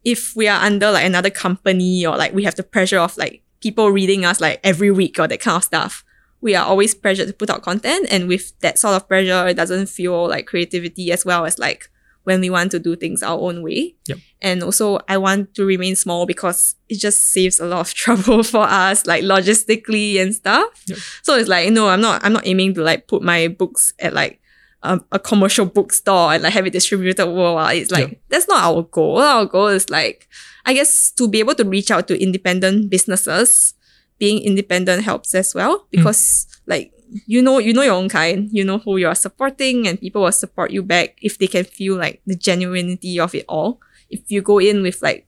[0.04, 3.42] if we are under like another company or like we have the pressure of like
[3.60, 6.04] people reading us like every week or that kind of stuff,
[6.40, 9.54] we are always pressured to put out content and with that sort of pressure it
[9.54, 11.88] doesn't feel like creativity as well as like
[12.24, 13.94] when we want to do things our own way.
[14.08, 14.18] Yep.
[14.42, 18.42] And also I want to remain small because it just saves a lot of trouble
[18.42, 20.68] for us, like logistically and stuff.
[20.86, 20.98] Yep.
[21.22, 24.12] So it's like, no, I'm not I'm not aiming to like put my books at
[24.12, 24.40] like
[24.82, 27.78] um, a commercial bookstore and like have it distributed worldwide.
[27.78, 28.20] It's like Yep.
[28.28, 29.18] that's not our goal.
[29.18, 30.28] Our goal is like
[30.66, 33.74] I guess to be able to reach out to independent businesses.
[34.16, 36.92] Being independent helps as well because like
[37.26, 38.48] you know you know your own kind.
[38.52, 41.64] You know who you are supporting and people will support you back if they can
[41.64, 43.80] feel like the genuinity of it all.
[44.10, 45.26] If you go in with like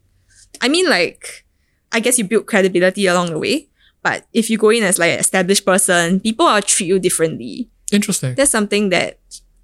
[0.61, 1.45] I mean like
[1.93, 3.69] I guess you build credibility along the way.
[4.03, 7.71] But if you go in as like an established person, people will treat you differently
[7.91, 8.35] Interesting.
[8.35, 9.19] that's something that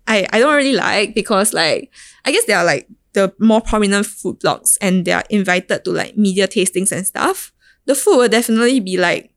[0.07, 1.93] I, I don't really like because like
[2.25, 5.91] I guess they are like the more prominent food blogs and they are invited to
[5.91, 7.53] like media tastings and stuff.
[7.85, 9.32] The food will definitely be like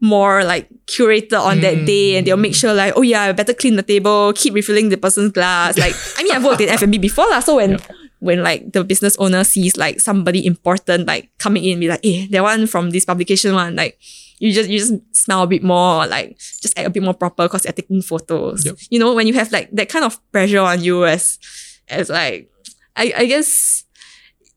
[0.00, 3.54] more like curated on that day and they'll make sure like, oh yeah, I better
[3.54, 5.76] clean the table, keep refilling the person's glass.
[5.78, 7.78] Like I mean I've worked in F&B before lah, so when
[8.20, 12.26] when like the business owner sees like somebody important like coming in be like, eh,
[12.30, 13.98] that one from this publication one, like
[14.38, 17.44] you just you just smell a bit more like just act a bit more proper
[17.44, 18.64] because they're taking photos.
[18.64, 18.76] Yep.
[18.90, 21.38] You know, when you have like that kind of pressure on you as
[21.88, 22.50] as like
[22.96, 23.84] I, I guess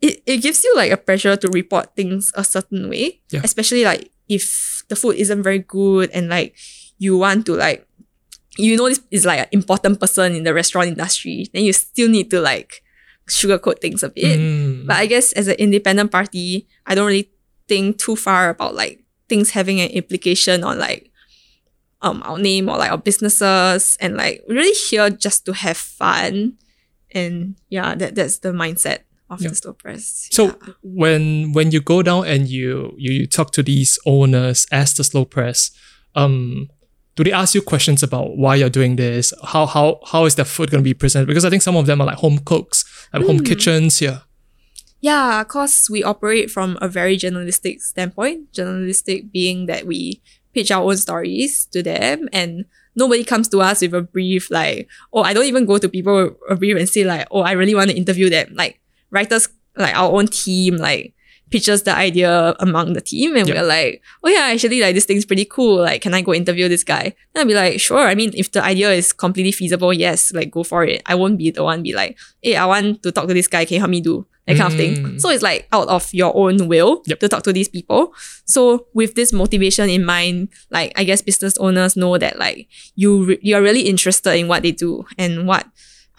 [0.02, 3.22] it, it gives you like a pressure to report things a certain way.
[3.30, 3.42] Yeah.
[3.44, 6.54] Especially like if the food isn't very good and like
[7.00, 7.88] you want to like
[8.58, 12.10] you know this is like an important person in the restaurant industry, then you still
[12.10, 12.84] need to like
[13.30, 14.38] sugarcoat things a bit.
[14.38, 14.86] Mm.
[14.86, 17.32] But I guess as an independent party, I don't really
[17.68, 21.10] think too far about like things having an implication on like
[22.02, 26.58] um our name or like our businesses and like really here just to have fun.
[27.14, 29.50] And yeah, that, that's the mindset of Yeah.
[29.50, 29.76] the slow.
[29.98, 30.74] So Yeah.
[30.84, 35.04] when when you go down and you, you you talk to these owners as the
[35.04, 35.72] slow press,
[36.16, 36.68] um,
[37.16, 39.34] do they ask you questions about why you're doing this?
[39.44, 41.28] How how how is the food going to be presented?
[41.28, 42.84] Because I think some of them are like home cooks,
[43.14, 43.46] like home Mm.
[43.46, 44.02] kitchens.
[44.02, 44.20] Yeah.
[45.02, 48.54] Yeah, cause we operate from a very journalistic standpoint.
[48.54, 50.22] Journalistic being that we
[50.54, 54.88] pitch our own stories to them and nobody comes to us with a brief like,
[55.14, 57.54] oh, I don't even go to people with a brief and say like, oh, I
[57.54, 58.52] really want to interview them.
[58.54, 58.81] Like
[59.12, 59.48] writers,
[59.78, 61.14] like our own team, like
[61.50, 63.58] pitches the idea among the team and Yep.
[63.58, 65.82] we're like, oh yeah, actually like this thing's pretty cool.
[65.82, 67.14] Like, can I go interview this guy?
[67.34, 68.08] Then I'll be like, sure.
[68.08, 71.02] I mean, if the idea is completely feasible, yes, like go for it.
[71.06, 73.66] I won't be the one be like, hey, I want to talk to this guy.
[73.66, 74.96] Can you help me do that kind of thing?
[74.96, 75.20] Mm.
[75.22, 77.20] So it's like out of your own will Yep.
[77.20, 78.14] to talk to these people.
[78.46, 83.26] So with this motivation in mind, like I guess business owners know that like you
[83.26, 85.68] re- you're really interested in what they do and what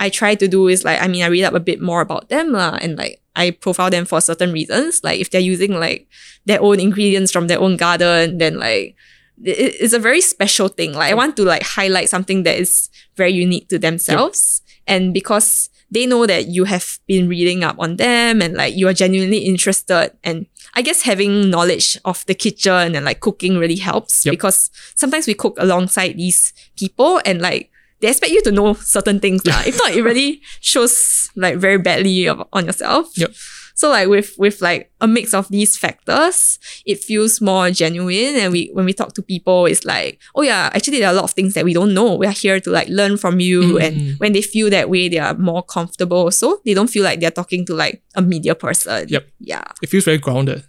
[0.02, 2.28] I try to do is like I mean I read up a bit more about
[2.28, 5.00] them lah and like I profile them for certain reasons.
[5.06, 6.08] Like if they're using like
[6.44, 8.96] their own ingredients from their own garden, then like
[9.42, 10.92] it- it's a very special thing.
[10.92, 14.60] Like I want to like highlight something that is very unique to themselves.
[14.86, 18.88] And because they know that you have been reading up on them and like you
[18.88, 23.76] are genuinely interested and I guess having knowledge of the kitchen and like cooking really
[23.76, 24.32] helps Yep.
[24.32, 27.68] because sometimes we cook alongside these people and like
[28.02, 29.46] they expect you to know certain things.
[29.46, 29.62] lah.
[29.66, 33.08] If not, it really shows like very badly on yourself.
[33.16, 33.30] Yep.
[33.74, 38.36] So like with with like a mix of these factors, it feels more genuine.
[38.36, 41.16] And we when we talk to people, it's like, oh yeah, actually there are a
[41.16, 42.14] lot of things that we don't know.
[42.14, 43.78] We are here to like learn from you.
[43.78, 43.82] Mm.
[43.82, 46.30] And when they feel that way, they are more comfortable.
[46.30, 49.08] So they don't feel like they're talking to like a media person.
[49.08, 49.24] Yep.
[49.40, 49.64] Yeah.
[49.80, 50.64] It feels very grounded.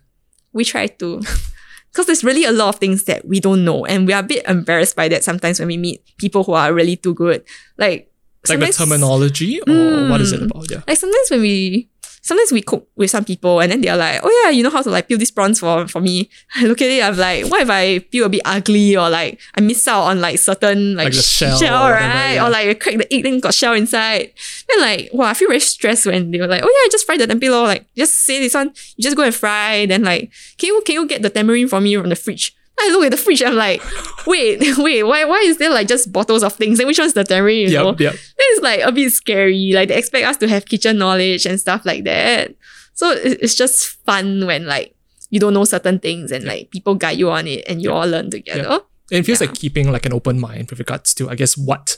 [0.53, 1.22] We try to
[1.94, 3.86] Because there's really a lot of things that we don't know.
[3.86, 6.74] And we are a bit embarrassed by that sometimes when we meet people who are
[6.74, 7.45] really too good.
[7.78, 8.11] Like,
[8.49, 10.49] Like the terminology, or what is it mm.
[10.49, 10.70] about?
[10.70, 10.82] Yeah.
[10.88, 11.90] like sometimes when we
[12.23, 14.81] sometimes we cook with some people and then they're like, oh yeah, you know how
[14.81, 16.29] to like peel these prawns for, for me.
[16.55, 19.39] I look at it, I'm like, what if I peel a bit ugly or like
[19.55, 22.33] I miss out on like certain like, Like the shell or whatever, right?
[22.33, 22.45] yeah.
[22.47, 24.31] Or like I crack the egg then got shell inside.
[24.69, 27.17] Then like, wow, I feel very stressed when they were like, oh yeah, just fry
[27.17, 27.67] the tempeh lor.
[27.67, 29.85] Like just say this one, you just go and fry.
[29.85, 32.55] Then like, can you can you get the tamarind for me from the fridge?
[32.79, 33.81] I look at the fridge, I'm like,
[34.25, 36.79] wait, wait, why why is there like just bottles of things?
[36.79, 37.71] And which one's the tamarind?
[37.71, 37.89] You know?
[37.91, 38.15] Yep, yep.
[38.37, 39.71] it's like a bit scary.
[39.73, 42.55] Like they expect us to have kitchen knowledge and stuff like that.
[42.93, 44.95] So it- it's just fun when like
[45.29, 48.07] you don't know certain things and like people guide you on it and you all
[48.07, 48.81] learn together.
[49.11, 49.47] And it feels Yeah.
[49.47, 51.97] like keeping like an open mind with regards to, I guess, what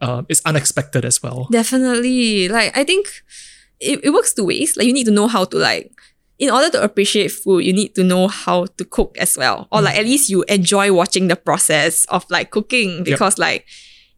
[0.00, 1.48] um, is unexpected as well.
[1.50, 2.48] Definitely.
[2.48, 3.08] Like I think
[3.80, 4.76] it, it works two ways.
[4.76, 5.92] Like you need to know how to like
[6.42, 9.68] in order to appreciate food, you need to know how to cook as well.
[9.70, 13.64] Or like at least you enjoy watching the process of like cooking because like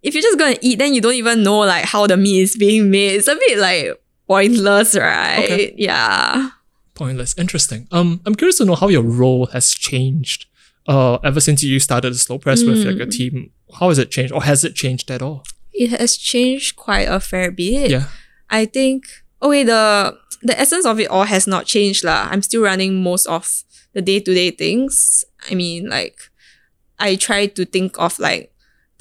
[0.03, 2.57] if you're just gonna eat, then you don't even know like how the meat is
[2.57, 3.17] being made.
[3.17, 5.45] It's a bit like pointless, right?
[5.45, 5.75] Okay.
[5.77, 6.49] Yeah.
[6.95, 7.37] Pointless.
[7.37, 7.89] Interesting.
[7.93, 10.47] Um, I'm curious to know how your role has changed
[10.87, 13.51] uh, ever since you started the slow press with like your team.
[13.79, 15.45] How has it changed, or has it changed at all?
[15.75, 17.91] It has changed quite a fair bit.
[17.91, 18.09] Yeah.
[18.49, 19.05] I think
[19.43, 22.29] oh wait, the the essence of it all has not changed lah.
[22.31, 23.65] I'm still running most of
[23.95, 25.25] the day to day things.
[25.51, 26.19] I mean, like
[27.01, 28.54] I try to think of like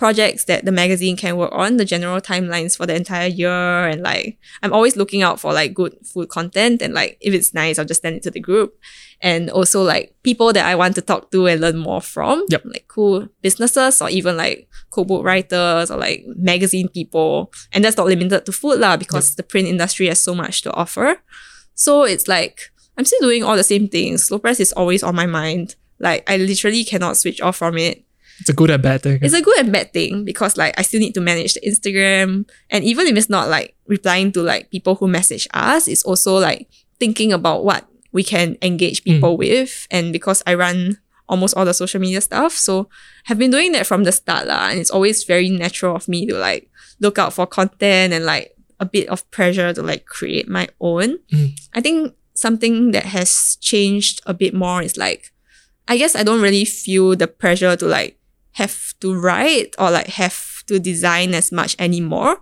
[0.04, 4.04] projects that the magazine can work on, the general timelines for the entire year, and
[4.04, 7.80] like I'm always looking out for like good food content and like if it's nice,
[7.80, 8.76] I'll just send it to the group.
[9.22, 12.44] And also like people that I want to talk to and learn more from.
[12.50, 12.66] Yep.
[12.66, 17.54] Like cool businesses or even like cookbook writers or like magazine people.
[17.72, 20.74] And that's not limited to food lah, because the print industry has so much to
[20.74, 21.24] offer.
[21.76, 24.26] So it's like I'm still doing all the same things.
[24.26, 25.80] Slow press is always on my mind.
[25.98, 28.04] Like I literally cannot switch off from it.
[28.40, 29.20] It's a good and bad thing.
[29.22, 32.50] It's a good and bad thing because like I still need to manage the Instagram.
[32.70, 36.38] And even if it's not like replying to like people who message us, it's also
[36.38, 36.68] like
[37.00, 39.88] thinking about what we can engage people with.
[39.92, 40.98] And because I run
[41.30, 42.90] almost all the social media stuff, so
[43.26, 44.70] have been doing that from the start lah.
[44.70, 46.70] And it's always very natural of me to like
[47.00, 51.20] look out for content and like a bit of pressure to like create my own.
[51.32, 51.60] Mm.
[51.74, 55.32] I think something that has changed a bit more is like
[55.88, 58.18] I guess I don't really feel the pressure to like
[58.54, 62.42] have to write or like have to design as much anymore.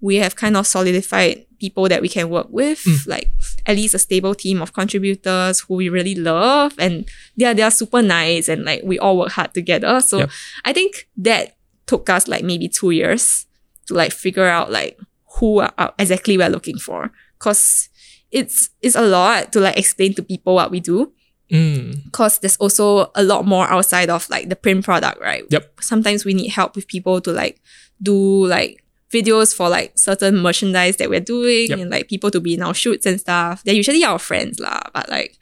[0.00, 3.06] We have kind of solidified people that we can work with, Mm.
[3.06, 3.30] like
[3.64, 7.06] at least a stable team of contributors who we really love and
[7.36, 10.00] they are they are super nice and like we all work hard together.
[10.00, 10.30] So Yep.
[10.66, 11.56] I think that
[11.86, 13.46] took us like maybe two years
[13.86, 14.98] to like figure out like
[15.38, 17.10] who are exactly we're looking for.
[17.38, 17.88] Cause
[18.30, 21.12] it's it's a lot to like explain to people what we do
[21.50, 22.04] Mm.
[22.04, 25.44] because there's also a lot more outside of like the print product, right?
[25.50, 25.80] Yep.
[25.80, 27.60] Sometimes we need help with people to like
[28.02, 28.82] do like
[29.12, 31.78] videos for like certain merchandise that we're doing Yep.
[31.78, 33.62] and like people to be in our shoots and stuff.
[33.62, 35.38] They're usually our friends lah, but like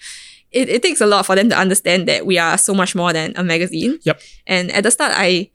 [0.52, 3.12] it, it takes a lot for them to understand that we are so much more
[3.12, 3.98] than a magazine.
[4.05, 4.20] Yep.
[4.47, 5.51] And at the start I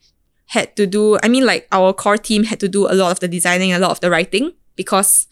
[0.48, 3.20] had to do I mean like our core team had to do a lot of
[3.20, 5.28] the designing, a lot of the writing because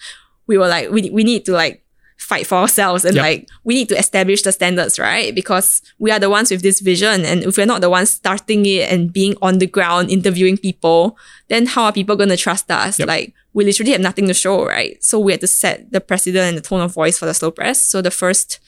[0.46, 1.84] we were like we, we need to like
[2.28, 3.24] fight for ourselves and Yep.
[3.24, 5.34] like we need to establish the standards, right?
[5.34, 7.24] Because we are the ones with this vision.
[7.24, 11.16] And if we're not the ones starting it and being on the ground interviewing people,
[11.48, 13.00] then how are people going to trust us?
[13.00, 13.08] Yep.
[13.08, 15.02] Like we literally have nothing to show, right?
[15.02, 17.50] So we had to set the precedent and the tone of voice for the slow
[17.52, 17.82] press.
[17.82, 18.60] So the first,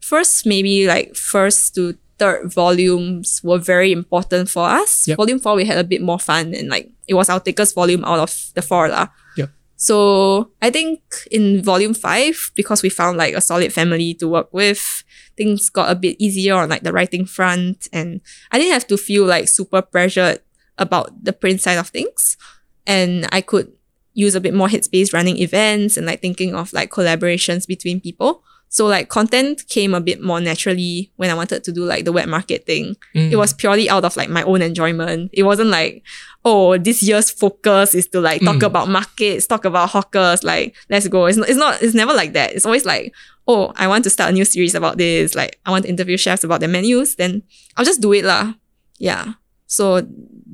[0.00, 5.06] first maybe like first to third volumes were very important for us.
[5.06, 5.16] Yep.
[5.18, 8.04] Volume four, we had a bit more fun and like it was our thickest volume
[8.04, 9.06] out of the four lah.
[9.84, 14.48] So I think in volume five, because we found like a solid family to work
[14.50, 15.04] with,
[15.36, 17.86] things got a bit easier on like the writing front.
[17.92, 20.40] And I didn't have to feel like super pressured
[20.78, 22.38] about the print side of things.
[22.86, 23.74] And I could
[24.14, 28.42] use a bit more headspace running events and like thinking of like collaborations between people.
[28.74, 32.10] So like content came a bit more naturally when I wanted to do like the
[32.10, 32.96] web market thing.
[33.14, 33.30] Mm.
[33.30, 35.30] It was purely out of like my own enjoyment.
[35.32, 36.02] It wasn't like,
[36.44, 38.66] oh, this year's focus is to like talk Mm.
[38.66, 41.26] about markets, talk about hawkers, like let's go.
[41.26, 42.50] It's not, it's not, it's never like that.
[42.50, 43.14] It's always like,
[43.46, 45.36] oh, I want to start a new series about this.
[45.36, 47.14] Like I want to interview chefs about their menus.
[47.14, 47.44] Then
[47.76, 48.54] I'll just do it lah.
[48.98, 49.34] Yeah.
[49.70, 50.02] So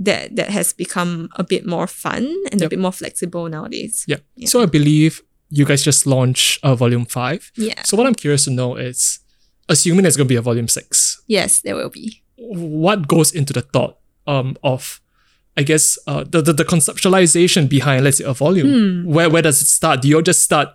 [0.04, 4.04] that that has become a bit more fun and a bit more flexible nowadays.
[4.06, 4.20] Yeah.
[4.36, 4.48] Yeah.
[4.52, 7.50] So I believe you guys just launched uh, volume five.
[7.56, 7.82] Yeah.
[7.82, 9.18] So what I'm curious to know is,
[9.68, 12.22] assuming there's going to be a volume six, Yes, there will be.
[12.36, 15.00] what goes into the thought um of
[15.56, 18.68] I guess uh the, the, the conceptualization behind let's say a volume.
[19.04, 19.12] Hmm.
[19.12, 20.02] Where where does it start?
[20.02, 20.68] Do you all just start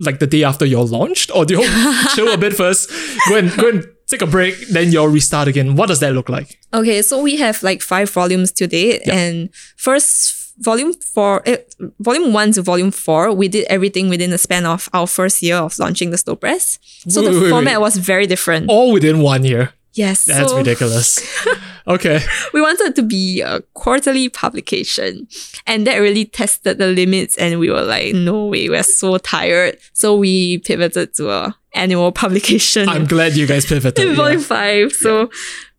[0.00, 1.30] like the day after you're launched?
[1.34, 1.68] Or do you
[2.14, 2.90] chill a bit first?
[3.28, 5.76] Go and go and take a break, then you'll restart again.
[5.76, 6.58] What does that look like?
[6.74, 9.14] Okay, so we have like five volumes to date, Yeah.
[9.16, 11.58] and first volume four, eh,
[12.00, 15.56] volume one to volume four, we did everything within the span of our first year
[15.56, 16.78] of launching the Slow Press.
[17.08, 17.82] So Wait, the wait, format wait.
[17.82, 18.68] was very different.
[18.68, 19.72] All within one year.
[19.94, 21.20] yes, That's so ridiculous.
[21.84, 22.20] Okay.
[22.52, 25.26] we wanted to be a quarterly publication,
[25.66, 27.36] and that really tested the limits.
[27.36, 29.78] And we were like, no way, we're so tired.
[29.92, 32.88] So we pivoted to a annual publication.
[32.88, 33.98] I'm glad you guys pivoted.
[33.98, 34.14] in yeah.
[34.16, 34.92] volume five.
[34.92, 35.28] So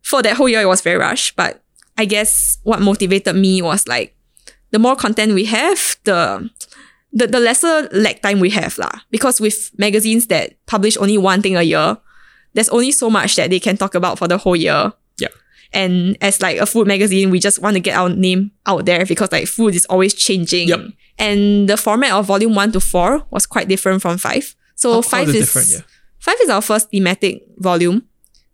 [0.01, 1.37] for that whole year, it was very rushed.
[1.37, 1.63] But
[1.97, 4.13] I guess what motivated me was like
[4.73, 6.49] the more content we have, the
[7.13, 9.05] the, the lesser lag time we have lah.
[9.13, 11.95] Because with magazines that publish only one thing a year,
[12.57, 14.91] there's only so much that they can talk about for the whole year.
[15.21, 15.29] Yeah.
[15.71, 19.05] And as like a food magazine, we just want to get our name out there
[19.05, 20.69] because like food is always changing.
[20.69, 20.79] Yep.
[21.19, 24.55] And the format of volume one to four was quite different from five.
[24.73, 25.81] So How- how five is different, yeah.
[26.17, 28.09] Five is our first thematic volume.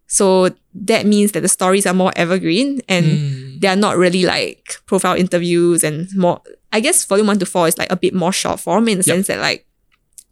[0.08, 3.49] So that means that the stories are more evergreen and Mm.
[3.60, 6.42] They are not really like profile interviews and more.
[6.72, 9.04] I guess volume one to four is like a bit more short form in the
[9.06, 9.16] Yep.
[9.16, 9.66] sense that like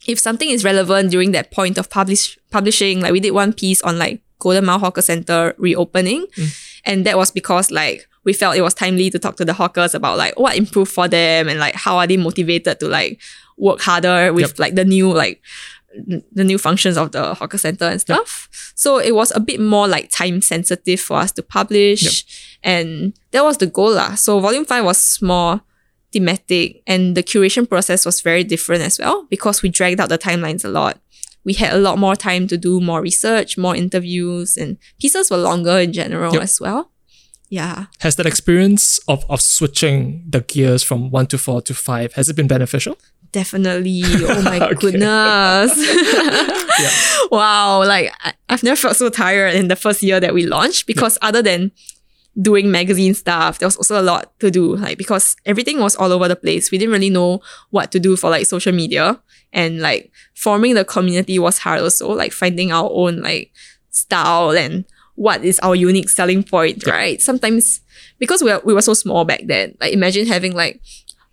[0.07, 3.81] if something is relevant during that point of publish publishing, like we did one piece
[3.81, 6.79] on like Golden Mile Hawker Center reopening, mm.
[6.85, 9.95] and that was because like we felt it was timely to talk to the hawkers
[9.95, 13.19] about like what improved for them and like how are they motivated to like
[13.57, 14.59] work harder with Yep.
[14.59, 15.41] like the new like
[16.31, 18.49] the new functions of the hawker center and stuff.
[18.75, 22.25] So it was a bit more like time sensitive for us to publish.
[22.63, 23.93] And that was the goal.
[23.93, 24.15] lah.
[24.15, 25.61] So volume five was more
[26.11, 30.17] thematic and the curation process was very different as well because we dragged out the
[30.17, 30.99] timelines a lot.
[31.43, 35.37] We had a lot more time to do more research, more interviews, and pieces were
[35.37, 36.43] longer in general Yep.
[36.43, 36.91] as well.
[37.49, 37.85] Yeah.
[38.01, 42.27] Has that experience of, of switching the gears from one to four to five, has
[42.27, 42.97] it been beneficial?
[43.31, 44.01] Definitely.
[44.05, 45.71] Oh my goodness.
[47.31, 47.79] Wow.
[47.85, 51.17] Like, I, I've never felt so tired in the first year that we launched because
[51.21, 51.71] other than
[52.39, 54.75] doing magazine stuff, there was also a lot to do.
[54.75, 56.71] Like, because everything was all over the place.
[56.71, 57.41] We didn't really know
[57.71, 59.19] what to do for like social media.
[59.51, 62.11] And like, forming the community was hard also.
[62.13, 63.51] Like, finding our own like
[63.89, 64.85] style and
[65.15, 66.93] what is our unique selling point, Yeah.
[66.93, 67.21] right?
[67.21, 67.81] Sometimes,
[68.19, 70.79] because we were, we were so small back then, like, imagine having like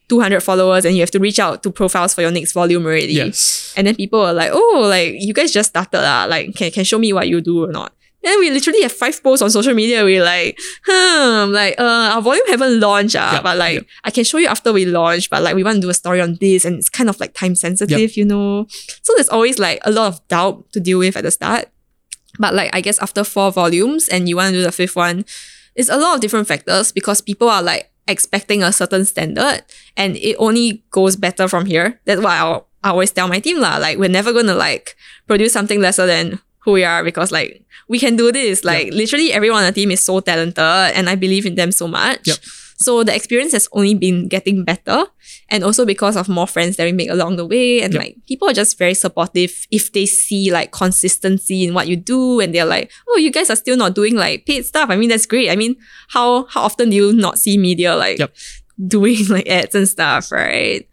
[0.09, 3.15] 200 followers and you have to reach out to profiles for your next volume already.
[3.15, 3.73] Yes.
[3.77, 6.25] And then people are like, oh, like you guys just started lah.
[6.25, 7.93] Like, can can show me what you do or not?
[8.23, 10.03] Then we literally have five posts on social media.
[10.03, 13.87] We're like, hmm, like uh, our volume haven't launched, ah, Yep, but like yep.
[14.03, 15.29] I can show you after we launch.
[15.29, 17.35] But like we want to do a story on this, and it's kind of like
[17.35, 18.67] time sensitive, you know.
[19.03, 21.69] So there's always like a lot of doubt to deal with at the start.
[22.39, 25.27] But like I guess after four volumes and you want to do the fifth one,
[25.75, 29.63] it's a lot of different factors because people are like expecting a certain standard
[29.97, 32.01] and it only goes better from here.
[32.05, 35.53] That's why I'll, I always tell my team lah, like we're never gonna like produce
[35.53, 38.65] something lesser than who we are because like we can do this.
[38.65, 41.89] Like literally everyone on the team is so talented and I believe in them so
[41.89, 42.27] much.
[42.29, 42.39] Yep.
[42.85, 45.07] So the experience has only been getting better.
[45.49, 47.81] And also because of more friends that we make along the way.
[47.81, 48.03] And Yep.
[48.03, 52.41] like people are just very supportive if they see like consistency in what you do
[52.41, 54.91] and they're like, oh, you guys are still not doing like paid stuff.
[54.91, 55.51] I mean, that's great.
[55.51, 55.77] I mean,
[56.09, 58.35] how how often do you not see media like Yep.
[58.87, 60.87] doing like ads and stuff, right?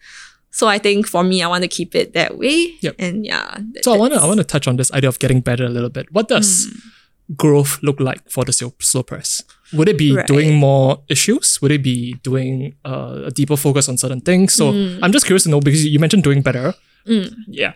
[0.51, 2.75] So I think for me, I want to keep it that way.
[2.81, 2.95] Yep.
[2.99, 3.57] And yeah.
[3.81, 5.69] So I want to I want to touch on this idea of getting better a
[5.69, 6.11] little bit.
[6.11, 7.35] What does hmm.
[7.35, 9.43] growth look like for the slow, slow press?
[9.73, 10.27] Would it be Right.
[10.27, 11.61] doing more issues?
[11.61, 14.53] Would it be doing uh, a deeper focus on certain things?
[14.53, 14.69] So
[15.01, 16.73] I'm just curious to know because you mentioned doing better.
[17.47, 17.73] Yeah.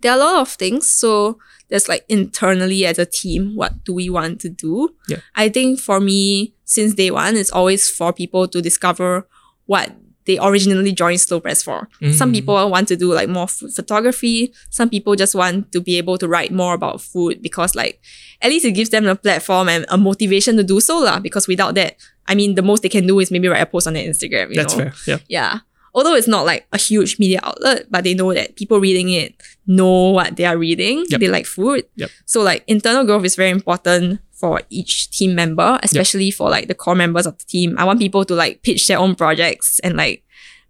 [0.00, 0.88] there are a lot of things.
[0.88, 1.38] So
[1.68, 4.94] there's like internally as a team, what do we want to do?
[5.08, 5.18] Yeah.
[5.34, 9.26] I think for me, since day one, it's always for people to discover
[9.66, 9.90] what
[10.28, 11.88] they originally joined Slow Press for.
[12.12, 12.34] Some mm.
[12.34, 14.52] people want to do like more food photography.
[14.68, 17.98] Some people just want to be able to write more about food because like
[18.42, 21.18] at least it gives them a platform and a motivation to do so lah.
[21.18, 21.96] Because without that,
[22.26, 24.50] I mean, the most they can do is maybe write a post on their Instagram.
[24.50, 24.90] You That's know?
[24.90, 25.16] fair.
[25.16, 25.18] Yeah.
[25.28, 25.58] Yeah.
[25.94, 29.34] Although it's not like a huge media outlet, but they know that people reading it
[29.66, 31.06] know what they are reading.
[31.08, 31.20] Yep.
[31.20, 31.86] They like food.
[31.96, 32.10] Yep.
[32.26, 36.74] So like internal growth is very important for each team member, especially for like the
[36.74, 37.76] core members of the team.
[37.78, 40.24] I want people to like pitch their own projects and like,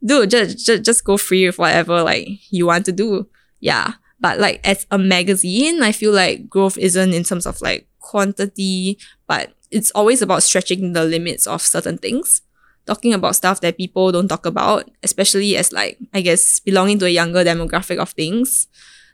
[0.05, 3.29] dude, just, just, just go free with whatever like you want to do.
[3.61, 3.95] Yeah.
[4.21, 8.99] But like as a magazine, I feel like growth isn't in terms of like quantity,
[9.27, 12.43] but it's always about stretching the limits of certain things
[12.89, 17.05] talking about stuff that people don't talk about, especially as like, I guess, belonging to
[17.05, 18.67] a younger demographic of things.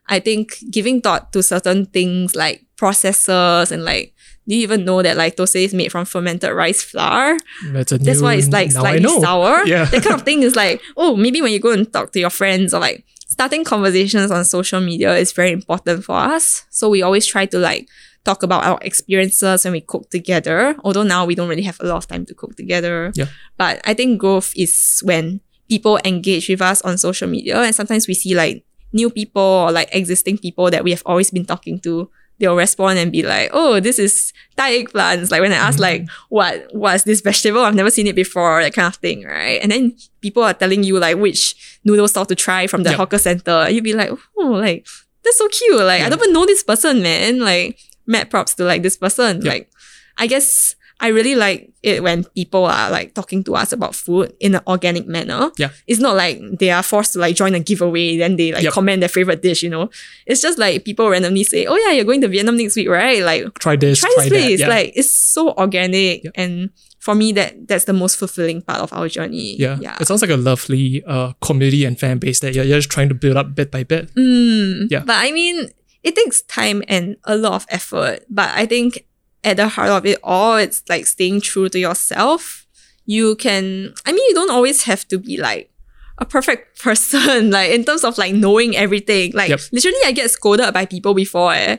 [0.07, 4.14] I think giving thought to certain things like processors and like,
[4.47, 7.37] do you even know that like toast is made from fermented rice flour?
[7.69, 9.67] That's, a That's new- why it's like slightly sour.
[9.67, 9.87] Yeah.
[9.87, 12.31] That kind of thing is like, oh, maybe when you go and talk to your
[12.31, 16.65] friends or like starting conversations on social media is very important for us.
[16.71, 17.89] So we always try to like
[18.25, 20.77] talk about our experiences when we cook together.
[20.85, 23.13] Although now we don't really have a lot of time to cook together.
[23.15, 23.27] Yeah.
[23.57, 28.07] But I think growth is when people engage with us on social media and sometimes
[28.07, 31.81] we see like new people or like existing people that we have always been talking
[31.81, 32.09] to
[32.39, 35.83] they'll respond and be like, "Oh, this is Thai eggplants." Like when I ask, mm-hmm.
[35.83, 37.63] like, "What was this vegetable?
[37.63, 39.61] I've never seen it before," that kind of thing, right?
[39.63, 42.99] And then people are telling you like which noodle stall to try from the Yep.
[42.99, 43.69] hawker center.
[43.71, 44.87] You'd be like, "Oh, like
[45.23, 47.41] that's so cute!" Like I don't even know this person, man.
[47.41, 49.37] Like mad props to like this person.
[49.43, 49.53] Yep.
[49.53, 49.71] Like
[50.19, 50.77] I guess.
[51.05, 54.63] I really like it when people are like talking to us about food in an
[54.67, 55.51] organic manner.
[55.59, 55.71] Yeah.
[55.87, 58.73] It's not like they are forced to like join a giveaway, then they like Yep.
[58.73, 59.91] comment their favorite dish, you know.
[60.27, 63.23] It's just like people randomly say, "Oh yeah, you're going to Vietnam next week, right?"
[63.23, 64.61] Like Try this, try try, this place.
[64.61, 64.69] Yeah.
[64.69, 66.33] Like it's so organic, Yep.
[66.37, 66.71] and
[67.05, 69.57] for me, that that's the most fulfilling part of our journey.
[69.61, 69.77] yeah.
[69.81, 69.97] yeah.
[70.01, 73.11] It sounds like a lovely uh, community and fan base that you're, you're just trying
[73.11, 74.09] to build up bit by bit.
[74.17, 75.03] Mm, Yeah.
[75.05, 75.69] But I mean,
[76.03, 78.25] it takes time and a lot of effort.
[78.31, 79.05] But I think
[79.45, 82.67] at the heart of it all, it's like staying true to yourself.
[83.07, 85.71] You can, I mean, you don't always have to be like
[86.19, 89.33] a perfect person, like in terms of like knowing everything.
[89.35, 89.61] Like Yep.
[89.73, 91.53] literally, I get scolded by people before.
[91.55, 91.77] Eh.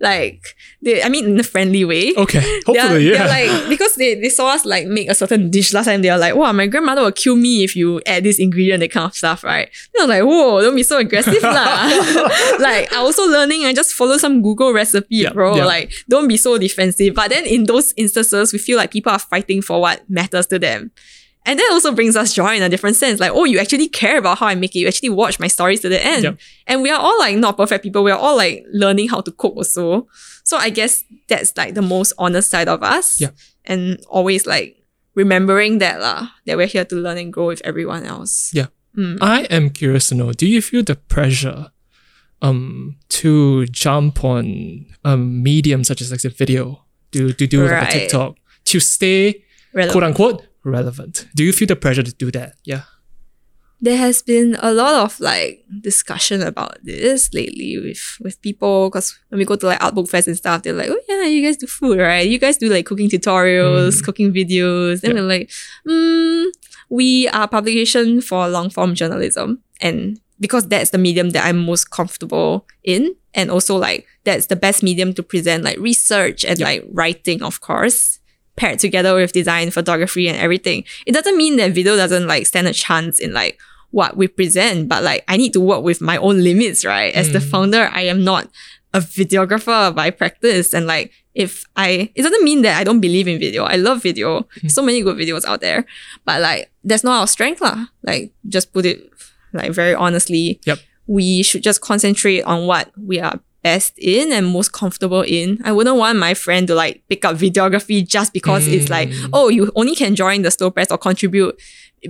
[0.00, 0.42] Like,
[0.82, 2.12] they, I mean, in a friendly way.
[2.16, 2.40] Okay.
[2.66, 3.26] They're, Hopefully, they're yeah.
[3.26, 6.02] like because they, they saw us like make a certain dish last time.
[6.02, 8.90] They are like, "Wow, my grandmother will kill me if you add this ingredient, that
[8.90, 9.68] kind of stuff, right?"
[9.98, 11.86] I was like, "Whoa, don't be so aggressive, lah."
[12.58, 13.64] like I also learning.
[13.64, 15.56] I just follow some Google recipe, Yeah, bro.
[15.56, 15.64] yeah.
[15.64, 17.14] Like don't be so defensive.
[17.14, 20.58] But then in those instances, we feel like people are fighting for what matters to
[20.58, 20.90] them.
[21.46, 23.20] And that also brings us joy in a different sense.
[23.20, 24.78] Like, oh, you actually care about how I make it.
[24.78, 26.24] You actually watch my stories to the end.
[26.24, 26.38] Yep.
[26.66, 28.02] And we are all like not perfect people.
[28.02, 30.08] We are all like learning how to cook also.
[30.44, 33.20] So I guess that's like the most honest side of us.
[33.20, 33.30] Yeah.
[33.66, 34.82] And always like
[35.14, 38.50] remembering that lah, that we're here to learn and grow with everyone else.
[38.54, 38.66] Yeah.
[38.96, 39.18] Mm.
[39.20, 41.70] I am curious to know, do you feel the pressure
[42.42, 47.88] um to jump on um medium such as like the video, to, to do like
[47.88, 49.92] a TikTok, to stay Relevant.
[49.92, 51.26] quote unquote relevant?
[51.34, 52.54] Do you feel the pressure to do that?
[52.64, 52.82] Yeah.
[53.80, 59.18] there has been a lot of like discussion about this lately with with people because
[59.28, 61.42] when we go to like art book fest and stuff they're like oh yeah you
[61.44, 64.04] guys do food right you guys do like cooking tutorials Mm.
[64.06, 65.20] cooking videos then Yeah.
[65.22, 65.50] we're like
[65.86, 66.46] mm,
[66.88, 71.90] we are publication for long form journalism and because that's the medium that i'm most
[71.90, 76.82] comfortable in and also like that's the best medium to present like research and like
[76.92, 78.18] writing of course
[78.56, 80.84] paired together with design, photography, and everything.
[81.06, 83.58] It doesn't mean that video doesn't like stand a chance in like
[83.90, 87.14] what we present, but like I need to work with my own limits, right?
[87.14, 87.50] As the Mm.
[87.50, 88.48] founder, I am not
[88.92, 90.72] a videographer by practice.
[90.74, 93.64] And like if I it doesn't mean that I don't believe in video.
[93.64, 94.46] I love video.
[94.68, 95.84] So many good videos out there.
[96.24, 97.86] But like that's not our strength, lah.
[98.02, 99.10] Like just put it
[99.52, 100.60] like very honestly.
[100.64, 100.78] Yep.
[101.06, 105.58] We should just concentrate on what we are best in and most comfortable in.
[105.64, 109.30] I wouldn't want my friend to like pick up videography just because it's like, Mm.
[109.32, 111.54] oh, you only can join the slow press or contribute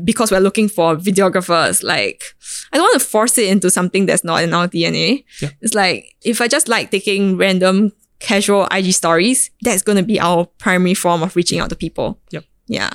[0.05, 1.83] because we're looking for videographers.
[1.83, 2.25] Like,
[2.73, 5.25] I don't want to force it into something that's not in our DNA.
[5.41, 5.51] Yeah.
[5.63, 10.47] It's like if I just like taking random casual IG stories, that's gonna be our
[10.59, 12.19] primary form of reaching out to people.
[12.33, 12.45] Yep.
[12.67, 12.91] Yeah.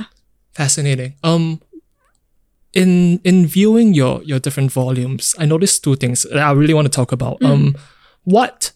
[0.54, 1.14] Fascinating.
[1.24, 1.62] Um,
[2.74, 6.86] in in viewing your your different volumes, I noticed two things that I really want
[6.92, 7.42] to talk about.
[7.42, 7.76] Um,
[8.24, 8.72] what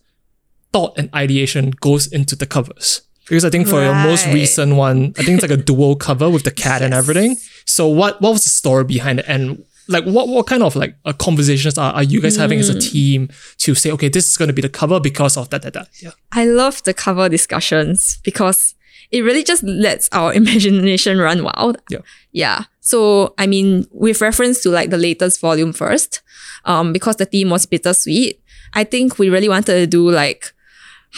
[0.71, 3.01] thought and ideation goes into the covers?
[3.27, 6.29] Because I think for your most recent one, I think it's like a dual cover
[6.29, 7.37] with the cat and everything.
[7.65, 10.95] So what what was the story behind it, and like what what kind of like
[11.05, 13.29] uh, conversations are, are you guys having as a team
[13.59, 15.87] to say, okay, this is going to be the cover because of that that that?
[16.01, 16.11] Yeah.
[16.33, 18.75] I love the cover discussions because
[19.11, 21.77] it really just lets our imagination run wild.
[21.89, 21.99] Yeah.
[22.31, 22.65] Yeah.
[22.81, 26.21] So, I mean, with reference to like the latest volume first,
[26.65, 28.42] um, because the theme was bittersweet,
[28.73, 30.53] I think we really wanted to do like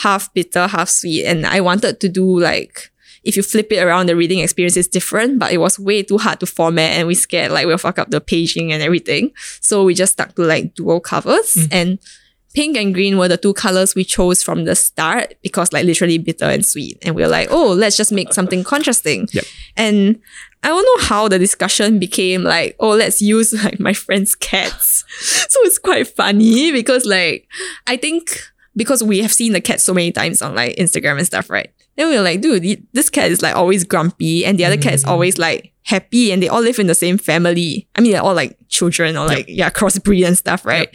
[0.02, 1.26] half bitter, half sweet.
[1.26, 2.92] And I wanted to do like,
[3.24, 6.18] if you flip it around, the reading experience is different, but it was way too
[6.18, 9.32] hard to format and we scared like we'll fuck up the paging and everything.
[9.62, 11.68] So we just stuck to like dual covers mm.
[11.72, 12.00] and
[12.54, 16.18] pink and green were the two colors we chose from the start because like literally
[16.18, 16.98] bitter and sweet.
[17.02, 19.28] And we were like, oh, let's just make something contrasting.
[19.32, 19.46] Yep.
[19.76, 20.20] And
[20.66, 25.04] I don't know how the discussion became like, oh, let's use like my friend's cats.
[25.20, 27.48] so it's quite funny because like
[27.86, 28.40] I think
[28.76, 31.72] because we have seen the cat so many times on like Instagram and stuff, right?
[31.98, 34.96] Then we were like, dude, this cat is like always grumpy and the other cat
[34.96, 35.10] is mm.
[35.10, 37.88] always like happy and they all live in the same family.
[37.96, 40.90] I mean, they're all like children or like, yeah, crossbreed and stuff, right?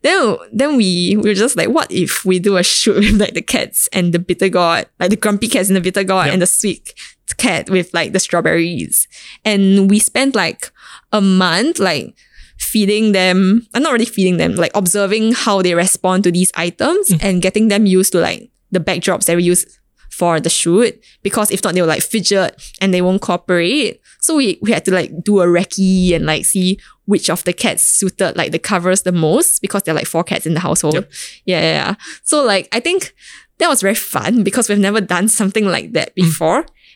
[0.00, 3.34] Then, then we, we were just like, what if we do a shoot with like
[3.34, 6.32] the cats and the bitter god, like the grumpy cats and the bitter god Yep.
[6.32, 6.94] and the sweet
[7.40, 9.08] cat with like the strawberries.
[9.44, 10.70] And we spent like
[11.12, 12.14] a month like
[12.58, 17.12] feeding them, I'm not really feeding them, like observing how they respond to these items
[17.20, 19.64] and getting them used to like the backdrops that we use
[20.10, 24.00] for the shoot because if not they'll like fidget and they won't cooperate.
[24.20, 27.54] So we, we had to like do a recce and like see which of the
[27.54, 30.60] cats suited like the covers the most because there are like four cats in the
[30.60, 30.94] household.
[30.94, 31.10] Yep.
[31.46, 31.94] Yeah, yeah, yeah.
[32.22, 33.14] So like I think
[33.58, 36.32] that was very fun because we've never done something like that Mm.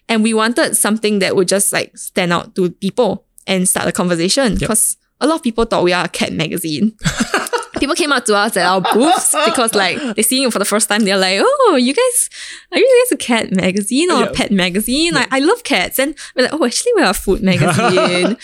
[0.08, 3.92] And we wanted something that would just like stand out to people and start a
[3.92, 6.96] conversation because a lot of people thought we are a cat magazine.
[7.84, 10.64] people came up to us at our booths because like they see it for the
[10.64, 11.04] first time.
[11.04, 12.30] They're like, "Oh, you guys,
[12.72, 14.26] are you guys a cat magazine or Yeah.
[14.28, 15.16] a pet magazine?
[15.16, 18.36] I, I love cats." And we're like, "Oh, actually, we're a food magazine."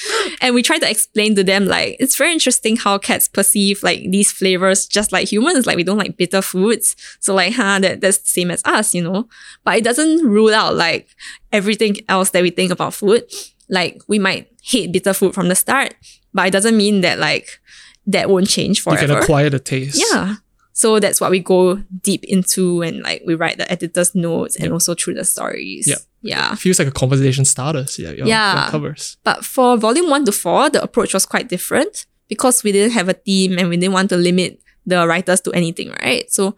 [0.43, 4.01] and we try to explain to them like it's very interesting how cats perceive like
[4.11, 5.67] these flavors just like humans.
[5.67, 8.95] Like we don't like bitter foods, so like, huh, that that's the same as us,
[8.95, 9.29] you know.
[9.65, 11.09] But it doesn't rule out like
[11.51, 13.25] everything else that we think about food.
[13.69, 15.95] Like we might hate bitter food from the start,
[16.35, 17.61] but it doesn't mean that like
[18.07, 19.03] that won't change forever.
[19.03, 20.03] You can acquire the taste.
[20.13, 20.37] Yeah.
[20.73, 24.65] So that's what we go deep into and like we write the editor's notes and
[24.67, 24.73] Yep.
[24.73, 25.87] also through the stories.
[25.87, 25.99] Yep.
[26.23, 26.53] Yeah.
[26.53, 27.99] It Feels like a conversation starters.
[27.99, 28.13] Yeah.
[28.13, 28.63] Your, Yeah.
[28.63, 29.17] Your covers.
[29.25, 33.09] But for volume one to four, the approach was quite different because we didn't have
[33.09, 36.31] a team and we didn't want to limit the writers to anything, right?
[36.33, 36.57] So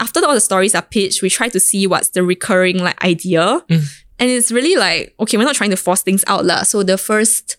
[0.00, 3.60] after all the stories are pitched, we try to see what's the recurring like idea.
[3.68, 3.84] Mm.
[4.20, 6.44] And it's really like, okay, we're not trying to force things out.
[6.46, 6.62] lah.
[6.62, 7.56] So the first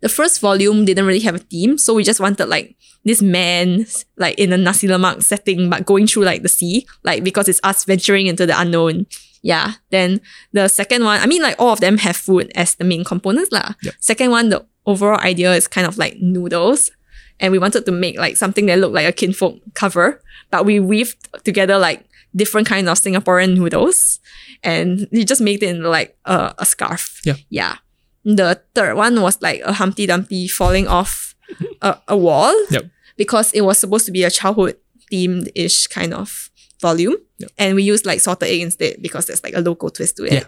[0.00, 1.78] the first volume didn't really have a theme.
[1.78, 3.86] So we just wanted like this man
[4.16, 7.60] like in a Nasi Lemak setting, but going through like the sea, like because it's
[7.62, 9.06] us venturing into the unknown.
[9.42, 9.74] Yeah.
[9.90, 10.20] Then
[10.52, 13.52] the second one, I mean, like all of them have food as the main components.
[13.52, 13.74] lah.
[13.82, 13.94] Yep.
[14.00, 16.90] Second one, the overall idea is kind of like noodles.
[17.38, 20.78] And we wanted to make like something that looked like a kinfolk cover, but we
[20.78, 22.04] weaved together like
[22.36, 24.20] different kinds of Singaporean noodles
[24.62, 27.20] and we just made it into like a, a scarf.
[27.24, 27.34] Yeah.
[27.48, 27.76] Yeah.
[28.24, 31.34] The third one was like a Humpty Dumpty falling off
[31.82, 32.84] a, a wall Yep.
[33.16, 34.76] because it was supposed to be a childhood
[35.12, 37.16] themed ish kind of volume.
[37.38, 37.50] Yep.
[37.58, 40.32] And we used like salted egg instead because there's like a local twist to it.
[40.32, 40.44] Yeah.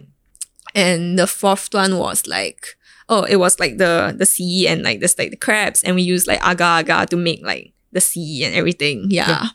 [0.74, 2.77] And the fourth one was like,
[3.09, 6.03] oh, it was like the the sea and like there's like the crabs and we
[6.03, 9.07] used like agar agar to make like the sea and everything.
[9.11, 9.49] Yeah.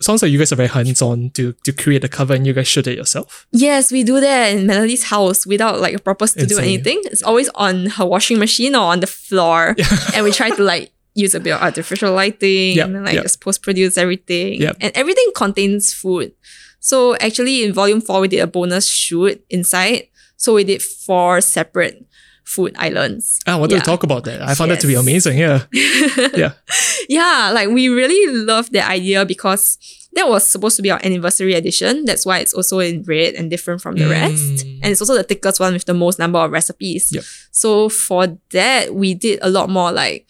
[0.00, 2.52] Sounds like you guys are very hands on to to create the cover and you
[2.52, 3.46] guys shoot it yourself.
[3.52, 6.74] Yes, we do that in Melody's house without like a proper studio or Insane.
[6.74, 7.00] anything.
[7.04, 9.76] It's always on her washing machine or on the floor.
[10.14, 13.14] and we try to like use a bit of artificial lighting Yep, and then, like
[13.14, 13.24] yep.
[13.24, 14.60] just post produce everything.
[14.60, 14.76] Yep.
[14.80, 16.32] And everything contains food.
[16.80, 20.08] So actually in volume four, we did a bonus shoot inside.
[20.36, 22.06] So we did four separate
[22.50, 23.38] food islands.
[23.46, 23.78] Ah, I want Yeah.
[23.78, 24.42] to talk about that.
[24.42, 25.38] I found that to be amazing.
[25.38, 25.64] Yeah.
[26.34, 26.52] yeah.
[27.08, 29.78] Yeah, like we really love the idea because
[30.14, 32.04] that was supposed to be our anniversary edition.
[32.04, 34.66] That's why it's also in red and different from the rest.
[34.66, 34.80] Mm.
[34.82, 37.12] And it's also the thickest one with the most number of recipes.
[37.12, 37.24] Yep.
[37.52, 40.26] So for that, we did a lot more like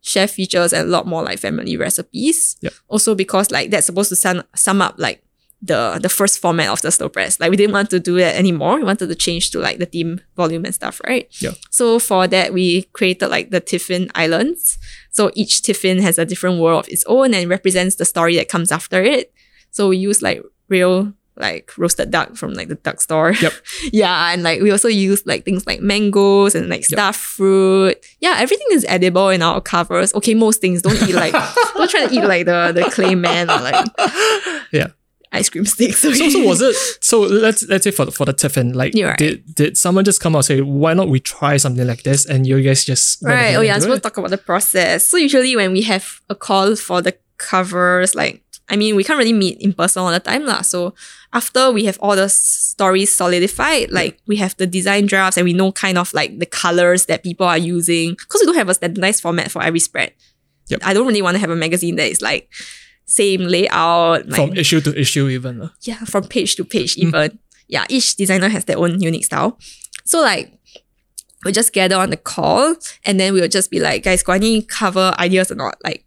[0.00, 2.56] chef features and a lot more like family recipes.
[2.62, 2.72] Yep.
[2.88, 5.22] Also because like that's supposed to sum, sum up like
[5.62, 7.38] the the first format of the slow press.
[7.38, 8.76] Like we didn't want to do that anymore.
[8.76, 11.28] We wanted to change to like the theme volume and stuff, right?
[11.40, 11.52] Yeah.
[11.70, 14.78] So for that, we created like the Tiffin Islands.
[15.10, 18.48] So each Tiffin has a different world of its own and represents the story that
[18.48, 19.32] comes after it.
[19.70, 23.32] So we use like real like roasted duck from like the duck store.
[23.32, 23.52] Yep.
[23.92, 27.96] yeah, and like we also use like things like mangoes and like stuffed fruit.
[28.20, 30.12] Yeah, everything is edible in our covers.
[30.14, 30.82] Okay, most things.
[30.82, 31.32] Don't eat like
[31.74, 33.86] don't try to eat like the the clay man or like
[34.72, 34.88] Yeah.
[35.32, 35.98] Ice cream sticks.
[35.98, 36.76] So, so was it?
[37.00, 39.18] So let's let's say for the, for the Tiffin, like right.
[39.18, 42.26] did did someone just come out and say why not we try something like this
[42.26, 43.54] and you guys just Right.
[43.54, 45.08] Oh yeah, I'm supposed to talk about the process.
[45.08, 49.18] So usually when we have a call for the covers, like I mean, we can't
[49.18, 50.62] really meet in person all the time, lah.
[50.62, 50.94] So
[51.32, 55.52] after we have all the stories solidified, like we have the design drafts and we
[55.52, 58.12] know kind of like the colors that people are using.
[58.12, 60.14] Because we don't have a standardized format for every spread.
[60.68, 60.80] Yep.
[60.84, 62.48] I don't really want to have a magazine that is like
[63.12, 65.60] same layout, like from issue to issue even.
[65.62, 65.68] uh.
[65.82, 67.02] yeah, from page to page Mm.
[67.08, 67.38] even.
[67.68, 69.58] Yeah, each designer has their own unique style.
[70.04, 70.52] So like
[71.44, 72.74] we'll just gather on the call
[73.04, 75.76] and then we'll just be like, guys, got any cover ideas or not?
[75.84, 76.04] Like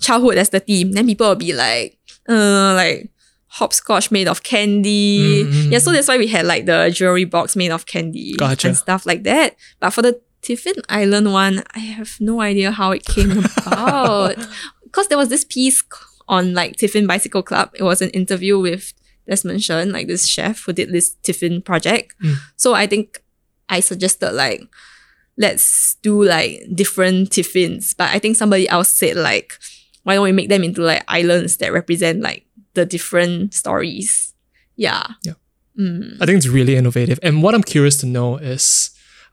[0.00, 0.92] childhood as the theme.
[0.92, 1.98] Then people will be like,
[2.28, 3.10] uh, like
[3.46, 5.44] hopscotch made of candy.
[5.44, 5.72] Mm.
[5.72, 8.68] Yeah, so that's why we had like the jewelry box made of candy Gotcha.
[8.68, 9.56] and stuff like that.
[9.80, 13.32] But for the Tiffin Island one, I have no idea how it came
[13.66, 14.36] about.
[14.84, 15.82] Because there was this piece
[16.30, 17.70] on like Tiffin Bicycle Club.
[17.74, 18.94] It was an interview with
[19.28, 22.14] Desmond Shen, like this chef who did this Tiffin project.
[22.22, 22.36] Mm.
[22.56, 23.22] So I think
[23.68, 24.62] I suggested like,
[25.36, 27.94] let's do like different Tiffins.
[27.94, 29.58] But I think somebody else said like,
[30.04, 34.32] why don't we make them into like islands that represent like the different stories?
[34.76, 35.06] Yeah.
[35.22, 35.34] Yeah.
[35.78, 36.16] Mm.
[36.20, 37.18] I think it's really innovative.
[37.22, 38.90] And what I'm curious to know is,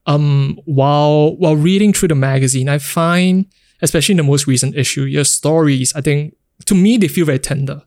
[0.08, 3.46] um, while while reading through the magazine, I find,
[3.82, 7.40] especially in the most recent issue, your stories, I think to me they feel very
[7.40, 7.82] tender.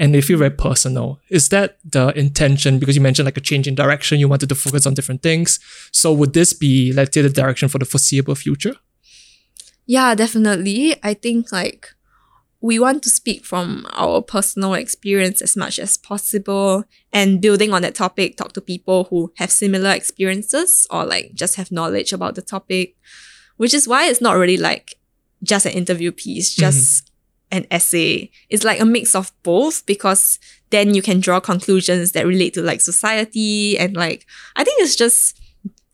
[0.00, 1.20] and they feel very personal.
[1.28, 2.78] Is that the intention?
[2.78, 5.60] Because you mentioned like a change in direction, you wanted to focus on different things.
[5.92, 8.74] So would this be, let's say, the direction for the foreseeable future?
[9.84, 10.96] Yeah, definitely.
[11.02, 11.88] I think like
[12.62, 17.82] we want to speak from our personal experience as much as possible and building on
[17.82, 22.36] that topic, talk to people who have similar experiences or like just have knowledge about
[22.36, 22.96] the topic,
[23.58, 24.94] which is why it's not really like
[25.42, 26.62] just an interview piece, mm-hmm.
[26.62, 27.09] just
[27.50, 28.30] an essay.
[28.48, 30.38] It's like a mix of both because
[30.70, 34.96] then you can draw conclusions that relate to like society and like I think it's
[34.96, 35.38] just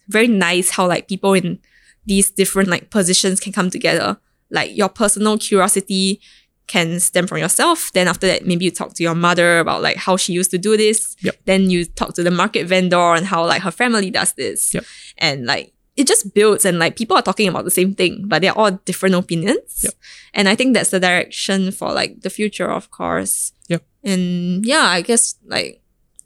[0.08, 1.58] very nice how like people in
[2.04, 4.18] these different like positions can come together.
[4.50, 6.20] Like your personal curiosity
[6.66, 7.92] can stem from yourself.
[7.92, 10.58] Then after that, maybe you talk to your mother about like how she used to
[10.58, 11.16] do this.
[11.20, 11.36] Yep.
[11.44, 14.74] Then you talk to the market vendor and how like her family does this.
[14.74, 14.84] Yep.
[15.18, 18.42] And like it just builds and like people are talking about the same thing, but
[18.42, 19.82] they're all different opinions.
[19.82, 19.94] Yep.
[20.34, 23.52] And I think that's the direction for like the future, of course.
[23.68, 23.82] Yep.
[24.04, 25.80] And yeah, I guess like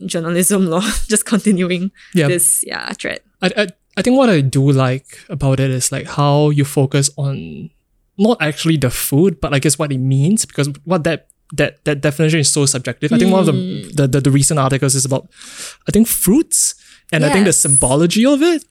[0.05, 2.29] journalism law, just continuing Yeah.
[2.29, 3.21] this yeah thread.
[3.43, 3.67] I, I,
[3.97, 7.71] I think what I do like about it is like how you focus on
[8.19, 12.01] not actually the food, but I guess what it means because what that that that
[12.01, 13.13] definition is so subjective.
[13.13, 13.97] I think one of the, mm.
[13.97, 15.29] the the the recent articles is about
[15.89, 16.75] I think fruits
[17.13, 18.65] and I think the symbology of it.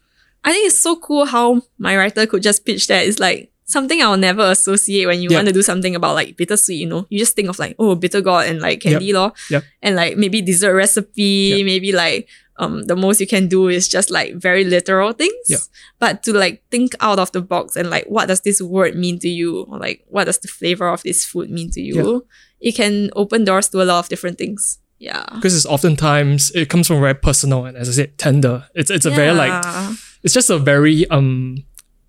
[0.44, 3.06] I think it's so cool how my writer could just pitch that.
[3.06, 5.38] It's like something I'll never associate when you Yeah.
[5.38, 7.06] want to do something about like bittersweet, you know.
[7.10, 9.32] You just think of like, oh, bitter gourd and like candy law.
[9.52, 9.64] Yep.
[9.82, 11.66] And like maybe dessert recipe, Yep.
[11.66, 15.34] maybe like um the most you can do is just like very literal things.
[15.50, 15.60] Yep.
[16.00, 19.20] But to like think out of the box and like what does this word mean
[19.20, 19.62] to you?
[19.70, 22.26] Or like what does the flavor of this food mean to you?
[22.60, 24.80] It can open doors to a lot of different things.
[24.98, 25.26] Yeah.
[25.36, 28.66] Because it's oftentimes it comes from very personal and as I said, tender.
[28.74, 29.94] It's it's a very like Yeah.
[30.24, 31.64] It's just a very um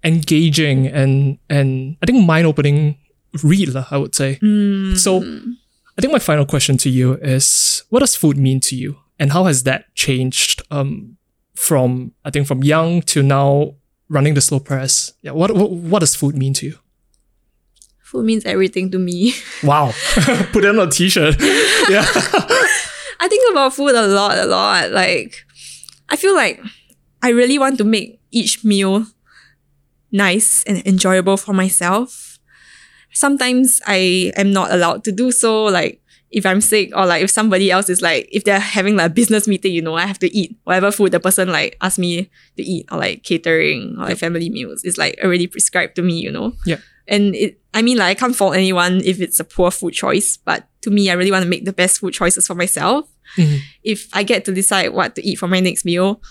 [0.04, 2.98] engaging and and I think mind opening
[3.42, 4.38] read, I would say.
[4.42, 4.96] Mm.
[4.96, 5.18] So
[5.96, 8.98] I think my final question to you is what does food mean to you?
[9.18, 11.16] And how has that changed um
[11.54, 13.74] from I think from young to now
[14.08, 15.12] running the slow press?
[15.22, 16.78] Yeah, what what, what does food mean to you?
[18.10, 19.34] food means everything to me.
[19.62, 19.92] Wow.
[20.52, 21.36] Put it on a t-shirt.
[21.88, 22.04] yeah.
[23.22, 24.90] I think about food a lot, a lot.
[24.90, 25.44] Like,
[26.08, 26.60] I feel like
[27.22, 29.06] I really want to make each meal
[30.12, 32.38] nice and enjoyable for myself.
[33.12, 35.64] Sometimes I am not allowed to do so.
[35.64, 39.06] Like, if I'm sick or like if somebody else is like, if they're having like
[39.10, 41.98] a business meeting, you know, I have to eat whatever food the person like asked
[41.98, 44.84] me to eat or like catering or like family meals.
[44.84, 46.52] It's like already prescribed to me, you know?
[46.64, 46.76] Yeah.
[47.08, 50.36] And it, I mean, like, I can't fault anyone if it's a poor food choice,
[50.36, 53.08] but to me, I really want to make the best food choices for myself.
[53.36, 53.58] Mhm.
[53.82, 56.22] If I get to decide what to eat for my next meal,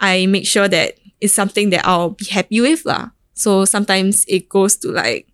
[0.00, 2.84] I make sure that it's something that I'll be happy with.
[2.84, 3.10] lah.
[3.34, 5.28] So sometimes it goes to like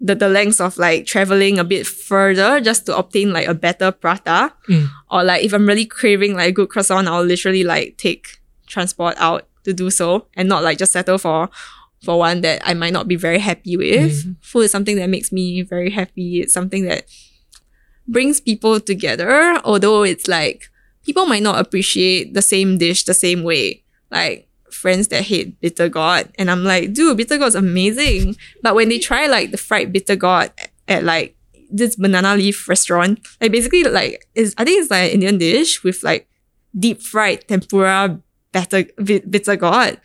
[0.00, 3.90] the, the lengths of like traveling a bit further just to obtain like a better
[3.90, 4.52] prata.
[4.68, 4.88] Mm.
[5.10, 9.14] Or like if I'm really craving like a good croissant, I'll literally like take transport
[9.18, 11.48] out to do so and not like just settle for
[12.04, 14.36] for one that I might not be very happy with.
[14.40, 16.40] Food is something that makes me very happy.
[16.40, 17.06] It's something that
[18.06, 20.70] brings people together, although it's like
[21.04, 23.82] people might not appreciate the same dish the same way.
[24.10, 28.36] Like friends that hate bitter gourd, and I'm like, dude, bitter gourd's amazing.
[28.62, 30.50] But when they try like the fried bitter gourd
[30.86, 31.36] at like
[31.70, 35.82] this banana leaf restaurant, like basically like is I think it's like an Indian dish
[35.84, 36.28] with like
[36.78, 38.20] deep fried tempura
[38.52, 40.00] batter bitter gourd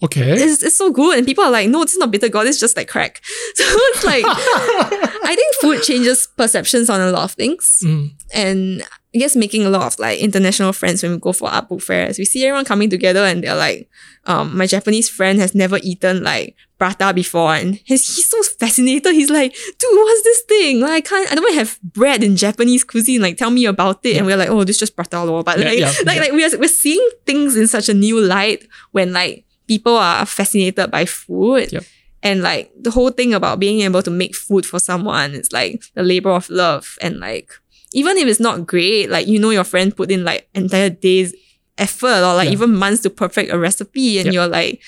[0.00, 0.30] Okay.
[0.32, 2.76] it's, it's so good and people are like no it's not bitter gourd it's just
[2.76, 3.20] like crack
[3.54, 8.10] so it's like i think food changes perceptions on a lot of things Mm.
[8.32, 11.68] and i guess making a lot of like international friends when we go for art
[11.68, 13.88] book fairs we see everyone coming together and they're like
[14.26, 19.12] um my japanese friend has never eaten like prata before and he's, he's so fascinated
[19.14, 22.84] he's like dude what's this thing like i can't i don't have bread in japanese
[22.84, 25.42] cuisine like tell me about it and we're like oh this is just prata lor
[25.42, 26.22] but Yeah, like, yeah, like, yeah.
[26.22, 30.90] like we're, we're seeing things in such a new light when like people are fascinated
[30.90, 31.84] by food.
[32.22, 35.84] And like the whole thing about being able to make food for someone is like
[35.94, 36.96] the labor of love.
[37.00, 37.52] And like
[37.98, 41.34] even if it's not great, like you know your friend put in like entire days
[41.76, 42.56] effort or like Yeah.
[42.56, 44.34] even months to perfect a recipe and Yep.
[44.34, 44.80] you're like,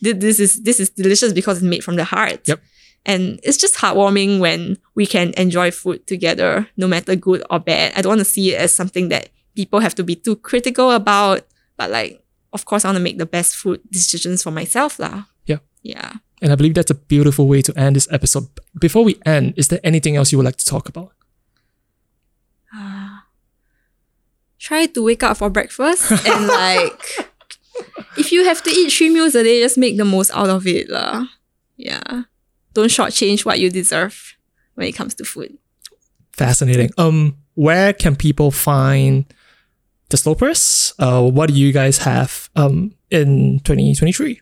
[0.00, 2.40] this is this is delicious because it's made from the heart.
[2.48, 2.60] Yep.
[3.06, 7.92] And it's just heartwarming when we can enjoy food together, no matter good or bad.
[7.96, 10.88] I don't want to see it as something that people have to be too critical
[10.90, 11.44] about.
[11.76, 12.24] But like,
[12.56, 15.24] of course, I want to make the best food decisions for myself, lah.
[15.44, 15.60] Yeah.
[15.84, 16.12] Yeah.
[16.40, 18.48] And I believe that's a beautiful way to end this episode.
[18.80, 21.12] Before we end, is there anything else you would like to talk about?
[24.64, 27.28] Try to wake up for breakfast and like,
[28.16, 30.66] if you have to eat three meals a day, just make the most out of
[30.66, 31.26] it, lah.
[31.76, 32.22] Yeah.
[32.72, 34.38] Don't shortchange what you deserve
[34.72, 35.58] when it comes to food.
[36.32, 36.88] Fascinating.
[36.96, 39.26] Um, where can people find
[40.08, 40.94] the Slow Press?
[40.98, 44.40] Uh, what do you guys have um, in 2023?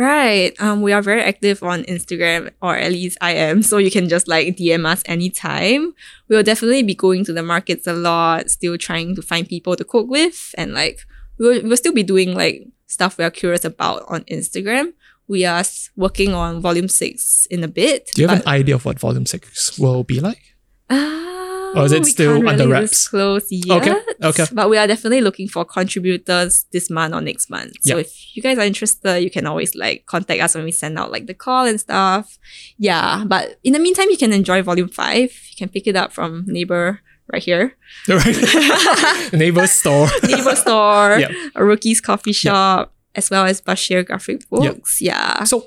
[0.00, 0.58] Right.
[0.62, 3.60] Um, we are very active on Instagram, or at least I am.
[3.62, 5.92] So you can just like DM us anytime.
[6.26, 9.84] We'll definitely be going to the markets a lot, still trying to find people to
[9.84, 11.00] cook with, and like
[11.36, 14.94] we'll, we'll still be doing like stuff we are curious about on Instagram.
[15.28, 15.64] We are
[15.96, 18.08] working on volume six in a bit.
[18.14, 20.56] Do you have an idea of what Volume 6 will be like?
[20.88, 21.29] Ah,
[21.74, 22.90] Or is it still under really wraps?
[22.90, 24.44] Disclose yet, Okay, okay.
[24.52, 27.72] But we are definitely looking for contributors this month or next month.
[27.82, 28.00] So Yeah.
[28.02, 31.10] if you guys are interested, you can always like contact us when we send out
[31.12, 32.38] like the call and stuff.
[32.78, 35.30] Yeah, but in the meantime, you can enjoy Volume Five.
[35.50, 37.00] You can pick it up from neighbor
[37.32, 37.76] right here,
[38.08, 39.32] Right.
[39.32, 40.08] Neighbor store.
[40.24, 41.32] neighbor store, Yeah.
[41.54, 45.00] a Rookie's coffee shop, as well as Basheer Graphic Books.
[45.00, 45.44] Yeah.
[45.44, 45.66] So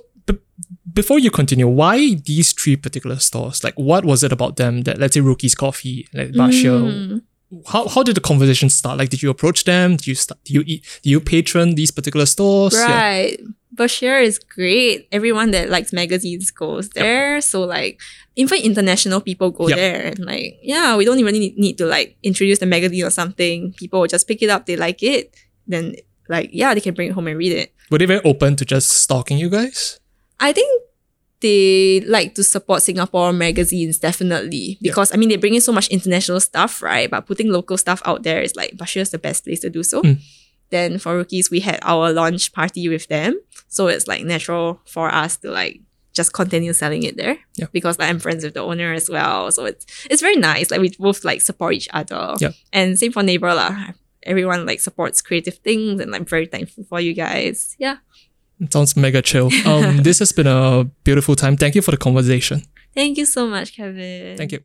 [0.94, 3.64] before you continue, why these three particular stores?
[3.64, 6.82] Like, what was it about them that, let's say, Rookie's Coffee, like Basheer?
[6.82, 7.22] Mm.
[7.68, 8.98] How, how did the conversation start?
[8.98, 9.96] Like, did you approach them?
[9.98, 10.44] Did you start?
[10.44, 11.00] Do you eat?
[11.04, 12.74] Do you patron these particular stores?
[12.74, 12.88] Yeah.
[12.90, 13.40] Right.
[13.76, 15.08] Basheer is great.
[15.12, 17.42] Everyone that likes magazines goes there.
[17.42, 18.00] So like
[18.36, 19.78] even international people go Yep.
[19.78, 23.10] there and like yeah, we don't even need, need to like introduce the magazine or
[23.10, 23.74] something.
[23.74, 25.36] People will just pick it up, they like it,
[25.66, 25.96] then
[26.30, 27.74] like yeah, they can bring it home and read it.
[27.90, 30.00] Were they very open to just stalking you guys?
[30.44, 30.70] I think
[31.40, 34.92] they like to support Singapore magazines definitely Yeah.
[34.92, 37.10] because I mean they bring in so much international stuff, right?
[37.10, 40.02] But putting local stuff out there is like Basheer's the best place to do so.
[40.02, 40.20] Mm.
[40.70, 45.14] Then for rookies, we had our launch party with them, so it's like natural for
[45.14, 45.82] us to like
[46.14, 47.68] just continue selling it there Yeah.
[47.74, 49.52] because like, I'm friends with the owner as well.
[49.52, 50.72] So it's it's very nice.
[50.72, 52.36] Like we both like support each other.
[52.40, 52.52] Yeah.
[52.72, 53.92] And same for neighbor lah.
[54.24, 57.76] Everyone like supports creative things, and I'm very thankful for you guys.
[57.78, 57.98] Yeah.
[58.60, 59.50] It sounds mega chill.
[59.66, 61.58] Um, this has been a beautiful time.
[61.58, 62.64] Thank you for the conversation.
[62.94, 64.38] Thank you so much, Kevin.
[64.38, 64.60] Thank you.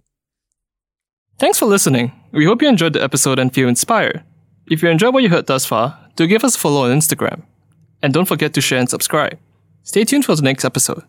[1.38, 2.12] Thanks for listening.
[2.32, 4.22] We hope you enjoyed the episode and feel inspired.
[4.70, 7.42] If you enjoyed what you heard thus far, do give us a follow on Instagram.
[8.02, 9.38] And don't forget to share and subscribe.
[9.82, 11.02] Stay tuned for the next episode.